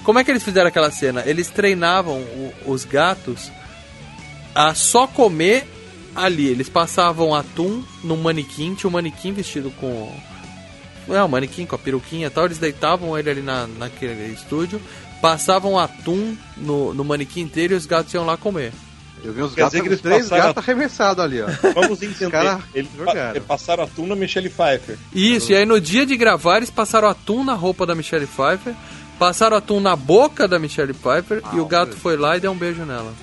[0.03, 1.23] Como é que eles fizeram aquela cena?
[1.25, 3.51] Eles treinavam o- os gatos
[4.55, 5.67] a só comer
[6.15, 6.47] ali.
[6.47, 10.11] Eles passavam atum no manequim, tinha um manequim vestido com.
[11.09, 12.45] É, um manequim com a peruquinha e tal.
[12.45, 14.81] Eles deitavam ele ali na, naquele estúdio,
[15.21, 18.71] passavam atum no, no manequim inteiro e os gatos iam lá comer.
[19.23, 21.47] Eu vi uns Quer gatos, dizer que eles três passaram- gatos arremessados ali, ó.
[21.75, 22.31] Vamos entender.
[22.31, 23.41] cara Eles pa- jogaram.
[23.41, 24.97] passaram atum na Michelle Pfeiffer.
[25.13, 28.73] Isso, e aí no dia de gravar eles passaram atum na roupa da Michelle Pfeiffer,
[29.21, 32.55] passaram atum na boca da Michelle Pfeiffer e o gato foi lá e deu um
[32.57, 33.13] beijo nela.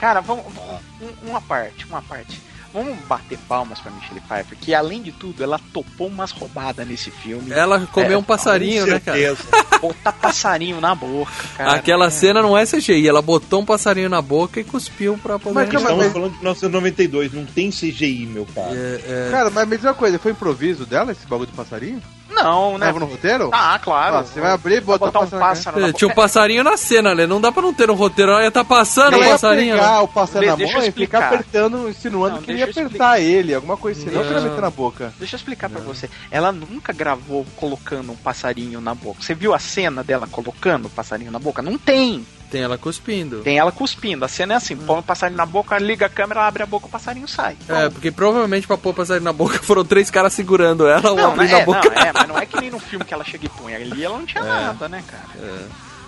[0.00, 0.42] Cara, vamos.
[0.54, 2.40] vamos- um- uma parte, uma parte.
[2.72, 7.10] Vamos bater palmas pra Michelle Pfeiffer, que além de tudo, ela topou umas roubadas nesse
[7.10, 7.52] filme.
[7.52, 9.18] Ela comeu É, um passarinho, Com né, cara?
[9.18, 9.48] certeza.
[9.82, 11.72] Botar passarinho na boca, cara.
[11.74, 12.10] Aquela É.
[12.10, 15.54] cena não é CGI, ela botou um passarinho na boca e cuspiu pra poder.
[15.54, 18.72] Mas, Estamos mas- falando de 1992, não tem CGI, meu cara.
[18.74, 22.02] É, é, Cara, mas me diz uma coisa, foi improviso dela esse bagulho do passarinho?
[22.30, 22.86] Não, né?
[22.86, 23.50] Tava no roteiro?
[23.52, 24.16] Ah, claro.
[24.16, 25.98] Ah, você vai abrir e botar, botar um passarinho na pássaro na É, boca.
[25.98, 27.26] Tinha um passarinho na cena, né?
[27.26, 29.74] Não dá pra não ter no roteiro, ela ia tá passando o passarinho.
[29.76, 29.98] pegar né?
[30.00, 31.24] o passarinho na Deixa mão e ficar explicar.
[31.34, 34.10] apertando, insinuando Não, que ele ia apertar ele, alguma coisa assim.
[34.10, 34.28] Não, Não.
[34.30, 35.12] que ele meter na boca.
[35.18, 36.08] Deixa eu explicar pra você.
[36.30, 39.22] Ela nunca gravou colocando um passarinho na boca.
[39.22, 41.62] Você viu a cena dela colocando o passarinho na boca?
[41.62, 42.26] Não tem.
[42.54, 43.40] Tem ela cuspindo.
[43.40, 44.24] Tem ela cuspindo.
[44.24, 46.86] A cena é assim: põe o passarinho na boca, liga a câmera, abre a boca,
[46.86, 47.56] o passarinho sai.
[47.68, 51.50] É, porque provavelmente pra pôr passarinho na boca foram três caras segurando ela ou abrindo
[51.50, 51.56] né?
[51.56, 51.90] a É, boca.
[51.90, 53.74] não, é, mas não é que nem no filme que ela chega e põe.
[53.74, 55.24] Ali ela não tinha nada, né, cara?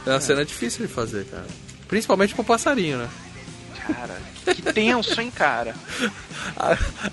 [0.06, 1.46] É uma cena difícil de fazer, cara.
[1.88, 3.08] Principalmente pro passarinho, né?
[3.88, 5.74] Cara, que tenso, hein, cara?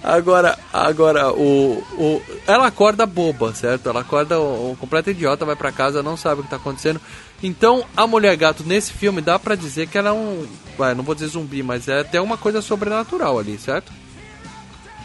[0.04, 3.90] Agora, agora o, o ela acorda boba, certo?
[3.90, 7.00] Ela acorda um, um completa idiota, vai pra casa, não sabe o que tá acontecendo.
[7.44, 11.04] Então, a mulher gato nesse filme dá pra dizer que ela é um, vai, não
[11.04, 13.92] vou dizer zumbi, mas é até uma coisa sobrenatural ali, certo?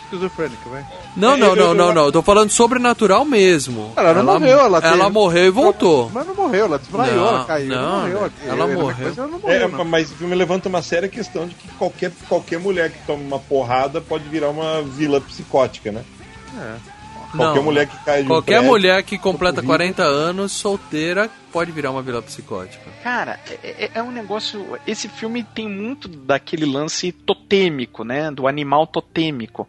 [0.05, 0.87] Esquizofrênica, vai.
[1.17, 2.05] Não, É, não, não, não, não.
[2.07, 3.93] Eu tô falando sobrenatural mesmo.
[3.97, 6.11] Ela não morreu, ela Ela teve- morreu e voltou.
[6.15, 8.21] Mas não morreu, ela desmaiou, ela caiu, não, morreu.
[8.23, 8.31] né?
[8.47, 9.07] Ela eu- morreu.
[9.09, 9.85] Mas ela não É, morreu, não.
[9.85, 13.39] mas o filme levanta uma séria questão de que qualquer, qualquer mulher que toma uma
[13.39, 16.03] porrada pode virar uma vila psicótica, né?
[17.37, 17.63] Qualquer Não.
[17.65, 19.69] mulher que cai de um Qualquer prédio- mulher que completa horrível.
[19.77, 22.85] 40 anos, solteira, pode virar uma vila psicótica.
[23.03, 24.79] Cara, é, é- é um negócio.
[24.87, 28.31] Esse filme tem muito daquele lance totêmico, né?
[28.31, 29.69] Do animal totêmico.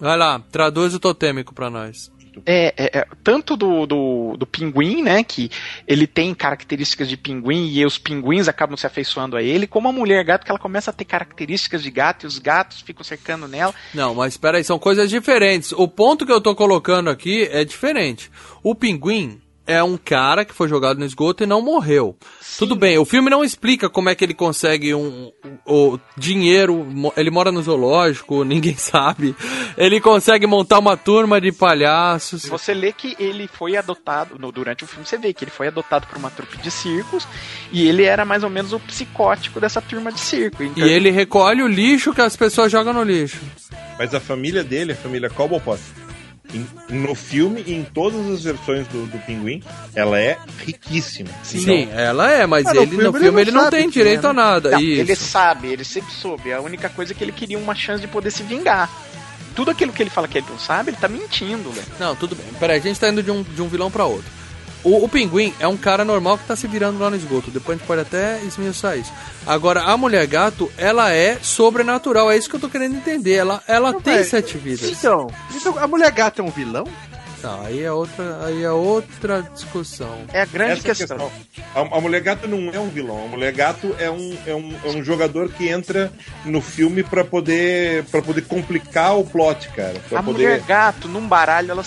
[0.00, 2.10] Vai lá, traduz o totêmico pra nós.
[2.46, 5.22] É, é, é, tanto do, do, do pinguim, né?
[5.22, 5.50] Que
[5.86, 9.92] ele tem características de pinguim e os pinguins acabam se afeiçoando a ele, como a
[9.92, 13.46] mulher gato, que ela começa a ter características de gato e os gatos ficam cercando
[13.46, 13.74] nela.
[13.92, 15.72] Não, mas espera aí, são coisas diferentes.
[15.72, 18.30] O ponto que eu tô colocando aqui é diferente.
[18.62, 22.16] O pinguim é um cara que foi jogado no esgoto e não morreu.
[22.58, 25.30] Tudo bem, o filme não explica como é que ele consegue um,
[25.66, 26.86] o dinheiro,
[27.16, 29.34] ele mora no zoológico, ninguém sabe.
[29.76, 32.44] Ele consegue montar uma turma de palhaços.
[32.46, 35.68] Você lê que ele foi adotado, no- durante o filme você vê que ele foi
[35.68, 37.26] adotado por uma trupe de circos
[37.72, 40.62] e ele era mais ou menos o psicótico dessa turma de circo.
[40.62, 43.40] Então, E ele recolhe o lixo que as pessoas jogam no lixo.
[43.98, 45.78] Mas a família dele, a família Cobblepot,
[46.88, 49.62] no filme e em todas as versões do, do Pinguim,
[49.94, 51.30] ela é riquíssima.
[51.42, 54.26] Sim, ela é, mas no ele filme no ele filme não ele não tem direito
[54.26, 54.70] é, a nada.
[54.72, 55.00] Não, Isso.
[55.00, 56.52] ele sabe, ele sempre soube.
[56.52, 58.90] A única coisa é que ele queria uma chance de poder se vingar.
[59.54, 61.86] Tudo aquilo que ele fala que ele não sabe, ele tá mentindo, velho.
[62.00, 62.46] Não, tudo bem.
[62.58, 64.41] Peraí, a gente tá indo de um, de um vilão pra outro.
[64.84, 67.50] O, o pinguim é um cara normal que tá se virando lá no esgoto.
[67.50, 69.12] Depois a gente pode até esmiuçar isso.
[69.46, 72.30] Agora, a mulher gato, ela é sobrenatural.
[72.30, 73.34] É isso que eu tô querendo entender.
[73.34, 74.90] Ela, ela tem mas- sete vidas.
[74.90, 76.84] Então, então, a mulher gata é um vilão?
[77.42, 80.16] Não, aí é outra, aí é outra discussão.
[80.32, 81.18] É a grande Essa é questão.
[81.18, 81.32] questão.
[81.74, 83.24] A, a Mulher Gato não é um vilão.
[83.24, 86.12] A Mulher Gato é um, é um, é um jogador que entra
[86.44, 89.96] no filme pra poder, pra poder complicar o plot, cara.
[90.08, 90.38] Pra A poder...
[90.44, 91.84] mulher gato, num baralho, ela,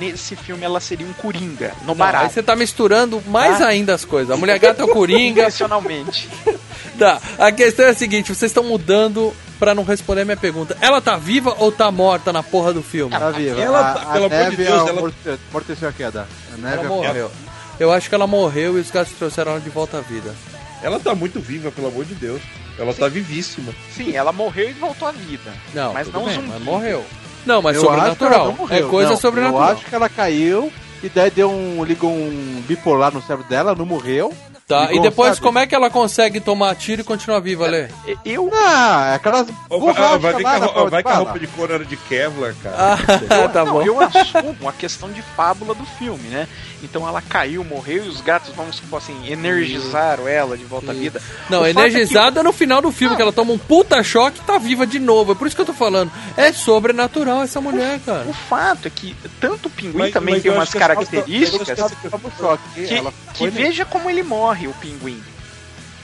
[0.00, 1.72] nesse filme, ela seria um coringa.
[1.82, 2.24] No Não, baralho.
[2.26, 3.66] aí você tá misturando mais Ah.
[3.66, 4.30] ainda as coisas.
[4.34, 5.42] A mulher gato é o coringa.
[5.42, 6.28] Intencionalmente.
[6.98, 10.76] Tá, a questão é a seguinte: vocês estão mudando pra não responder a minha pergunta.
[10.82, 13.10] Ela tá viva ou tá morta na porra do filme?
[13.18, 13.58] Tá viva.
[13.58, 15.12] ela a, tá- a pelo amor de Deus, é ela-
[15.50, 16.28] amorteceu a queda.
[16.52, 17.30] A neve Ela é morreu.
[17.78, 20.34] Eu acho que ela morreu e os gatos trouxeram ela de volta à vida.
[20.82, 22.42] Ela tá muito viva, pelo amor de Deus.
[22.78, 23.72] Ela tá vivíssima.
[23.96, 25.50] Sim, ela morreu e voltou à vida.
[25.72, 26.48] Não, Mas tudo não bem, zumbi.
[26.48, 27.04] mas morreu.
[27.46, 28.56] Não, mas Eu sobrenatural.
[28.70, 29.68] É coisa Não, sobrenatural.
[29.68, 30.72] Eu acho que ela caiu
[31.02, 31.82] e daí deu um.
[31.84, 34.32] ligou um bipolar no cérebro dela, não morreu.
[34.70, 35.40] Tá, Ligou, e depois sabe?
[35.40, 37.88] como é que ela consegue tomar tiro e continuar viva, Lê?
[38.24, 38.48] Eu.
[38.52, 39.48] Não, é aquelas.
[39.68, 42.76] Ou vai, vai, que a, vai que a roupa de couro era de Kevlar, cara.
[42.78, 43.82] Ah, tá não, bom.
[43.82, 46.46] eu assumo a questão de fábula do filme, né?
[46.84, 50.94] Então ela caiu, morreu e os gatos, vamos supor assim, energizaram ela de volta à
[50.94, 51.20] vida.
[51.50, 54.02] Não, O fato é que- energizada no final do filme, que ela toma um puta
[54.04, 55.32] choque e tá viva de novo.
[55.32, 56.10] É por isso que eu tô falando.
[56.36, 58.24] É sobrenatural essa mulher, cara.
[58.26, 61.92] O fato é que tanto o pinguim Mas- também mas tem umas características
[62.74, 63.02] que que,
[63.34, 65.22] que veja como ele morre, o pinguim.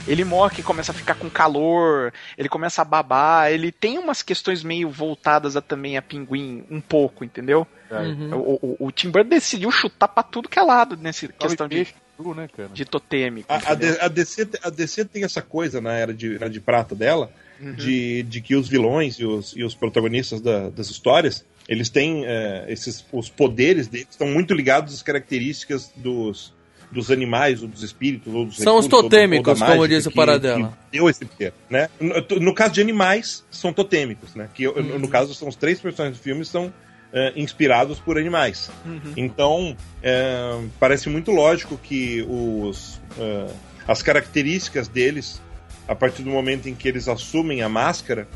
[0.07, 4.23] Ele morre que começa a ficar com calor, ele começa a babar, ele tem umas
[4.23, 7.67] questões meio voltadas a, também a pinguim, um pouco, entendeu?
[7.91, 8.35] Uhum.
[8.37, 11.89] O, o, o Tim Burton decidiu chutar pra tudo que é lado nessa questão de,
[12.37, 12.69] né, cara?
[12.73, 13.53] de totêmico.
[13.53, 16.95] A, a, a DC, a DC tem essa coisa na era de, era de prata
[16.95, 17.73] dela, Uhum.
[17.73, 22.27] de, de que os vilões e os, e os protagonistas da- das histórias, eles têm
[22.27, 26.53] é, esses, os poderes deles estão muito ligados às características dos,
[26.91, 29.61] dos animais, ou dos espíritos, ou dos São os recursos, ou do- ou da totêmicos,
[29.63, 30.69] como diz o Paradela.
[30.91, 31.89] que Deu esse poder, né?
[32.01, 34.49] No, no caso de animais, são totêmicos, né?
[34.55, 34.99] Que Uhum.
[34.99, 36.73] no, caso são os três personagens do filme são
[37.13, 38.71] é, inspirados por animais.
[39.17, 43.47] Então, é, parece muito lógico que os, é,
[43.87, 45.41] as características deles,
[45.89, 48.27] a partir do momento em que eles assumem a máscara,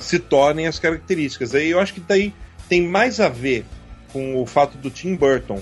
[0.00, 1.54] se tornem as características.
[1.54, 2.32] Aí eu acho que daí
[2.68, 3.64] tem mais a ver
[4.12, 5.60] com o fato do Tim Burton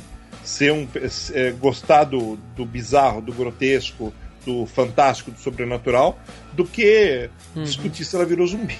[0.48, 0.88] ser um,
[1.34, 4.12] é, gostar do, do bizarro, do grotesco,
[4.46, 6.18] do fantástico, do sobrenatural,
[6.54, 8.78] do que discutir se ela virou zumbi.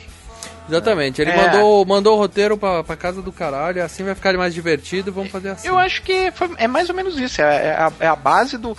[0.69, 1.21] Exatamente.
[1.21, 1.37] Ele É.
[1.37, 5.31] mandou, mandou o roteiro pra, pra casa do caralho, assim vai ficar mais divertido, vamos
[5.31, 5.69] fazer assim.
[5.69, 7.41] Eu acho que foi- é mais ou menos isso.
[7.43, 8.77] É, é a, é a base do,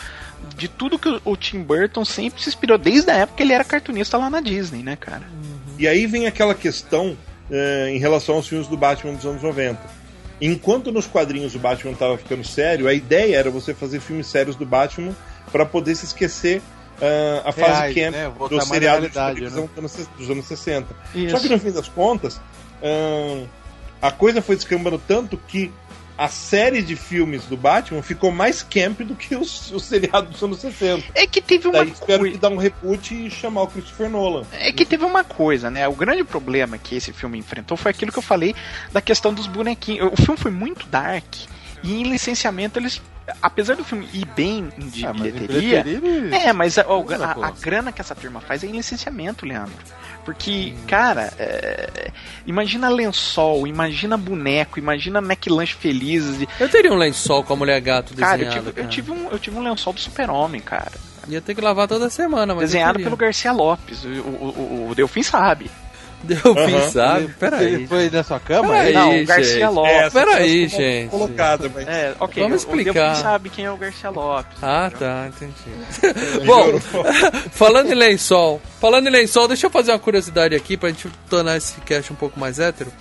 [0.56, 3.54] de tudo que o, o Tim Burton sempre se inspirou, desde a época que ele
[3.54, 5.24] era cartunista lá na Disney, né, cara?
[5.78, 7.18] E aí vem aquela questão
[7.52, 9.80] eh, em relação aos filmes do Batman dos anos 90.
[10.42, 14.56] Enquanto nos quadrinhos o Batman estava ficando sério, a ideia era você fazer filmes sérios
[14.56, 15.14] do Batman
[15.52, 16.62] para poder se esquecer
[17.02, 18.48] ah, a fase Reais, camp né?
[18.50, 19.70] Do seriado de televisão né?
[19.76, 20.88] dos anos- dos anos 60.
[21.16, 21.32] Isso.
[21.36, 22.40] Só que no fim das contas,
[22.82, 23.46] ah,
[24.02, 25.72] a coisa foi descambando tanto que
[26.20, 30.44] a série de filmes do Batman ficou mais camp do que os, os seriados dos
[30.44, 31.04] anos 60.
[31.16, 32.36] É que teve uma Daí espero coisa.
[32.36, 34.44] que dar um reboot e chamar o Christopher Nolan.
[34.52, 35.88] É que teve uma coisa, né?
[35.88, 38.54] O grande problema que esse filme enfrentou foi aquilo que eu falei
[38.92, 40.12] da questão dos bonequinhos.
[40.12, 41.24] O filme foi muito dark.
[41.82, 43.02] E em licenciamento eles.
[43.42, 45.84] Apesar do filme ir bem de Ah, mas em bilheteria.
[45.84, 49.46] bilheteria, ele- É, mas a, a- a grana que essa turma faz é em licenciamento,
[49.46, 49.78] Leandro.
[50.30, 52.12] Porque, cara, é,
[52.46, 56.48] imagina lençol, imagina boneco, imagina McLanche felizes.
[56.60, 58.88] Eu teria um lençol com a mulher gato Cara, eu tive, eu, cara.
[58.88, 60.92] tive um, eu tive um lençol do super-homem, cara.
[61.28, 62.62] Ia ter que lavar toda semana, mas.
[62.62, 64.06] eu desenhado pelo Garcia Lopes.
[64.06, 65.72] O, o, o, o Delfim sabe.
[66.24, 66.92] Delfim, Aham.
[66.92, 67.24] sabe?
[67.24, 67.88] Ele Peraí.
[67.88, 68.68] foi na sua cama?
[68.70, 69.74] Peraí, Ele- Não, o Garcia gente.
[69.74, 69.92] Lopes.
[69.94, 71.10] essa peraí, gente.
[71.10, 72.44] Colocada, mas É, ok.
[72.44, 72.94] Vamos explicar.
[72.94, 74.58] Delfim sabe quem é o Garcia Lopes.
[74.62, 76.46] Ah, tá, entendi.
[76.46, 76.80] Bom,
[77.52, 81.58] falando em lençol, falando em lençol, deixa eu fazer uma curiosidade aqui pra gente tornar
[81.58, 82.92] esse cast um pouco mais hétero.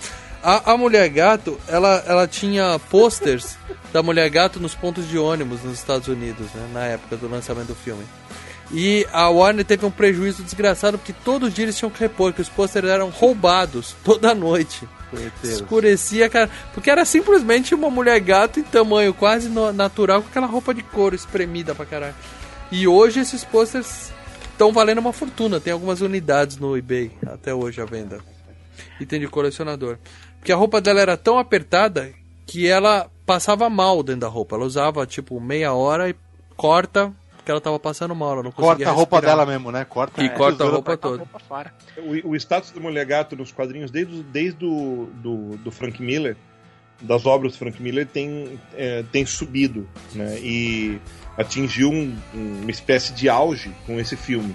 [0.42, 3.56] A, a Mulher Gato, ela, ela tinha posters
[3.92, 7.66] da Mulher Gato nos pontos de ônibus nos Estados Unidos, né, na época do lançamento
[7.68, 8.04] do filme.
[8.70, 12.32] E a Warner teve um prejuízo desgraçado porque todos os dias eles tinham que repor,
[12.32, 14.86] que os posters eram roubados toda noite.
[15.42, 16.50] Escurecia, cara.
[16.74, 21.14] Porque era simplesmente uma mulher gato em tamanho quase natural com aquela roupa de couro
[21.14, 22.14] espremida pra caralho.
[22.70, 24.12] E hoje esses posters
[24.50, 25.58] estão valendo uma fortuna.
[25.58, 28.18] Tem algumas unidades no eBay até hoje à venda.
[29.00, 29.96] Item de colecionador.
[30.38, 32.12] Porque a roupa dela era tão apertada
[32.46, 34.56] que ela passava mal dentro da roupa.
[34.56, 36.14] Ela usava, tipo, meia hora e
[36.56, 37.12] corta,
[37.48, 38.32] porque ela tava passando mal.
[38.34, 39.36] Ela não conseguia Corta a roupa respirar.
[39.38, 39.84] dela mesmo, né?
[39.84, 41.18] Corta E corta a roupa toda.
[41.18, 41.72] Roupa fora.
[41.96, 46.02] O, o status da Mulher Gato nos quadrinhos, desde, o- desde do, do, do Frank
[46.02, 46.36] Miller,
[47.00, 50.38] das obras do Frank Miller, tem, é, tem subido, né?
[50.40, 51.00] E
[51.38, 54.54] atingiu um- um- uma espécie de auge com esse filme.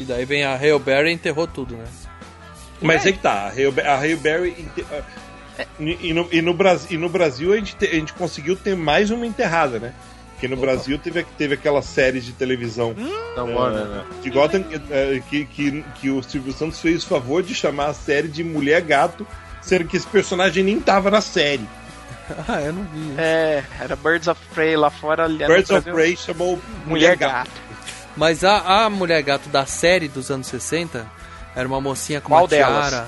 [0.00, 1.84] E daí vem a Hail Berry e enterrou tudo, né?
[2.80, 4.66] Mas é que tá, a Hail, a Hail Berry.
[4.90, 5.02] ah,
[5.78, 8.56] E, e no, e, no Brasil, e no Brasil a gente, te- a gente conseguiu
[8.56, 9.92] ter mais uma enterrada, né?
[10.42, 12.96] Porque no Brasil teve, teve aquelas séries de televisão
[13.36, 14.04] Da Warner, né?
[14.20, 17.94] de Gotham eh, que, que, que o Silvio Santos fez o favor de chamar a
[17.94, 19.24] série de Mulher Gato,
[19.60, 21.64] sendo que esse personagem nem tava na série.
[22.48, 23.14] ah, eu não vi.
[23.18, 25.26] É, era Birds of Prey lá fora.
[25.26, 27.48] ali Birds of Prey chamou Mulher Gato.
[28.16, 31.06] Mas a, a mulher gato da série dos anos 60
[31.54, 32.88] era uma mocinha com Qual uma delas?
[32.88, 33.06] tiara.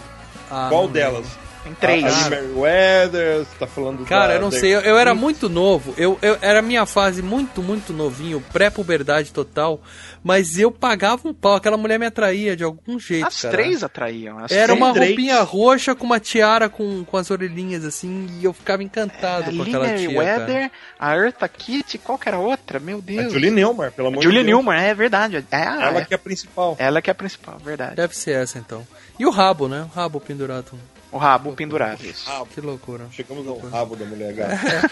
[0.48, 1.26] Ah, Qual delas?
[1.64, 2.04] Tem três.
[2.04, 5.14] A, a Meriwether, você tá falando Cara, da, eu não da- sei, eu, eu era
[5.14, 9.80] muito novo, eu, eu era a minha fase muito, muito novinho, pré-puberdade total,
[10.22, 13.56] mas eu pagava um pau, aquela mulher me atraía de algum jeito, As cara.
[13.56, 14.38] três atraíam.
[14.38, 14.78] As Era três.
[14.78, 15.08] uma três.
[15.08, 19.62] roupinha roxa com uma tiara com, com as orelhinhas assim, e eu ficava encantado com
[19.62, 20.18] A aquela tia, cara.
[20.18, 22.78] Weather, a Eartha Kitt, qual que era a outra?
[22.78, 23.32] Meu A Deus.
[23.32, 24.58] Julie Newmar, pelo amor Julie de Deus.
[24.58, 25.44] Newmar, é verdade.
[25.50, 26.04] É, a- Ela é.
[26.04, 26.76] que é a principal.
[26.78, 27.96] Ela que é a principal, verdade.
[27.96, 28.86] Deve ser essa então.
[29.18, 29.86] E o rabo, né?
[29.90, 30.72] O rabo pendurado.
[31.14, 32.04] O rabo pendurado.
[32.04, 32.28] Isso.
[32.52, 33.06] Que loucura.
[33.12, 34.90] Chegamos ao rabo da Mulher Gato.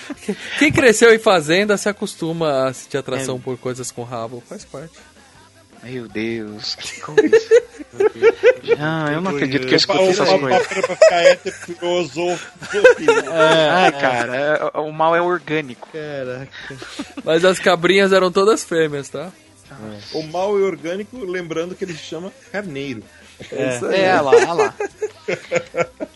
[0.59, 3.39] Quem cresceu em fazenda se acostuma a sentir atração É.
[3.41, 4.95] por coisas com rabo, faz parte.
[5.83, 6.77] Meu Deus.
[6.77, 7.37] Que coisa.
[8.79, 10.67] ah, eu não acredito que eu escutei essas coisas.
[10.69, 12.83] pra ficar hétero, filosofia.
[13.75, 14.37] Ai, cara,
[14.75, 15.89] é- o mal é orgânico.
[15.93, 16.49] Caraca.
[17.25, 19.33] Mas as cabrinhas eram todas fêmeas, tá?
[20.13, 23.03] O mal é orgânico, lembrando que ele se chama carneiro.
[23.51, 24.75] É, olha lá, olha lá.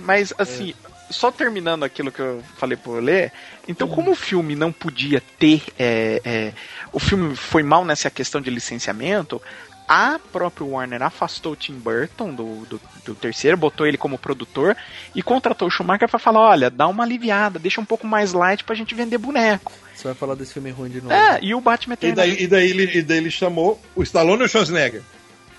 [0.00, 0.74] Mas, assim,
[1.10, 3.32] só terminando aquilo que eu falei por ler,
[3.66, 5.62] então, como o filme não podia ter.
[5.78, 6.52] é, é,
[6.92, 9.40] o filme foi mal nessa questão de licenciamento.
[9.88, 14.76] A própria Warner afastou o Tim Burton do, do, do terceiro, botou ele como produtor
[15.14, 18.64] e contratou o Schumacher pra falar: olha, dá uma aliviada, deixa um pouco mais light
[18.64, 19.72] pra gente vender boneco.
[19.94, 21.14] Você vai falar desse filme ruim de novo.
[21.14, 24.42] É, e o Batman E daí, e daí, ele, e daí ele chamou o Stallone
[24.42, 25.00] ou o Schwarzenegger?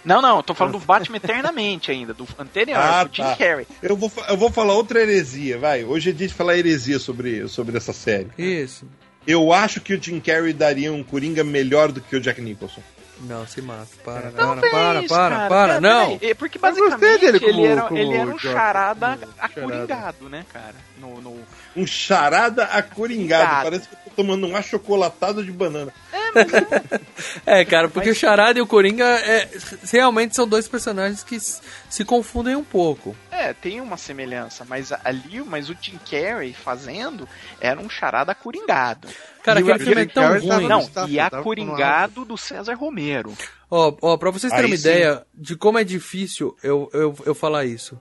[0.05, 3.35] Não, não, eu tô falando do Batman Eternamente ainda, do anterior, Ah, do Jim tá.
[3.35, 3.67] Carrey.
[3.81, 5.83] Eu vou, eu vou falar outra heresia, vai.
[5.83, 8.27] Hoje é dia de falar heresia sobre, sobre essa série.
[8.37, 8.85] Isso.
[9.27, 12.81] Eu acho que o Jim Carrey daria um Coringa melhor do que o Jack Nicholson.
[13.21, 13.85] Não, se mata.
[14.01, 15.49] Para, Não para, para, isso, para, cara.
[15.49, 16.17] para, Pera- não.
[16.17, 18.51] peraí, é Porque Eu gostei basicamente dele ele, como- era, como ele era um Joker,
[18.53, 20.75] charada acoringado, né, cara?
[20.97, 21.37] No, no...
[21.75, 22.95] Um charada acoringado.
[22.95, 23.63] Coringado.
[23.63, 25.91] Parece que eu tô tomando um achocolatado de banana.
[27.45, 29.49] É, cara, porque o Charada e o Coringa é,
[29.91, 33.15] realmente são dois personagens que se confundem um pouco.
[33.29, 37.27] É, tem uma semelhança, mas ali, mas o Jim Carrey fazendo
[37.59, 39.07] era um charada acoringado.
[39.43, 40.67] Cara, E o aquele filme é tão Carrey ruim.
[40.67, 43.33] Não, staff, e tava com acoringado do César Romero.
[43.69, 44.89] Ó, ó, pra vocês terem Aí uma sim.
[44.89, 47.99] ideia de como é difícil eu, eu, eu falar isso,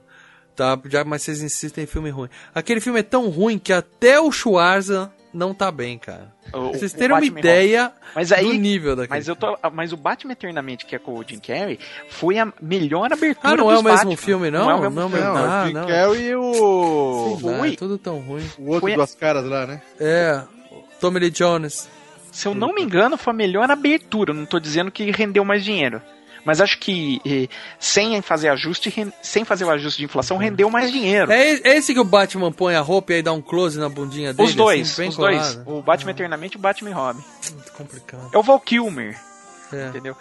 [0.55, 0.79] tá?
[0.85, 2.29] Já, mas vocês insistem em filme ruim.
[2.53, 6.31] Aquele filme é tão ruim que até o Schwarza não tá bem, cara.
[6.47, 9.93] O- Pra vocês terem uma ideia Mas aí, do nível daquele mas eu tô, mas
[9.93, 11.77] o Batman Eternamente que é com o Jim Carrey
[12.09, 14.17] foi a melhor abertura Ah, não é o mesmo Batman.
[14.17, 14.61] filme, não?
[14.65, 15.23] Não é o mesmo Não, filme.
[15.25, 15.87] Não, Ah, o Jim não.
[15.87, 17.37] Carrey e o.
[17.39, 18.43] Sei lá, é tudo tão ruim.
[18.57, 19.81] O outro Foi duas caras lá, né?
[19.99, 20.41] É,
[20.99, 21.87] Tommy Lee Jones.
[22.31, 24.33] Se eu não me engano, foi a melhor abertura.
[24.33, 26.01] Não tô dizendo que rendeu mais dinheiro.
[26.45, 27.47] Mas acho que eh,
[27.79, 31.31] sem fazer ajuste, sem fazer o ajuste de inflação, rendeu mais dinheiro.
[31.31, 33.89] É é esse que o Batman põe a roupa e aí dá um close na
[33.89, 34.47] bundinha dele?
[34.47, 35.55] os dois, assim, bem os dois.
[35.55, 35.69] colado?
[35.69, 37.23] O Batman Eternamente e o Batman Robin.
[37.53, 38.29] Muito complicado.
[38.33, 39.17] É o Val Kilmer,
[39.73, 39.87] É.
[39.89, 40.15] entendeu?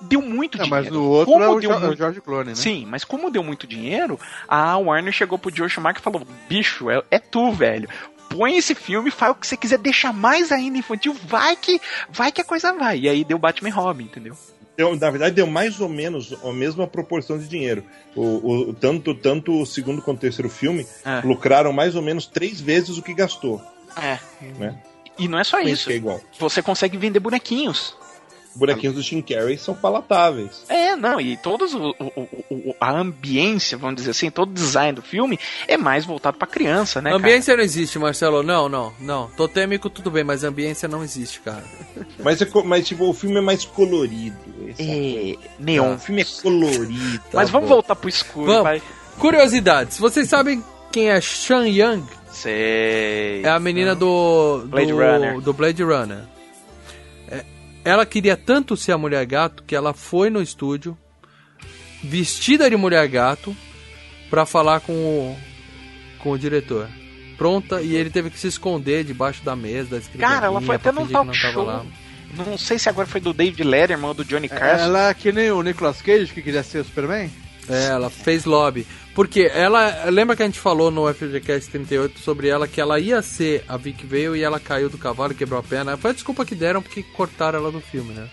[0.00, 0.84] Deu muito Não, dinheiro.
[0.86, 2.54] mas o outro Como é o, deu Jo- é o muito- George Clooney, né?
[2.56, 4.18] Sim, mas como deu muito dinheiro,
[4.48, 7.88] a Warner chegou pro Joe Schumacher e falou: bicho, é, é tu, velho.
[8.28, 11.80] Põe esse filme, faz o que você quiser, deixa mais ainda infantil, vai que
[12.10, 12.98] vai que a coisa vai.
[13.00, 14.36] E aí deu Batman Robin, entendeu?
[14.76, 17.84] Deu- na verdade, deu mais ou menos a mesma proporção de dinheiro.
[18.16, 18.22] O,
[18.70, 21.20] o- tanto, tanto o segundo quanto o terceiro filme É.
[21.24, 23.62] lucraram mais ou menos três vezes o que gastou.
[23.96, 24.18] É.
[24.58, 24.76] Né?
[25.18, 25.90] E não é só Pensa isso.
[25.92, 26.20] é igual.
[26.40, 27.96] Você consegue vender bonequinhos.
[28.54, 30.62] Bonequinhos do Jim Carrey são palatáveis.
[30.68, 34.92] É, não, e todos o, o- o- a ambiência, vamos dizer assim, todo o design
[34.92, 38.42] do filme é mais voltado pra criança, né, ambiência não existe, Marcelo.
[38.42, 39.28] Não, não, não.
[39.36, 41.64] Totêmico tudo bem, mas ambiência não existe, cara.
[42.22, 44.36] Mas, é mas tipo, o filme é mais colorido.
[44.78, 45.50] É cara?
[45.58, 45.94] neon.
[45.94, 47.18] O filme é colorido.
[47.18, 47.74] Tá mas vamos bom.
[47.74, 48.62] voltar pro escuro, Vamos.
[48.62, 48.82] vai.
[49.18, 49.98] Curiosidades.
[49.98, 50.62] Vocês sabem
[50.92, 52.04] quem é Shan Young?
[52.32, 53.42] Sei.
[53.44, 55.40] É a menina do, do Blade Runner.
[55.40, 56.18] do Blade Runner.
[57.84, 60.96] Ela queria tanto ser a mulher gato que ela foi no estúdio,
[62.02, 63.54] vestida de mulher gato,
[64.30, 65.36] pra falar com o,
[66.18, 66.88] com o diretor.
[67.36, 70.76] Pronta, e ele teve que se esconder debaixo da mesa, da escrivaninha, Cara, ela foi
[70.76, 71.64] até num talk show.
[71.64, 71.84] lá.
[72.36, 74.84] Não sei se agora foi do David Letterman ou do Johnny Carson.
[74.84, 77.30] Ela é que nem o Nicolas Cage que queria ser o Superman?
[77.68, 78.86] É, ela fez lobby.
[79.14, 80.10] Porque ela.
[80.10, 83.76] Lembra que a gente falou no FGCast 38 sobre ela que ela ia ser a
[83.76, 85.96] Vic Vale e ela caiu do cavalo e quebrou a perna?
[85.96, 88.28] Foi a desculpa que deram porque cortaram ela do filme, né?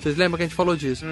[0.00, 1.04] Vocês lembram que a gente falou disso?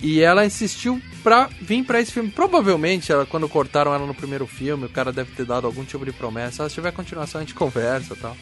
[0.00, 2.30] E, e ela insistiu pra vir pra esse filme.
[2.30, 6.02] Provavelmente, ela, quando cortaram ela no primeiro filme, o cara deve ter dado algum tipo
[6.02, 6.64] de promessa.
[6.64, 8.34] Ah, se tiver continuação, a gente conversa e tal.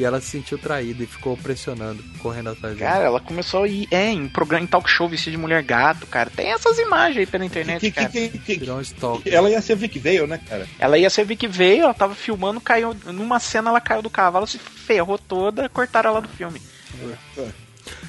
[0.00, 2.90] E ela se sentiu traída e ficou pressionando, correndo atrás dela.
[2.90, 6.06] Cara, ela começou a ir é, em programa em talk show vestida de mulher gato,
[6.06, 6.30] cara.
[6.30, 8.08] Tem essas imagens aí pela internet, Que- que- cara.
[8.08, 9.22] que- que- Virou um.
[9.26, 10.66] Ela ia ser Vic Vale, né, cara?
[10.78, 12.96] Ela ia ser Vic veio, ela tava filmando, caiu.
[13.12, 16.62] Numa cena ela caiu do cavalo, se ferrou toda, cortaram ela do filme.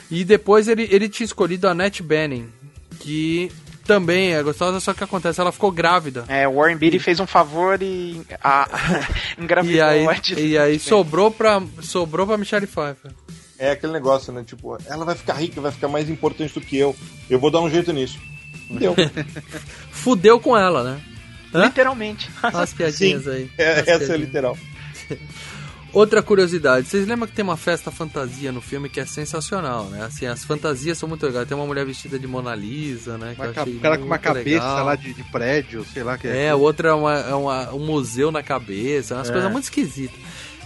[0.09, 2.49] E depois ele, ele tinha escolhido a Annette Bening,
[3.01, 3.51] que
[3.85, 6.25] também é gostosa, só que acontece, ela ficou grávida.
[6.27, 8.21] É, o Warren Beatty fez um favor e.
[8.43, 8.67] A,
[9.37, 10.05] engravidou E aí,
[10.37, 13.11] e aí sobrou, pra, sobrou pra Michelle Pfeiffer.
[13.57, 14.43] É aquele negócio, né?
[14.43, 16.95] Tipo, ela vai ficar rica, vai ficar mais importante do que eu.
[17.29, 18.19] Eu vou dar um jeito nisso.
[18.69, 18.95] Deu.
[19.91, 21.01] Fudeu com ela, né?
[21.53, 21.65] Hã?
[21.65, 22.29] Literalmente.
[22.41, 23.29] As piadinhas Sim.
[23.29, 23.51] aí.
[23.57, 24.19] É, As essa é piadinhas.
[24.21, 24.57] literal.
[25.93, 30.05] Outra curiosidade, vocês lembram que tem uma festa fantasia no filme que é sensacional, né?
[30.05, 31.45] Assim, as fantasias são muito legais.
[31.47, 33.35] Tem uma mulher vestida de Mona Lisa, né?
[33.35, 34.85] que Uma o cara com uma cabeça legal.
[34.85, 37.85] lá de, de prédio, sei lá que É, o outro é, uma, é uma- um
[37.85, 39.33] museu na cabeça, umas É.
[39.33, 40.17] coisas muito esquisitas.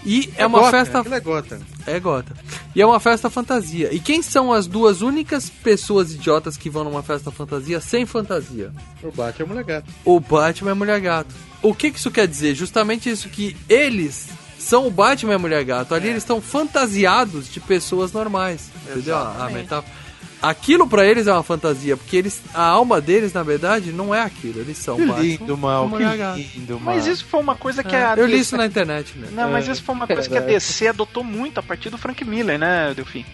[0.06, 1.00] E é, uma festa.
[1.00, 1.60] Aquilo é gota.
[1.88, 2.32] É gota.
[2.76, 3.92] E é uma festa fantasia.
[3.92, 8.72] E quem são as duas únicas pessoas idiotas que vão numa festa fantasia sem fantasia?
[9.02, 9.92] O Batman é mulher gato.
[10.06, 11.34] O Batman a Mulher Gato.
[11.64, 12.54] O que que isso quer dizer?
[12.54, 14.28] Justamente isso que eles
[14.58, 15.94] são o Batman e a Mulher Gato.
[15.94, 18.70] Ali eles estão fantasiados de pessoas normais.
[18.90, 19.18] Entendeu?
[19.18, 20.06] A metáfora.
[20.42, 24.22] Aquilo pra eles é uma fantasia, porque eles, a alma deles, na verdade, não é
[24.22, 24.60] aquilo.
[24.60, 25.90] Eles são Que lindo, mal.
[25.96, 26.34] a.
[26.36, 26.94] Que lindo, mal.
[26.94, 28.14] Mas isso foi uma coisa que É, a.
[28.16, 29.30] eu li isso na internet, né?
[29.32, 32.24] Não, mas isso foi uma coisa que a DC adotou muito a partir do Frank
[32.24, 33.26] Miller, né, Delfim?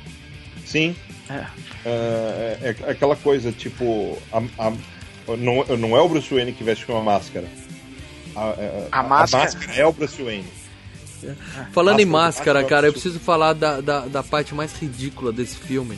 [0.65, 0.95] Sim.
[1.29, 1.43] É.
[1.83, 4.17] É, é- é aquela coisa, tipo.
[4.31, 4.71] a- a-
[5.37, 7.47] não, não é o Bruce Wayne que veste com uma máscara.
[8.35, 10.45] A, é- A máscara- é o Bruce Wayne.
[11.71, 15.97] Falando em Máscara cara, eu preciso falar da, da, da parte mais ridícula desse filme.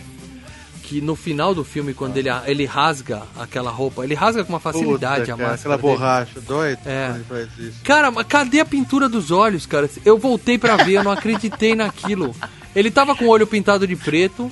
[0.83, 4.59] Que no final do filme, quando ele, ele rasga aquela roupa, ele rasga com uma
[4.59, 5.75] facilidade Puta, a cara, máscara.
[5.75, 5.99] Aquela dele.
[5.99, 7.15] borracha, dói É.
[7.83, 9.89] Cara, mas cadê a pintura dos olhos, cara?
[10.03, 12.35] Eu voltei pra ver, eu não acreditei naquilo.
[12.75, 14.51] Ele tava com o olho pintado de preto.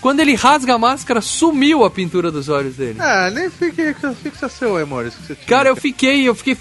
[0.00, 2.98] Quando ele rasga a máscara, sumiu a pintura dos olhos dele.
[3.00, 5.20] Ah, nem fique fixação aí, Maurício.
[5.20, 5.46] que você tinha.
[5.46, 6.56] Cara, eu fiquei, eu fiquei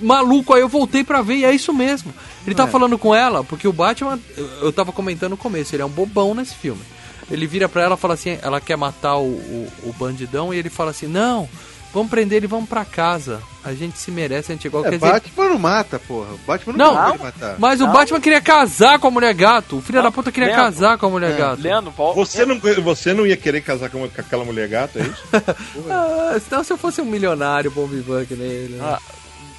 [0.00, 2.14] maluco, aí eu voltei pra ver e é isso mesmo.
[2.46, 2.66] Ele tá É.
[2.68, 4.18] falando com ela, porque o Batman,
[4.62, 6.82] eu, tava comentando no começo, ele é um bobão nesse filme.
[7.30, 10.58] Ele vira pra ela e fala assim, ela quer matar o, o, o bandidão e
[10.58, 11.48] ele fala assim, não,
[11.92, 13.42] vamos prender ele, vamos pra casa.
[13.64, 14.84] A gente se merece, a gente é igual.
[14.86, 16.28] É, Quer dizer, Batman não mata, porra.
[16.34, 17.56] O Batman não, Não, pode matar.
[17.58, 19.78] mas o Batman queria casar com a mulher gato.
[19.78, 20.64] O filho da puta queria Leandro.
[20.66, 21.60] casar com a mulher gato.
[21.60, 22.20] Leandro, volta.
[22.20, 25.22] Você não, você não ia querer casar com, com aquela mulher gata, é isso?
[25.90, 28.74] Ah, senão se eu fosse um milionário bom vivan que nem ele.
[28.76, 28.84] né?
[28.84, 29.00] Ah,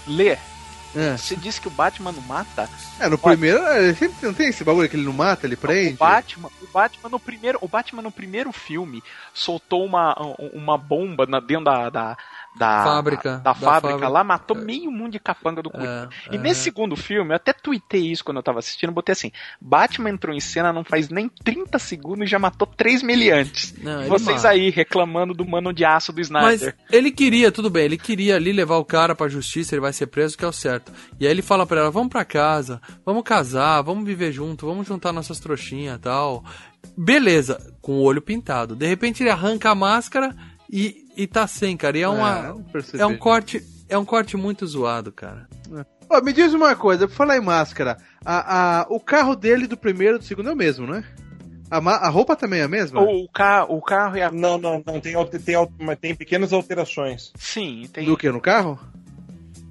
[0.07, 0.37] Lê,
[0.97, 1.17] É.
[1.17, 2.69] você disse que o Batman não mata?
[2.99, 5.93] É, no primeiro, é, sempre não tem esse bagulho que ele não mata, ele prende.
[5.93, 9.03] O Batman, o Batman no primeiro, o Batman no primeiro filme
[9.33, 10.15] soltou uma,
[10.53, 12.17] uma bomba na, dentro da, da,
[12.57, 14.07] da Fábrica, da, da fábrica fábrica.
[14.07, 15.79] lá, matou meio mundo de capanga do cu.
[15.79, 16.39] É, e é.
[16.39, 19.31] nesse segundo filme, eu até tuitei isso quando eu tava assistindo, botei assim:
[19.61, 23.73] Batman entrou em cena não faz nem 30 segundos e já matou 3 miliantes.
[23.81, 24.49] Não, Vocês mata.
[24.49, 26.75] aí reclamando do mano de aço do Mas Snyder.
[26.91, 30.07] ele queria, tudo bem, ele queria ali levar o cara pra justiça, ele vai ser
[30.07, 30.91] preso, que é o certo.
[31.19, 34.87] E aí ele fala pra ela, vamos pra casa, vamos casar, vamos viver junto, vamos
[34.87, 36.43] juntar nossas trouxinhas e tal.
[36.95, 38.75] Beleza, com o olho pintado.
[38.75, 40.35] De repente ele arranca a máscara
[40.71, 41.97] e, e tá sem, cara.
[41.97, 42.55] E é uma.
[42.71, 43.01] percebi.
[43.01, 43.61] É um corte.
[43.89, 45.47] É um corte muito zoado, cara.
[46.09, 49.75] Ó, me diz uma coisa, por falar em máscara, a, a, o carro dele do
[49.75, 51.03] primeiro e do segundo é o mesmo, né?
[51.69, 53.01] A, a roupa também é a mesma?
[53.01, 54.31] O, ca, o carro e a.
[54.31, 55.01] Não, não, não.
[55.01, 55.13] Tem,
[55.43, 57.31] tem, mas tem pequenas alterações.
[57.35, 58.05] Sim, tem.
[58.05, 58.31] Do que?
[58.31, 58.79] No carro?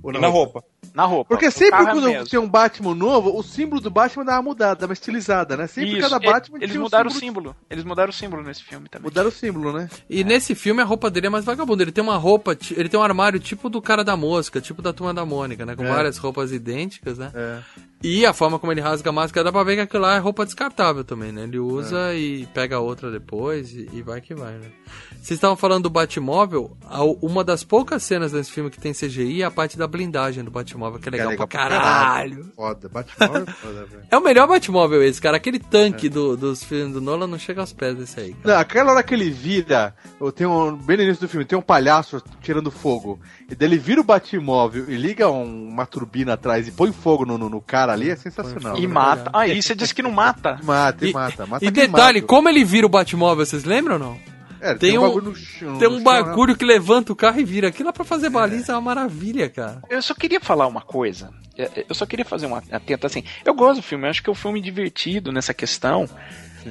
[0.06, 0.62] Ou E na roupa.
[0.94, 1.28] Na roupa.
[1.28, 2.26] Porque sempre é quando mesmo.
[2.28, 5.66] tem um Batman novo, o símbolo do Batman dá uma mudada, dá uma estilizada, né?
[5.66, 7.56] Sempre Isso, cada Batman Eles tinha um mudaram o símbolo- símbolo.
[7.68, 9.04] Eles mudaram o símbolo nesse filme também.
[9.08, 9.88] Mudaram o símbolo, né?
[10.08, 11.82] E nesse filme a roupa dele é mais vagabunda.
[11.82, 14.92] Ele tem uma roupa, ele tem um armário tipo do cara da mosca, tipo da
[14.92, 15.74] turma da Mônica, né?
[15.74, 15.88] Com É.
[15.88, 17.30] várias roupas idênticas, né?
[17.34, 17.58] É.
[18.02, 20.18] E a forma como ele rasga a máscara, dá pra ver que aquilo lá é
[20.18, 21.44] roupa descartável também, né?
[21.44, 24.68] Ele usa e pega outra depois e, e vai que vai, né?
[25.14, 26.76] Vocês estavam falando do Batmóvel,
[27.20, 30.50] uma das poucas cenas desse filme que tem CGI é a parte da blindagem do
[30.52, 32.52] Batmóvel, que é legal, pra caralho.
[32.54, 34.02] Foda, Batmóvel é foda, velho.
[34.10, 35.36] É o melhor Batmóvel esse, cara.
[35.38, 38.34] Aquele tanque do- dos filmes do Nolan não chega aos pés desse aí.
[38.34, 38.54] cara.
[38.54, 39.94] Não, aquela hora que ele vira,
[40.36, 43.18] tenho um, bem no início do filme, tem um palhaço tirando fogo.
[43.50, 47.24] E daí ele vira o Batmóvel e liga um- uma turbina atrás e põe fogo
[47.24, 48.76] no, no, no cara ali, é sensacional.
[48.78, 49.30] E mata.
[49.32, 50.58] Ah, e você disse que não mata.
[50.64, 53.98] Mata, e E, mata, mata e detalhe, como ele vira o Batmóvel, vocês lembram ou
[53.98, 54.18] não?
[54.60, 55.78] É, tem tem, um- bagulho no chão.
[55.78, 57.68] Tem no um chão, bagulho que levanta o carro e vira.
[57.68, 59.82] Aquilo lá pra fazer baliza é uma maravilha, cara.
[59.90, 61.30] Eu só queria falar uma coisa.
[61.58, 63.22] É, Eu só queria fazer uma atenta assim.
[63.44, 66.08] Eu gosto do filme, eu acho que é um filme divertido nessa questão.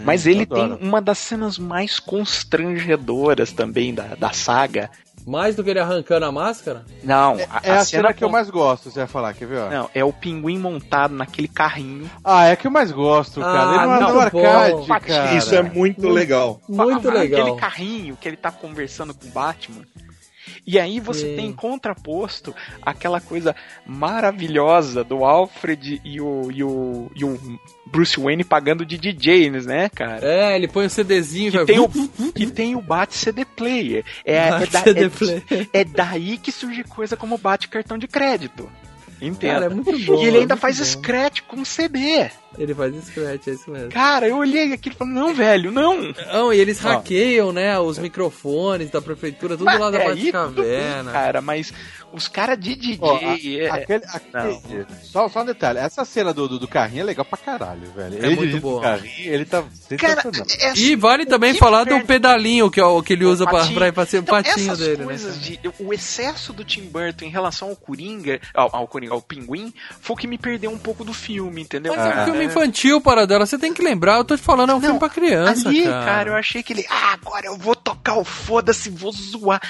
[0.03, 4.89] mas ele tem uma das cenas mais constrangedoras também da, da saga.
[5.25, 6.85] Mais do que ele arrancando a máscara?
[7.03, 7.47] Não, né?
[7.63, 9.57] É a, cena que eu mais gosto, você vai falar, quer ver?
[9.57, 9.69] ó?
[9.69, 12.09] Não, é o pinguim montado naquele carrinho.
[12.23, 13.59] Ah, é a que eu mais gosto, cara.
[13.59, 15.33] Ah, ele não é no arcade, cara.
[15.33, 16.61] Isso é muito legal.
[16.69, 17.55] Muito Aquele legal.
[17.55, 19.81] carrinho que ele tá conversando com o Batman.
[20.67, 23.55] E aí você tem contraposto aquela coisa
[23.85, 29.89] maravilhosa do Alfred e o, e o, e o Bruce Wayne pagando de DJs, né,
[29.89, 30.25] cara?
[30.25, 31.65] É, ele põe um CDzinho e Que vai...
[31.65, 31.89] tem, o,
[32.33, 34.03] que tem o Bat CD Player.
[34.25, 35.43] É, é, Bat da- CD é- Player.
[35.73, 38.69] é daí que surge coisa como Bat cartão de crédito.
[39.21, 39.53] Entenda.
[39.53, 40.21] Cara, é muito bom.
[40.21, 40.85] e ele é ainda faz bom.
[40.85, 42.29] scratch com CD.
[42.57, 43.89] Ele faz scratch, é isso mesmo.
[43.89, 46.13] Cara, eu olhei aquilo e falei, não, velho, não.
[46.31, 46.89] Não, e eles Ó.
[46.89, 51.11] hackeiam, né, os microfones da prefeitura, tudo Mas lá da é, Batcaverna.
[51.11, 51.73] cara, mas
[52.15, 52.97] os caras de DJ.
[53.01, 57.01] Ó, a- é- aquele, aquele- só, só um detalhe, essa cena do, do, do carrinho
[57.01, 58.15] é legal pra caralho, velho.
[58.23, 58.79] É ele muito boa.
[58.79, 59.63] o carrinho, ele tá
[59.97, 60.47] Cara, sensacional.
[60.59, 63.65] é E vale também que falar do pedalinho que, é o que ele usa pra,
[63.67, 65.03] pra, pra ser o Então, patinho essas dele, né?
[65.05, 69.21] coisas de o excesso do Tim Burton em relação ao Coringa, ao, ao Coringa, ao
[69.21, 71.93] Pinguim, foi o que me perdeu um pouco do filme, entendeu?
[71.95, 73.45] Mas é um filme infantil, para dela.
[73.45, 75.83] Você tem que lembrar, eu tô te falando, é um Não, filme pra criança, Ali,
[75.83, 76.05] cara.
[76.05, 76.29] cara.
[76.29, 79.61] eu achei que ele, ah, agora eu vou tocar o foda-se, vou zoar.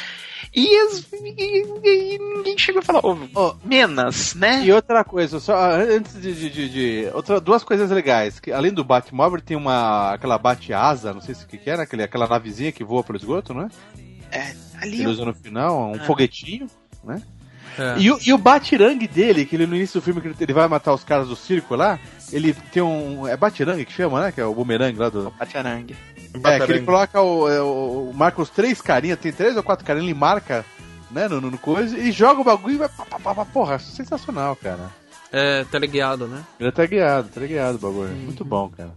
[0.53, 4.63] E, as- e- e- e ninguém chegou a falar, ô, Ó, menos, né?
[4.65, 6.33] E outra coisa, só ah, antes de.
[6.33, 8.39] de, de- de- outra, duas coisas legais.
[8.39, 10.13] Que, além do Batmóvel, tem uma.
[10.13, 13.17] aquela bate-asa, não sei se o que, que era, aquele, aquela navezinha que voa pelo
[13.17, 13.69] esgoto, não é?
[14.81, 15.99] Ali Ele usa no final, um Ah.
[16.05, 16.67] foguetinho,
[17.03, 17.21] né?
[17.77, 17.95] É.
[17.99, 20.67] E, o- e o batirangue dele, que ele no início do filme que ele- vai
[20.67, 21.99] matar os caras do circo lá,
[22.31, 23.27] ele tem um.
[23.27, 24.31] É batirangue que chama, né?
[24.31, 25.29] Que é o bumerangue lá do.
[25.37, 25.95] Batarangue.
[26.43, 29.85] É, que ele coloca o, é, o- Marca os três carinhas, tem três ou quatro
[29.85, 30.65] carinhas, ele marca,
[31.15, 32.89] né, no, no, coisa, e joga o bagulho e vai.
[32.89, 34.91] Pá, pá, pá, porra, sensacional, cara.
[35.31, 36.43] É, teleguiado, né?
[36.59, 38.13] Ele tá guiado, tá guiado o bagulho.
[38.13, 38.91] Muito bom, cara.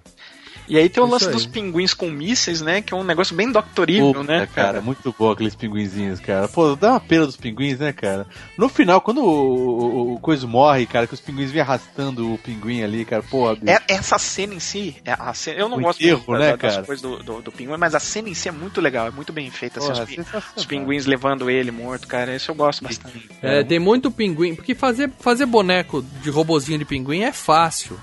[0.69, 1.33] E aí tem o Isso lance aí.
[1.33, 2.83] dos pinguins com mísseis, né?
[2.83, 4.81] Que é um negócio bem doctorível, Puta, né, cara?
[4.83, 6.47] Muito bom aqueles pinguinzinhos, cara.
[6.47, 8.27] Pô, dá uma pena dos pinguins, né, cara?
[8.57, 12.39] No final, quando o, o, o Coisa morre, cara, que os pinguins vêm arrastando o
[12.39, 13.71] pinguim ali, cara, porra, bicho.
[13.71, 16.51] É- essa cena em si, é a cena- eu não O gosto enterro, muito né,
[16.51, 16.87] da- das cara?
[16.87, 19.33] coisas do, do, do pinguim, mas a cena em si é muito legal, é muito
[19.33, 19.79] bem feita.
[19.79, 20.49] assim, Porra, os, pi- sensacional.
[20.57, 23.29] os pinguins levando ele morto, cara, isso eu gosto bastante.
[23.41, 24.55] É, tem muito pinguim.
[24.55, 27.99] Porque fazer, fazer boneco de robozinho de pinguim é fácil.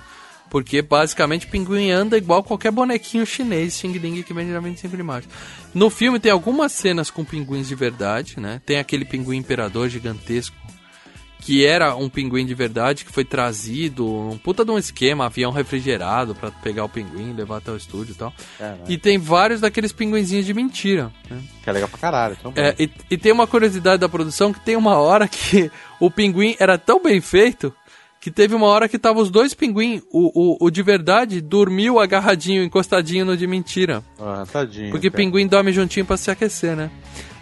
[0.49, 5.03] Porque basicamente pinguim anda igual qualquer bonequinho chinês, Xing Ling, que vende na 25 de
[5.03, 5.27] março.
[5.73, 8.61] No filme tem algumas cenas com pinguins de verdade, né?
[8.65, 10.55] Tem aquele pinguim imperador gigantesco,
[11.45, 15.51] que era um pinguim de verdade, que foi trazido, um puta de um esquema, avião
[15.51, 18.34] refrigerado pra pegar o pinguim, levar até o estúdio e tal.
[18.57, 18.81] Caralho.
[18.88, 21.39] E tem vários daqueles pinguinzinhos de mentira, né?
[21.63, 22.35] Que é legal pra caralho.
[22.55, 25.69] É, e, e tem uma curiosidade da produção que tem uma hora que
[25.99, 27.72] o pinguim era tão bem feito
[28.26, 31.99] que teve uma hora que tava os dois pinguim, o, o, o de verdade dormiu
[31.99, 34.03] agarradinho, encostadinho no de mentira.
[34.19, 34.89] Ah, tadinho.
[34.89, 35.23] Porque cara.
[35.23, 36.89] pinguim dorme juntinho pra se aquecer, né?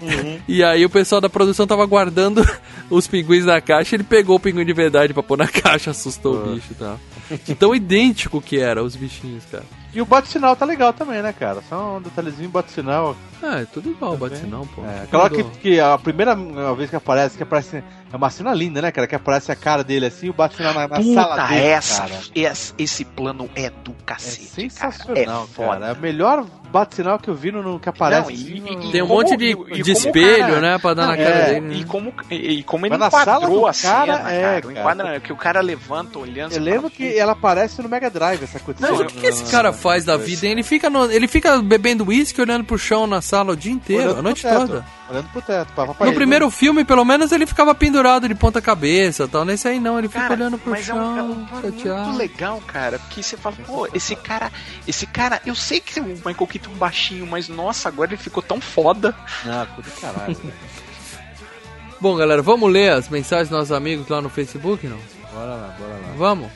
[0.45, 2.45] E aí o pessoal da produção tava guardando
[2.91, 6.35] os pinguins na caixa, ele pegou o pinguim de verdade pra pôr na caixa, assustou
[6.35, 6.99] o bicho e tal.
[7.45, 9.64] De tão idêntico que era os bichinhos, cara.
[9.93, 11.61] E o bate-sinal tá legal também, né, cara?
[11.69, 13.15] Só um detalhezinho bate-sinal.
[13.41, 14.81] Ah, é tudo igual, bate não, pô.
[14.84, 16.35] É, hora que, que a primeira
[16.76, 17.84] vez que aparece, que aparece.
[18.14, 19.07] É uma cena linda, né, cara?
[19.07, 21.61] Que aparece a cara dele assim, o bate-sinal na, na sala Puta, dele.
[21.65, 22.22] essa, cara.
[22.35, 24.45] esse, esse plano é do É cacete.
[24.45, 25.68] sensacional, cara.
[25.68, 25.88] É cara.
[25.88, 28.22] É o melhor bate-sinal que eu vi no, no que aparece.
[28.22, 30.61] Não, e- assim, e- no- Tem um como- monte de, e- e de espelho, cara-
[30.61, 30.77] né?
[30.77, 31.61] Pra dar na cara é, dele.
[31.68, 31.76] né?
[31.76, 34.41] E como, e, e como ele Mas na sala enquadrou do a cara, cena, é,
[34.41, 34.57] cara.
[34.57, 34.80] O cara.
[34.80, 36.53] enquadra, que o cara levanta olhando.
[36.53, 38.80] Eu lembro que ela aparece no Mega Drive, essa coisa.
[38.80, 40.52] Mas o que, que esse cara faz da vida, hein?
[40.53, 44.03] Ele fica, no- ele fica bebendo uísque, olhando pro chão na sala o dia inteiro,
[44.03, 44.85] Olhando a noite toda.
[45.14, 45.72] Olhando pro teto.
[45.73, 46.15] Pra, pra No ele.
[46.15, 49.45] primeiro filme, pelo menos, ele ficava pendurado de ponta cabeça tal.
[49.45, 51.77] Nesse aí não, ele fica Cara, olhando pro mas é um, é chão, um plano
[51.77, 52.03] chateado.
[52.06, 52.99] muito legal, cara.
[52.99, 54.52] Porque você fala, pô, esse cara,
[54.88, 58.18] esse cara, eu sei que o Michael Keaton é um baixinho, mas nossa, agora ele
[58.22, 59.15] ficou tão foda.
[59.45, 60.38] Ah, tudo caralho.
[62.02, 64.98] Bom, galera, vamos ler as mensagens dos nossos amigos lá no Facebook, não?
[65.34, 66.14] bora lá, bora lá.
[66.18, 66.49] Vamos?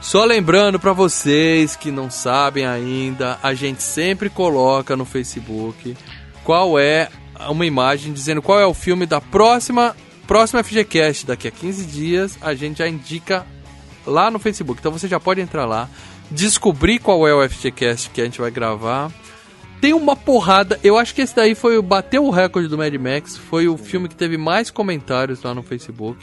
[0.00, 5.96] Só lembrando pra vocês que não sabem ainda, a gente sempre coloca no Facebook
[6.44, 7.08] qual é
[7.48, 9.94] uma imagem dizendo qual é o filme da próxima
[10.26, 11.26] próxima FGCast.
[11.26, 13.46] Daqui a 15 dias a gente já indica
[14.06, 14.78] lá no Facebook.
[14.78, 15.88] Então você já pode entrar lá,
[16.30, 19.10] descobrir qual é o FGCast que a gente vai gravar.
[19.80, 23.36] Tem uma porrada, eu acho que esse daí foi bateu o recorde do Mad Max,
[23.36, 26.18] foi o filme que teve mais comentários lá no Facebook,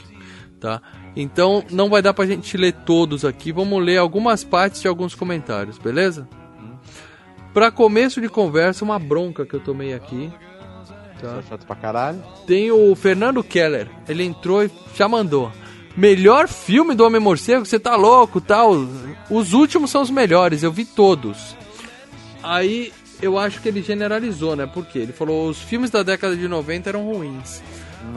[0.60, 0.82] tá?
[1.16, 5.14] Então não vai dar pra gente ler todos aqui, vamos ler algumas partes de alguns
[5.14, 6.28] comentários, beleza?
[7.54, 10.30] Pra começo de conversa, uma bronca que eu tomei aqui.
[11.20, 11.42] Tá.
[11.48, 12.22] Chato pra caralho.
[12.46, 15.50] Tem o Fernando Keller, ele entrou e já mandou.
[15.96, 18.72] Melhor filme do Homem Morcego, você tá louco, tal.
[19.30, 21.56] Os últimos são os melhores, eu vi todos.
[22.42, 24.66] Aí eu acho que ele generalizou, né?
[24.66, 27.62] Porque ele falou os filmes da década de 90 eram ruins.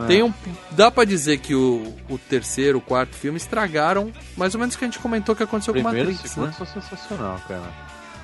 [0.08, 0.32] Tem um,
[0.72, 4.78] dá pra dizer que o, o terceiro, o quarto filme estragaram mais ou menos o
[4.78, 6.54] que a gente comentou que aconteceu Primeiro com Matrix, segundo né?
[6.54, 7.74] são sensacional, cara.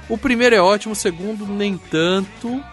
[0.07, 2.63] O primeiro é ótimo, o segundo nem tanto.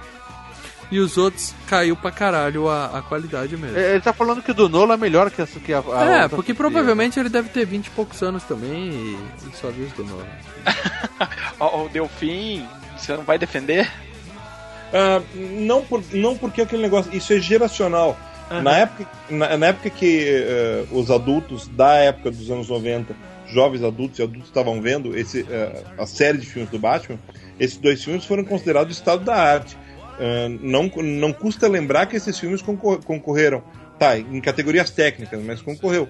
[0.92, 3.76] E os outros caiu pra caralho a, a qualidade mesmo.
[3.78, 5.80] É, Ele tá falando que o do Nolan é melhor que, essa, que a, a
[5.80, 5.82] É,
[6.22, 6.54] outra porque franquia.
[6.54, 9.18] provavelmente ele deve ter 20 e poucos anos também e,
[9.50, 10.26] e só viu os do Nolan.
[11.58, 12.66] Ó, o Delfim,
[12.96, 13.90] você não vai defender?
[14.92, 17.14] Ah, não, por, não porque aquele negócio.
[17.16, 18.16] Isso é geracional.
[18.62, 23.14] Na, época, na, na época que eh, os adultos da época dos anos 90,
[23.46, 27.18] jovens adultos e adultos estavam vendo esse, eh, a série de filmes do Batman,
[27.58, 29.74] esses dois filmes foram considerados estado da arte.
[30.18, 33.62] Ah, não, não custa lembrar que esses filmes concor- concorreram,
[33.98, 36.08] tá, em categorias técnicas, mas concorreu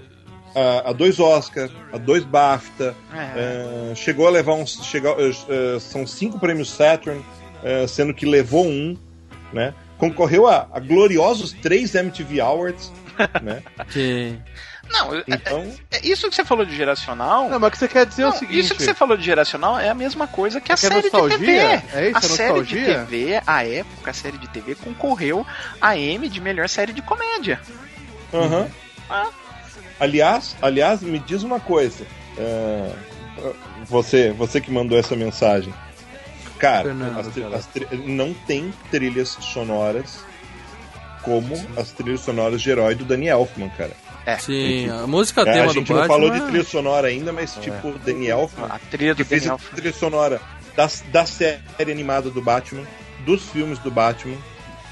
[0.54, 3.90] a, a dois Oscar, a dois BAFTA, É.
[3.90, 4.84] ah, chegou a levar uns.
[4.84, 7.22] Chegou, ah, são cinco prêmios Saturn,
[7.88, 8.96] sendo que levou um,
[9.52, 9.72] né?
[9.98, 12.92] Concorreu a, a gloriosos três MTV Awards,
[13.42, 13.62] né?
[13.90, 14.38] Que...
[14.90, 17.48] Não, é- Então, é isso que você falou de geracional.
[17.48, 18.58] Não, mas o que você quer dizer é Não, o seguinte.
[18.58, 20.94] isso que você falou de geracional é a mesma coisa que a É é série
[20.96, 21.38] de nostalgia?
[21.38, 21.52] TV.
[21.52, 22.98] É isso, a é série de nostalgia?
[23.06, 25.46] TV, a época, a série de TV concorreu
[25.80, 27.60] a M de melhor série de comédia.
[28.34, 28.68] aham.
[29.08, 29.28] Ah.
[30.00, 32.04] Aliás, aliás, me diz uma coisa.
[32.38, 32.92] ah,
[33.86, 35.72] você, você que mandou essa mensagem.
[36.58, 37.56] Cara, Fernando, as cara.
[37.56, 40.24] as não tem trilhas sonoras
[41.22, 43.92] como as trilhas sonoras de herói do Danny Elfman, cara.
[44.38, 46.00] Sim, a música É, tema a do gente Batman.
[46.00, 49.16] não falou de é- trilha sonora ainda, mas tipo, o Danny Elfman A trilha do
[49.16, 49.60] que fez Daniel.
[49.72, 50.40] a trilha sonora
[50.76, 52.84] da, da série animada do Batman,
[53.26, 54.36] dos filmes do Batman,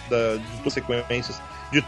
[0.09, 1.41] da, de duas sequências,
[1.73, 1.85] de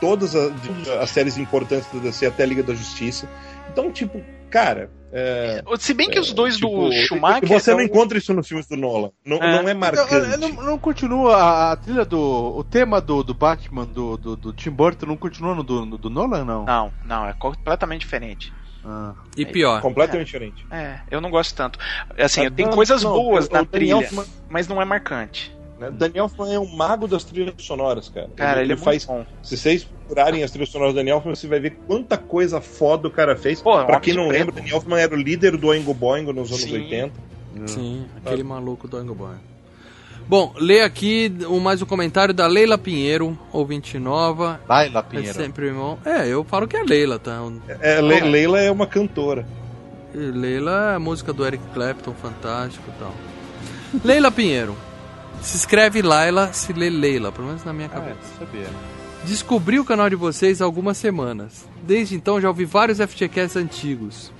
[0.00, 3.28] todas a- de- as séries importantes da DC até a Liga da Justiça.
[3.70, 4.90] Então, tipo, cara.
[5.12, 7.46] É, Se bem que os dois tipo, do Schumacher.
[7.46, 9.10] Você não são- encontra isso nos filmes do Nolan.
[9.24, 9.62] Não É.
[9.62, 10.36] não é Não, marcante.
[10.38, 12.18] não, não continua a, a trilha do.
[12.56, 15.98] O tema do, do Batman, do, do, do Tim Burton, não continua no do, no
[15.98, 16.64] do Nolan, não?
[16.64, 18.52] Não, não, é completamente diferente.
[18.84, 19.12] Ah.
[19.36, 19.80] E pior.
[19.80, 20.66] Completamente diferente.
[20.70, 21.78] É, eu não gosto tanto.
[22.18, 25.54] Assim, tem não, coisas não, boas o- na trilha, Elfman- mas não é marcante.
[25.78, 25.90] Né?
[25.90, 28.28] Daniel Elfman é um mago das trilhas sonoras, cara.
[28.34, 29.04] Cara, ele, é faz.
[29.04, 29.24] bom.
[29.42, 33.08] Se vocês procurarem as trilhas sonoras do Daniel Elfman, você vai ver quanta coisa foda
[33.08, 33.62] o cara fez.
[33.62, 34.56] Pô, é pra quem não de lembra, o preto.
[34.64, 36.74] Daniel Elfman era o líder do Oingo Boingo nos anos Sim.
[36.74, 37.12] 80.
[37.66, 39.34] Sim, aquele maluco do Angle Boy.
[40.28, 44.60] Bom, lê aqui o- mais um comentário da Leila Pinheiro, ouvinte nova.
[44.68, 45.34] Laila É Pinheiro.
[45.34, 45.98] sempre bom.
[46.04, 47.40] É, eu falo que é Leila, tá?
[47.80, 49.46] É, Le- Leila é uma cantora.
[50.14, 53.12] Leila é a música do Eric Clapton, fantástico e tal.
[54.04, 54.76] Leila Pinheiro.
[55.40, 58.16] Se escreve Laila, se lê Leila, pelo menos na minha Ah, cabeça.
[58.36, 58.66] é, sabia.
[59.24, 61.64] Descobri o canal de vocês há algumas semanas.
[61.82, 64.32] Desde então já ouvi vários FGCasts antigos.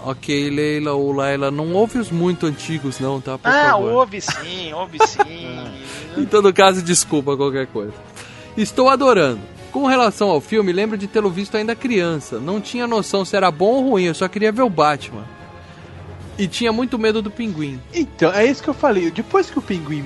[0.00, 3.36] Ok, Leila ou Laila, não ouve os muito antigos não, tá?
[3.36, 3.92] Por Ah, favor.
[3.94, 5.66] ouve sim, ouve sim.
[6.16, 7.92] Em todo caso, desculpa qualquer coisa.
[8.56, 9.40] Estou adorando.
[9.72, 12.38] Com relação ao filme, lembro de tê-lo visto ainda criança.
[12.38, 15.24] Não tinha noção se era bom ou ruim, eu só queria ver o Batman.
[16.38, 17.80] E tinha muito medo do pinguim.
[17.92, 19.10] Então, é isso que eu falei.
[19.10, 20.04] Depois que o pinguim.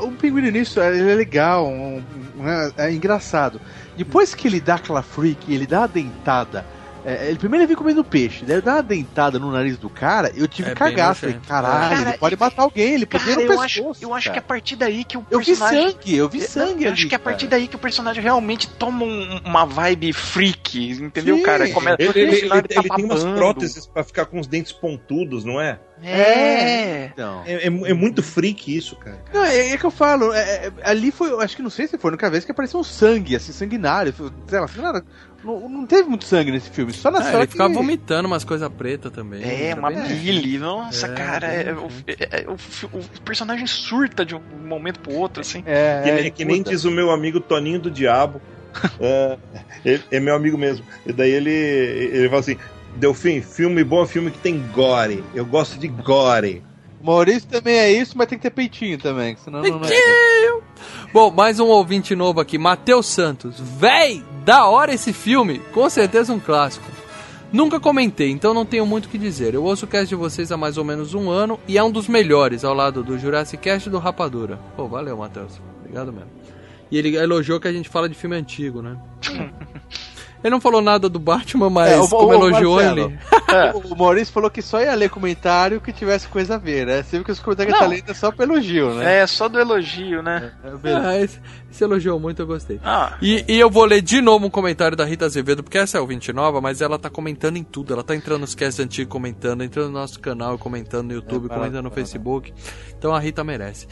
[0.00, 2.02] O pinguim no início ele é legal, um-
[2.38, 3.60] um- é, é engraçado.
[3.96, 6.64] Depois que ele dá aquela freak, ele dá a dentada.
[7.04, 9.90] É, ele primeiro ele vem comendo peixe, daí ele dá uma dentada no nariz do
[9.90, 11.20] cara, eu tive É cagaço.
[11.20, 14.14] Falei, caralho, Cara, ele pode matar alguém, ele pode Cara, no eu acho, pescoço, eu
[14.14, 15.90] acho que é a partir daí que o Eu vi personagem.
[15.92, 17.58] sangue, eu vi sangue eu ali, acho que é a partir cara.
[17.60, 21.42] daí que o personagem realmente toma um- uma vibe freak, entendeu, Sim.
[21.42, 21.68] cara?
[21.70, 25.44] Começa, Ele, ele- ele- tá ele tem umas próteses pra ficar com os dentes pontudos,
[25.44, 25.78] não é?
[26.02, 27.06] É.
[27.12, 27.42] Então.
[27.46, 29.18] É, é- é muito freak isso, cara.
[29.32, 31.86] Não, é, é que eu falo, é- é- ali foi, eu acho que não sei
[31.86, 34.12] se foi a única vez que apareceu um sangue, assim, sanguinário.
[34.12, 35.04] Foi- Sei lá, nada,
[35.44, 37.52] não, não teve muito sangue nesse filme, só na É, ele que...
[37.52, 39.42] ficava vomitando umas coisas pretas também.
[39.42, 44.40] É, uma bile, nossa, É, cara, é, o, é- o o personagem surta de um
[44.66, 45.62] momento pro outro, assim.
[45.66, 48.40] É, Que, é, nem- que nem diz o meu amigo Toninho do Diabo.
[49.00, 49.38] é,
[49.84, 50.84] ele- é meu amigo mesmo.
[51.06, 52.56] E daí ele, ele fala assim:
[52.96, 55.22] Delfim, filme bom é filme que tem gore.
[55.34, 56.62] Eu gosto de gore.
[57.04, 60.60] Maurício também é isso, mas tem que ter peitinho também, senão não, não é.
[61.12, 63.60] Bom, mais um ouvinte novo aqui, Matheus Santos.
[63.60, 66.86] Véi, da hora esse filme, com certeza um clássico.
[67.52, 69.52] Nunca comentei, então não tenho muito o que dizer.
[69.52, 71.90] Eu ouço o cast de vocês há mais ou menos um ano e é um
[71.90, 74.58] dos melhores, ao lado do Jurassic Cast e do Rapadura.
[74.74, 75.60] Pô, valeu, Matheus.
[75.80, 76.30] Obrigado mesmo.
[76.90, 78.96] E ele elogiou que a gente fala de filme antigo, né?
[80.44, 83.18] ele não falou nada do Batman, mas É, o- como o- o elogiou Marcelo, ele.
[83.84, 87.02] O Maurício falou que só ia ler comentário que tivesse coisa a ver, né?
[87.04, 87.86] Você viu que os comentários que Não.
[87.92, 89.20] ele tá lendo é só pelo elogio, né?
[89.20, 90.52] É, só do elogio, né?
[90.64, 91.08] É, beleza.
[91.08, 91.40] Ah, esse,
[91.70, 92.80] esse elogiou muito, eu gostei.
[92.84, 95.98] Ah, E, e eu vou ler de novo um comentário da Rita Azevedo, porque essa
[95.98, 97.92] é ouvinte nova, mas ela tá comentando em tudo.
[97.92, 101.48] Ela tá entrando nos casts antigos comentando, entrando no nosso canal comentando no YouTube, É,
[101.48, 101.94] comentando no bacana.
[102.06, 102.52] Facebook.
[102.98, 103.86] Então a Rita merece.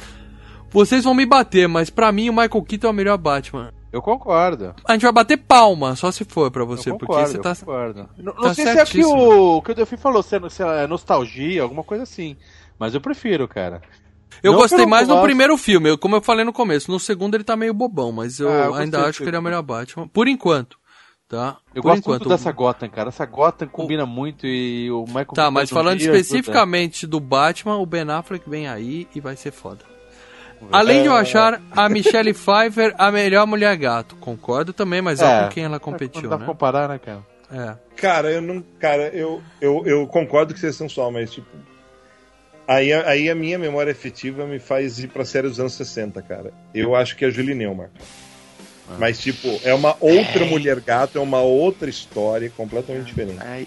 [0.70, 3.70] Vocês vão me bater, mas pra mim o Michael Keaton é o melhor Batman.
[3.92, 4.74] Eu concordo.
[4.86, 7.42] A gente vai bater palma, só se for pra você, eu porque concordo, você eu
[7.42, 7.54] tá.
[7.54, 8.08] concordo.
[8.16, 9.16] Não, tá não sei se é o que certíssimo.
[9.18, 12.36] o, o que o Delfim falou, se é, se é nostalgia, alguma coisa assim.
[12.78, 13.82] Mas eu prefiro, cara.
[14.42, 16.90] Eu Não gostei eu mais no primeiro filme, eu- como eu falei no começo.
[16.90, 19.38] No segundo ele tá meio bobão, mas eu, Ah, eu ainda acho que ele é
[19.38, 20.08] o melhor Batman.
[20.08, 20.78] Por enquanto.
[21.28, 21.56] Tá?
[21.74, 22.20] Eu Por gosto enquanto.
[22.20, 23.08] muito dessa Gotham, cara.
[23.08, 27.76] Essa Gotham combina muito e o Michael Tá, mas um falando dia, especificamente do Batman,
[27.76, 29.82] o Ben Affleck vem aí e vai ser foda.
[30.70, 31.20] Além de eu É.
[31.20, 34.16] achar a Michelle Pfeiffer a melhor mulher gato.
[34.16, 36.46] Concordo também, mas é É, com quem ela Não competiu, dá pra né?
[36.46, 37.20] comparar, né, cara?
[37.50, 37.74] É.
[37.96, 38.62] Cara, eu não.
[38.78, 41.48] Cara, eu, eu, eu concordo que seja sensual, mas tipo.
[42.66, 46.52] Aí, aí a minha memória efetiva me faz ir pra série dos anos 60, cara.
[46.72, 47.88] Eu acho que é a Julie Neumann.
[48.98, 53.38] Mas, tipo, é uma outra mulher gato, é uma outra história completamente diferente.
[53.40, 53.64] é,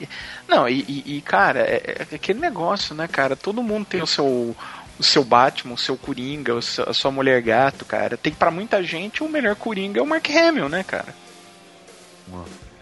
[0.47, 3.35] não, e, e- e, cara, é, é aquele negócio, né, cara?
[3.35, 4.55] Todo mundo tem o seu,
[4.99, 8.17] o seu Batman, o seu Coringa, a sua mulher gato, cara.
[8.17, 11.13] Tem pra muita gente o melhor Coringa é o Mark Hamill, né, cara?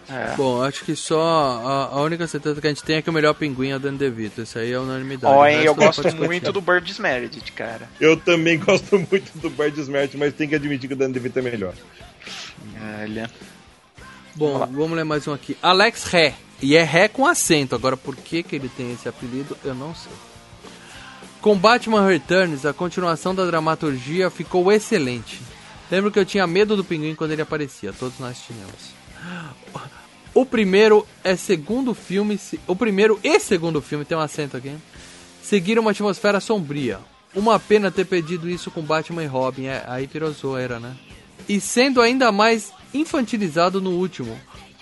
[0.08, 0.34] É.
[0.36, 3.12] Bom, acho que só a, a única certeza que a gente tem é que o
[3.12, 4.42] melhor pinguim é o Dan DeVito.
[4.42, 5.34] Isso aí é unanimidade.
[5.34, 7.88] Ó, O hein, eu gosto muito do Birds Meredith, cara.
[8.00, 11.38] Eu também gosto muito do Bard Smart, mas tem que admitir que o Dan DeVito
[11.38, 11.74] é melhor.
[13.00, 13.30] Olha.
[14.34, 15.56] Bom, vamos ler mais um aqui.
[15.62, 16.34] Alex Ré.
[16.60, 17.74] E é Ré com acento.
[17.74, 20.12] Agora, por que, que ele tem esse apelido, eu não sei.
[21.44, 25.42] Com Batman Returns, a continuação da dramaturgia ficou excelente.
[25.90, 27.92] Lembro que eu tinha medo do pinguim quando ele aparecia.
[27.92, 28.94] Todos nós tínhamos.
[30.32, 32.40] O primeiro é segundo filme.
[32.66, 34.74] O primeiro e segundo filme, tem um acento aqui.
[35.42, 36.98] Seguiram uma atmosfera sombria.
[37.34, 39.66] Uma pena ter pedido isso com Batman e Robin.
[39.66, 40.96] É, aí virou zoeira, né?
[41.46, 44.34] E sendo ainda mais infantilizado no último,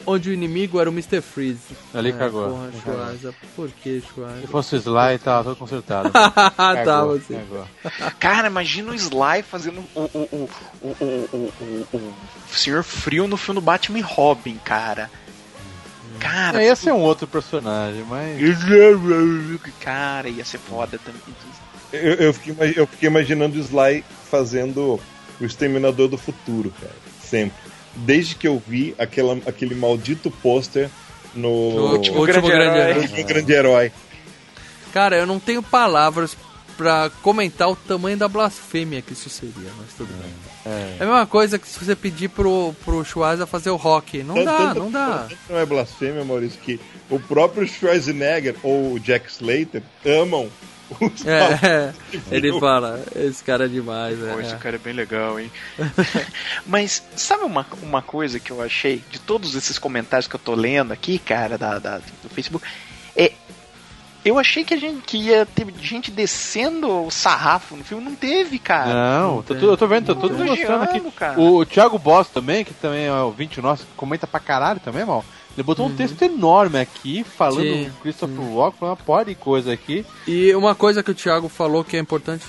[0.06, 1.20] onde o inimigo era o Mr.
[1.20, 1.76] Freeze.
[1.94, 2.48] Ali é, cagou.
[2.50, 2.70] Porra.
[2.82, 4.40] Schwarza, por que Schwarza?
[4.40, 6.10] Se fosse o Sly, tava todo consertado.
[6.12, 6.52] Tá,
[6.84, 7.34] Cagou, você.
[7.34, 7.66] cagou.
[8.18, 10.50] Cara, imagina o Sly fazendo o, o, o,
[10.82, 11.52] o, o, o,
[11.92, 15.10] o, o Senhor Frio no filme do Batman e Robin, cara.
[16.20, 18.38] Cara, É, ia ser um outro personagem, mas.
[19.80, 21.20] cara, ia ser foda também.
[21.92, 25.00] Eu, eu, fiquei, eu fiquei imaginando o Sly fazendo
[25.40, 26.94] o Exterminador do Futuro, cara.
[27.22, 27.56] Sempre.
[27.94, 30.88] Desde que eu vi aquela, aquele maldito pôster
[31.34, 32.90] no O último, Grande último grande Herói.
[32.90, 33.02] herói.
[33.02, 33.92] Último Grande Herói.
[34.92, 36.36] Cara, eu não tenho palavras
[36.76, 40.30] pra comentar o tamanho da blasfêmia que isso seria, mas tudo bem.
[40.64, 40.96] É.
[41.00, 44.22] É a mesma coisa que se você pedir pro, pro Schwarza fazer o rock.
[44.22, 45.28] Não Tanto- dá, tanto- não dá.
[45.50, 50.48] Não é blasfêmia, Maurício, que o próprio Schwarzenegger ou o Jack Slater amam.
[51.26, 51.92] É,
[52.30, 54.58] ele fala, esse cara é demais, esse é.
[54.58, 55.50] cara é bem legal, hein?
[56.66, 60.54] Mas sabe uma, uma coisa que eu achei de todos esses comentários que eu tô
[60.54, 62.66] lendo aqui, cara, da, da- do Facebook?
[63.16, 63.32] É.
[64.24, 68.14] Eu achei que a gente que ia ter gente descendo o sarrafo no filme, não
[68.14, 69.20] teve, cara.
[69.20, 71.00] Não, tá tudo- eu tô vendo, tá tudo Tô mostrando aqui.
[71.10, 71.40] cara.
[71.40, 75.04] O Thiago Boss também, que também é o 20 nosso, que comenta pra caralho também,
[75.04, 75.24] mal.
[75.54, 79.34] Ele botou um texto enorme aqui, falando Sim, do Christopher Walken, falando uma porra de
[79.34, 80.04] coisa aqui.
[80.26, 82.44] E uma coisa que o Thiago falou que é importante,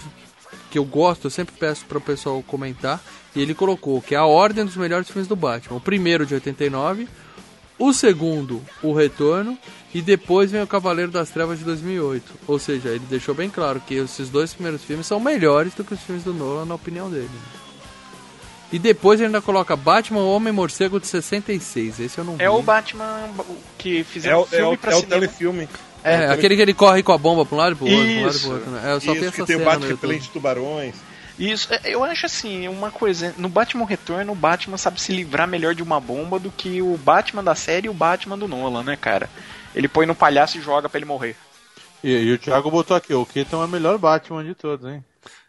[0.71, 3.03] que eu gosto, eu sempre peço para o pessoal comentar,
[3.35, 5.77] e ele colocou que é a ordem dos melhores filmes do Batman.
[5.77, 7.07] O primeiro de 89,
[7.77, 9.57] o segundo, O Retorno,
[9.93, 12.31] e depois vem o Cavaleiro das Trevas de 2008.
[12.47, 15.93] Ou seja, ele deixou bem claro que esses dois primeiros filmes são melhores do que
[15.93, 17.29] os filmes do Nolan, na opinião dele.
[18.73, 21.99] E depois ele ainda coloca Batman o Homem Morcego de 66.
[21.99, 22.43] Esse eu não vi.
[22.43, 23.29] É o Batman
[23.77, 25.13] que É fizeram o, filme é o, pra é o cinema.
[25.21, 25.69] telefilme.
[26.03, 27.85] É, o tele- aquele que ele corre com a bomba pra um lado e pro
[27.85, 28.41] outro, pra um lado e Isso.
[28.47, 28.81] pro outro, né?
[28.83, 29.87] É, eu só Isso, essa que tem o YouTube.
[29.87, 30.95] repelente de tubarões.
[31.39, 35.47] Isso, é, eu acho assim, uma coisa, no Batman Retorno, o Batman sabe se livrar
[35.47, 38.83] melhor de uma bomba do que o Batman da série e o Batman do Nolan,
[38.83, 39.29] né, cara?
[39.73, 41.35] Ele põe no palhaço e joga pra ele morrer.
[42.03, 45.03] E, e o Thiago botou aqui, o Keaton é o melhor Batman de todos, hein?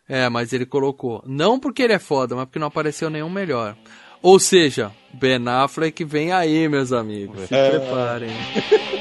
[0.08, 1.22] É, mas ele colocou.
[1.26, 3.76] Não porque ele é foda, mas porque não apareceu nenhum melhor.
[4.22, 7.42] Ou seja, Ben Affleck vem aí, meus amigos.
[7.48, 7.70] Se É.
[7.70, 8.30] preparem.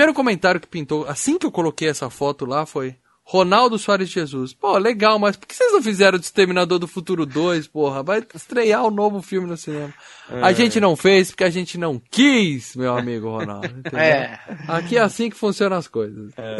[0.00, 4.14] primeiro comentário que pintou, assim que eu coloquei essa foto lá, foi Ronaldo Soares de
[4.14, 4.54] Jesus.
[4.54, 8.02] Pô, legal, mas por que vocês não fizeram o Exterminador do Futuro 2, porra?
[8.02, 9.92] Vai estrear o um novo filme no cinema.
[10.30, 10.40] É.
[10.40, 13.66] A gente não fez porque a gente não quis, meu amigo Ronaldo.
[13.78, 14.00] Entendeu?
[14.00, 14.40] É.
[14.66, 16.32] Aqui é assim que funcionam as coisas.
[16.38, 16.56] É.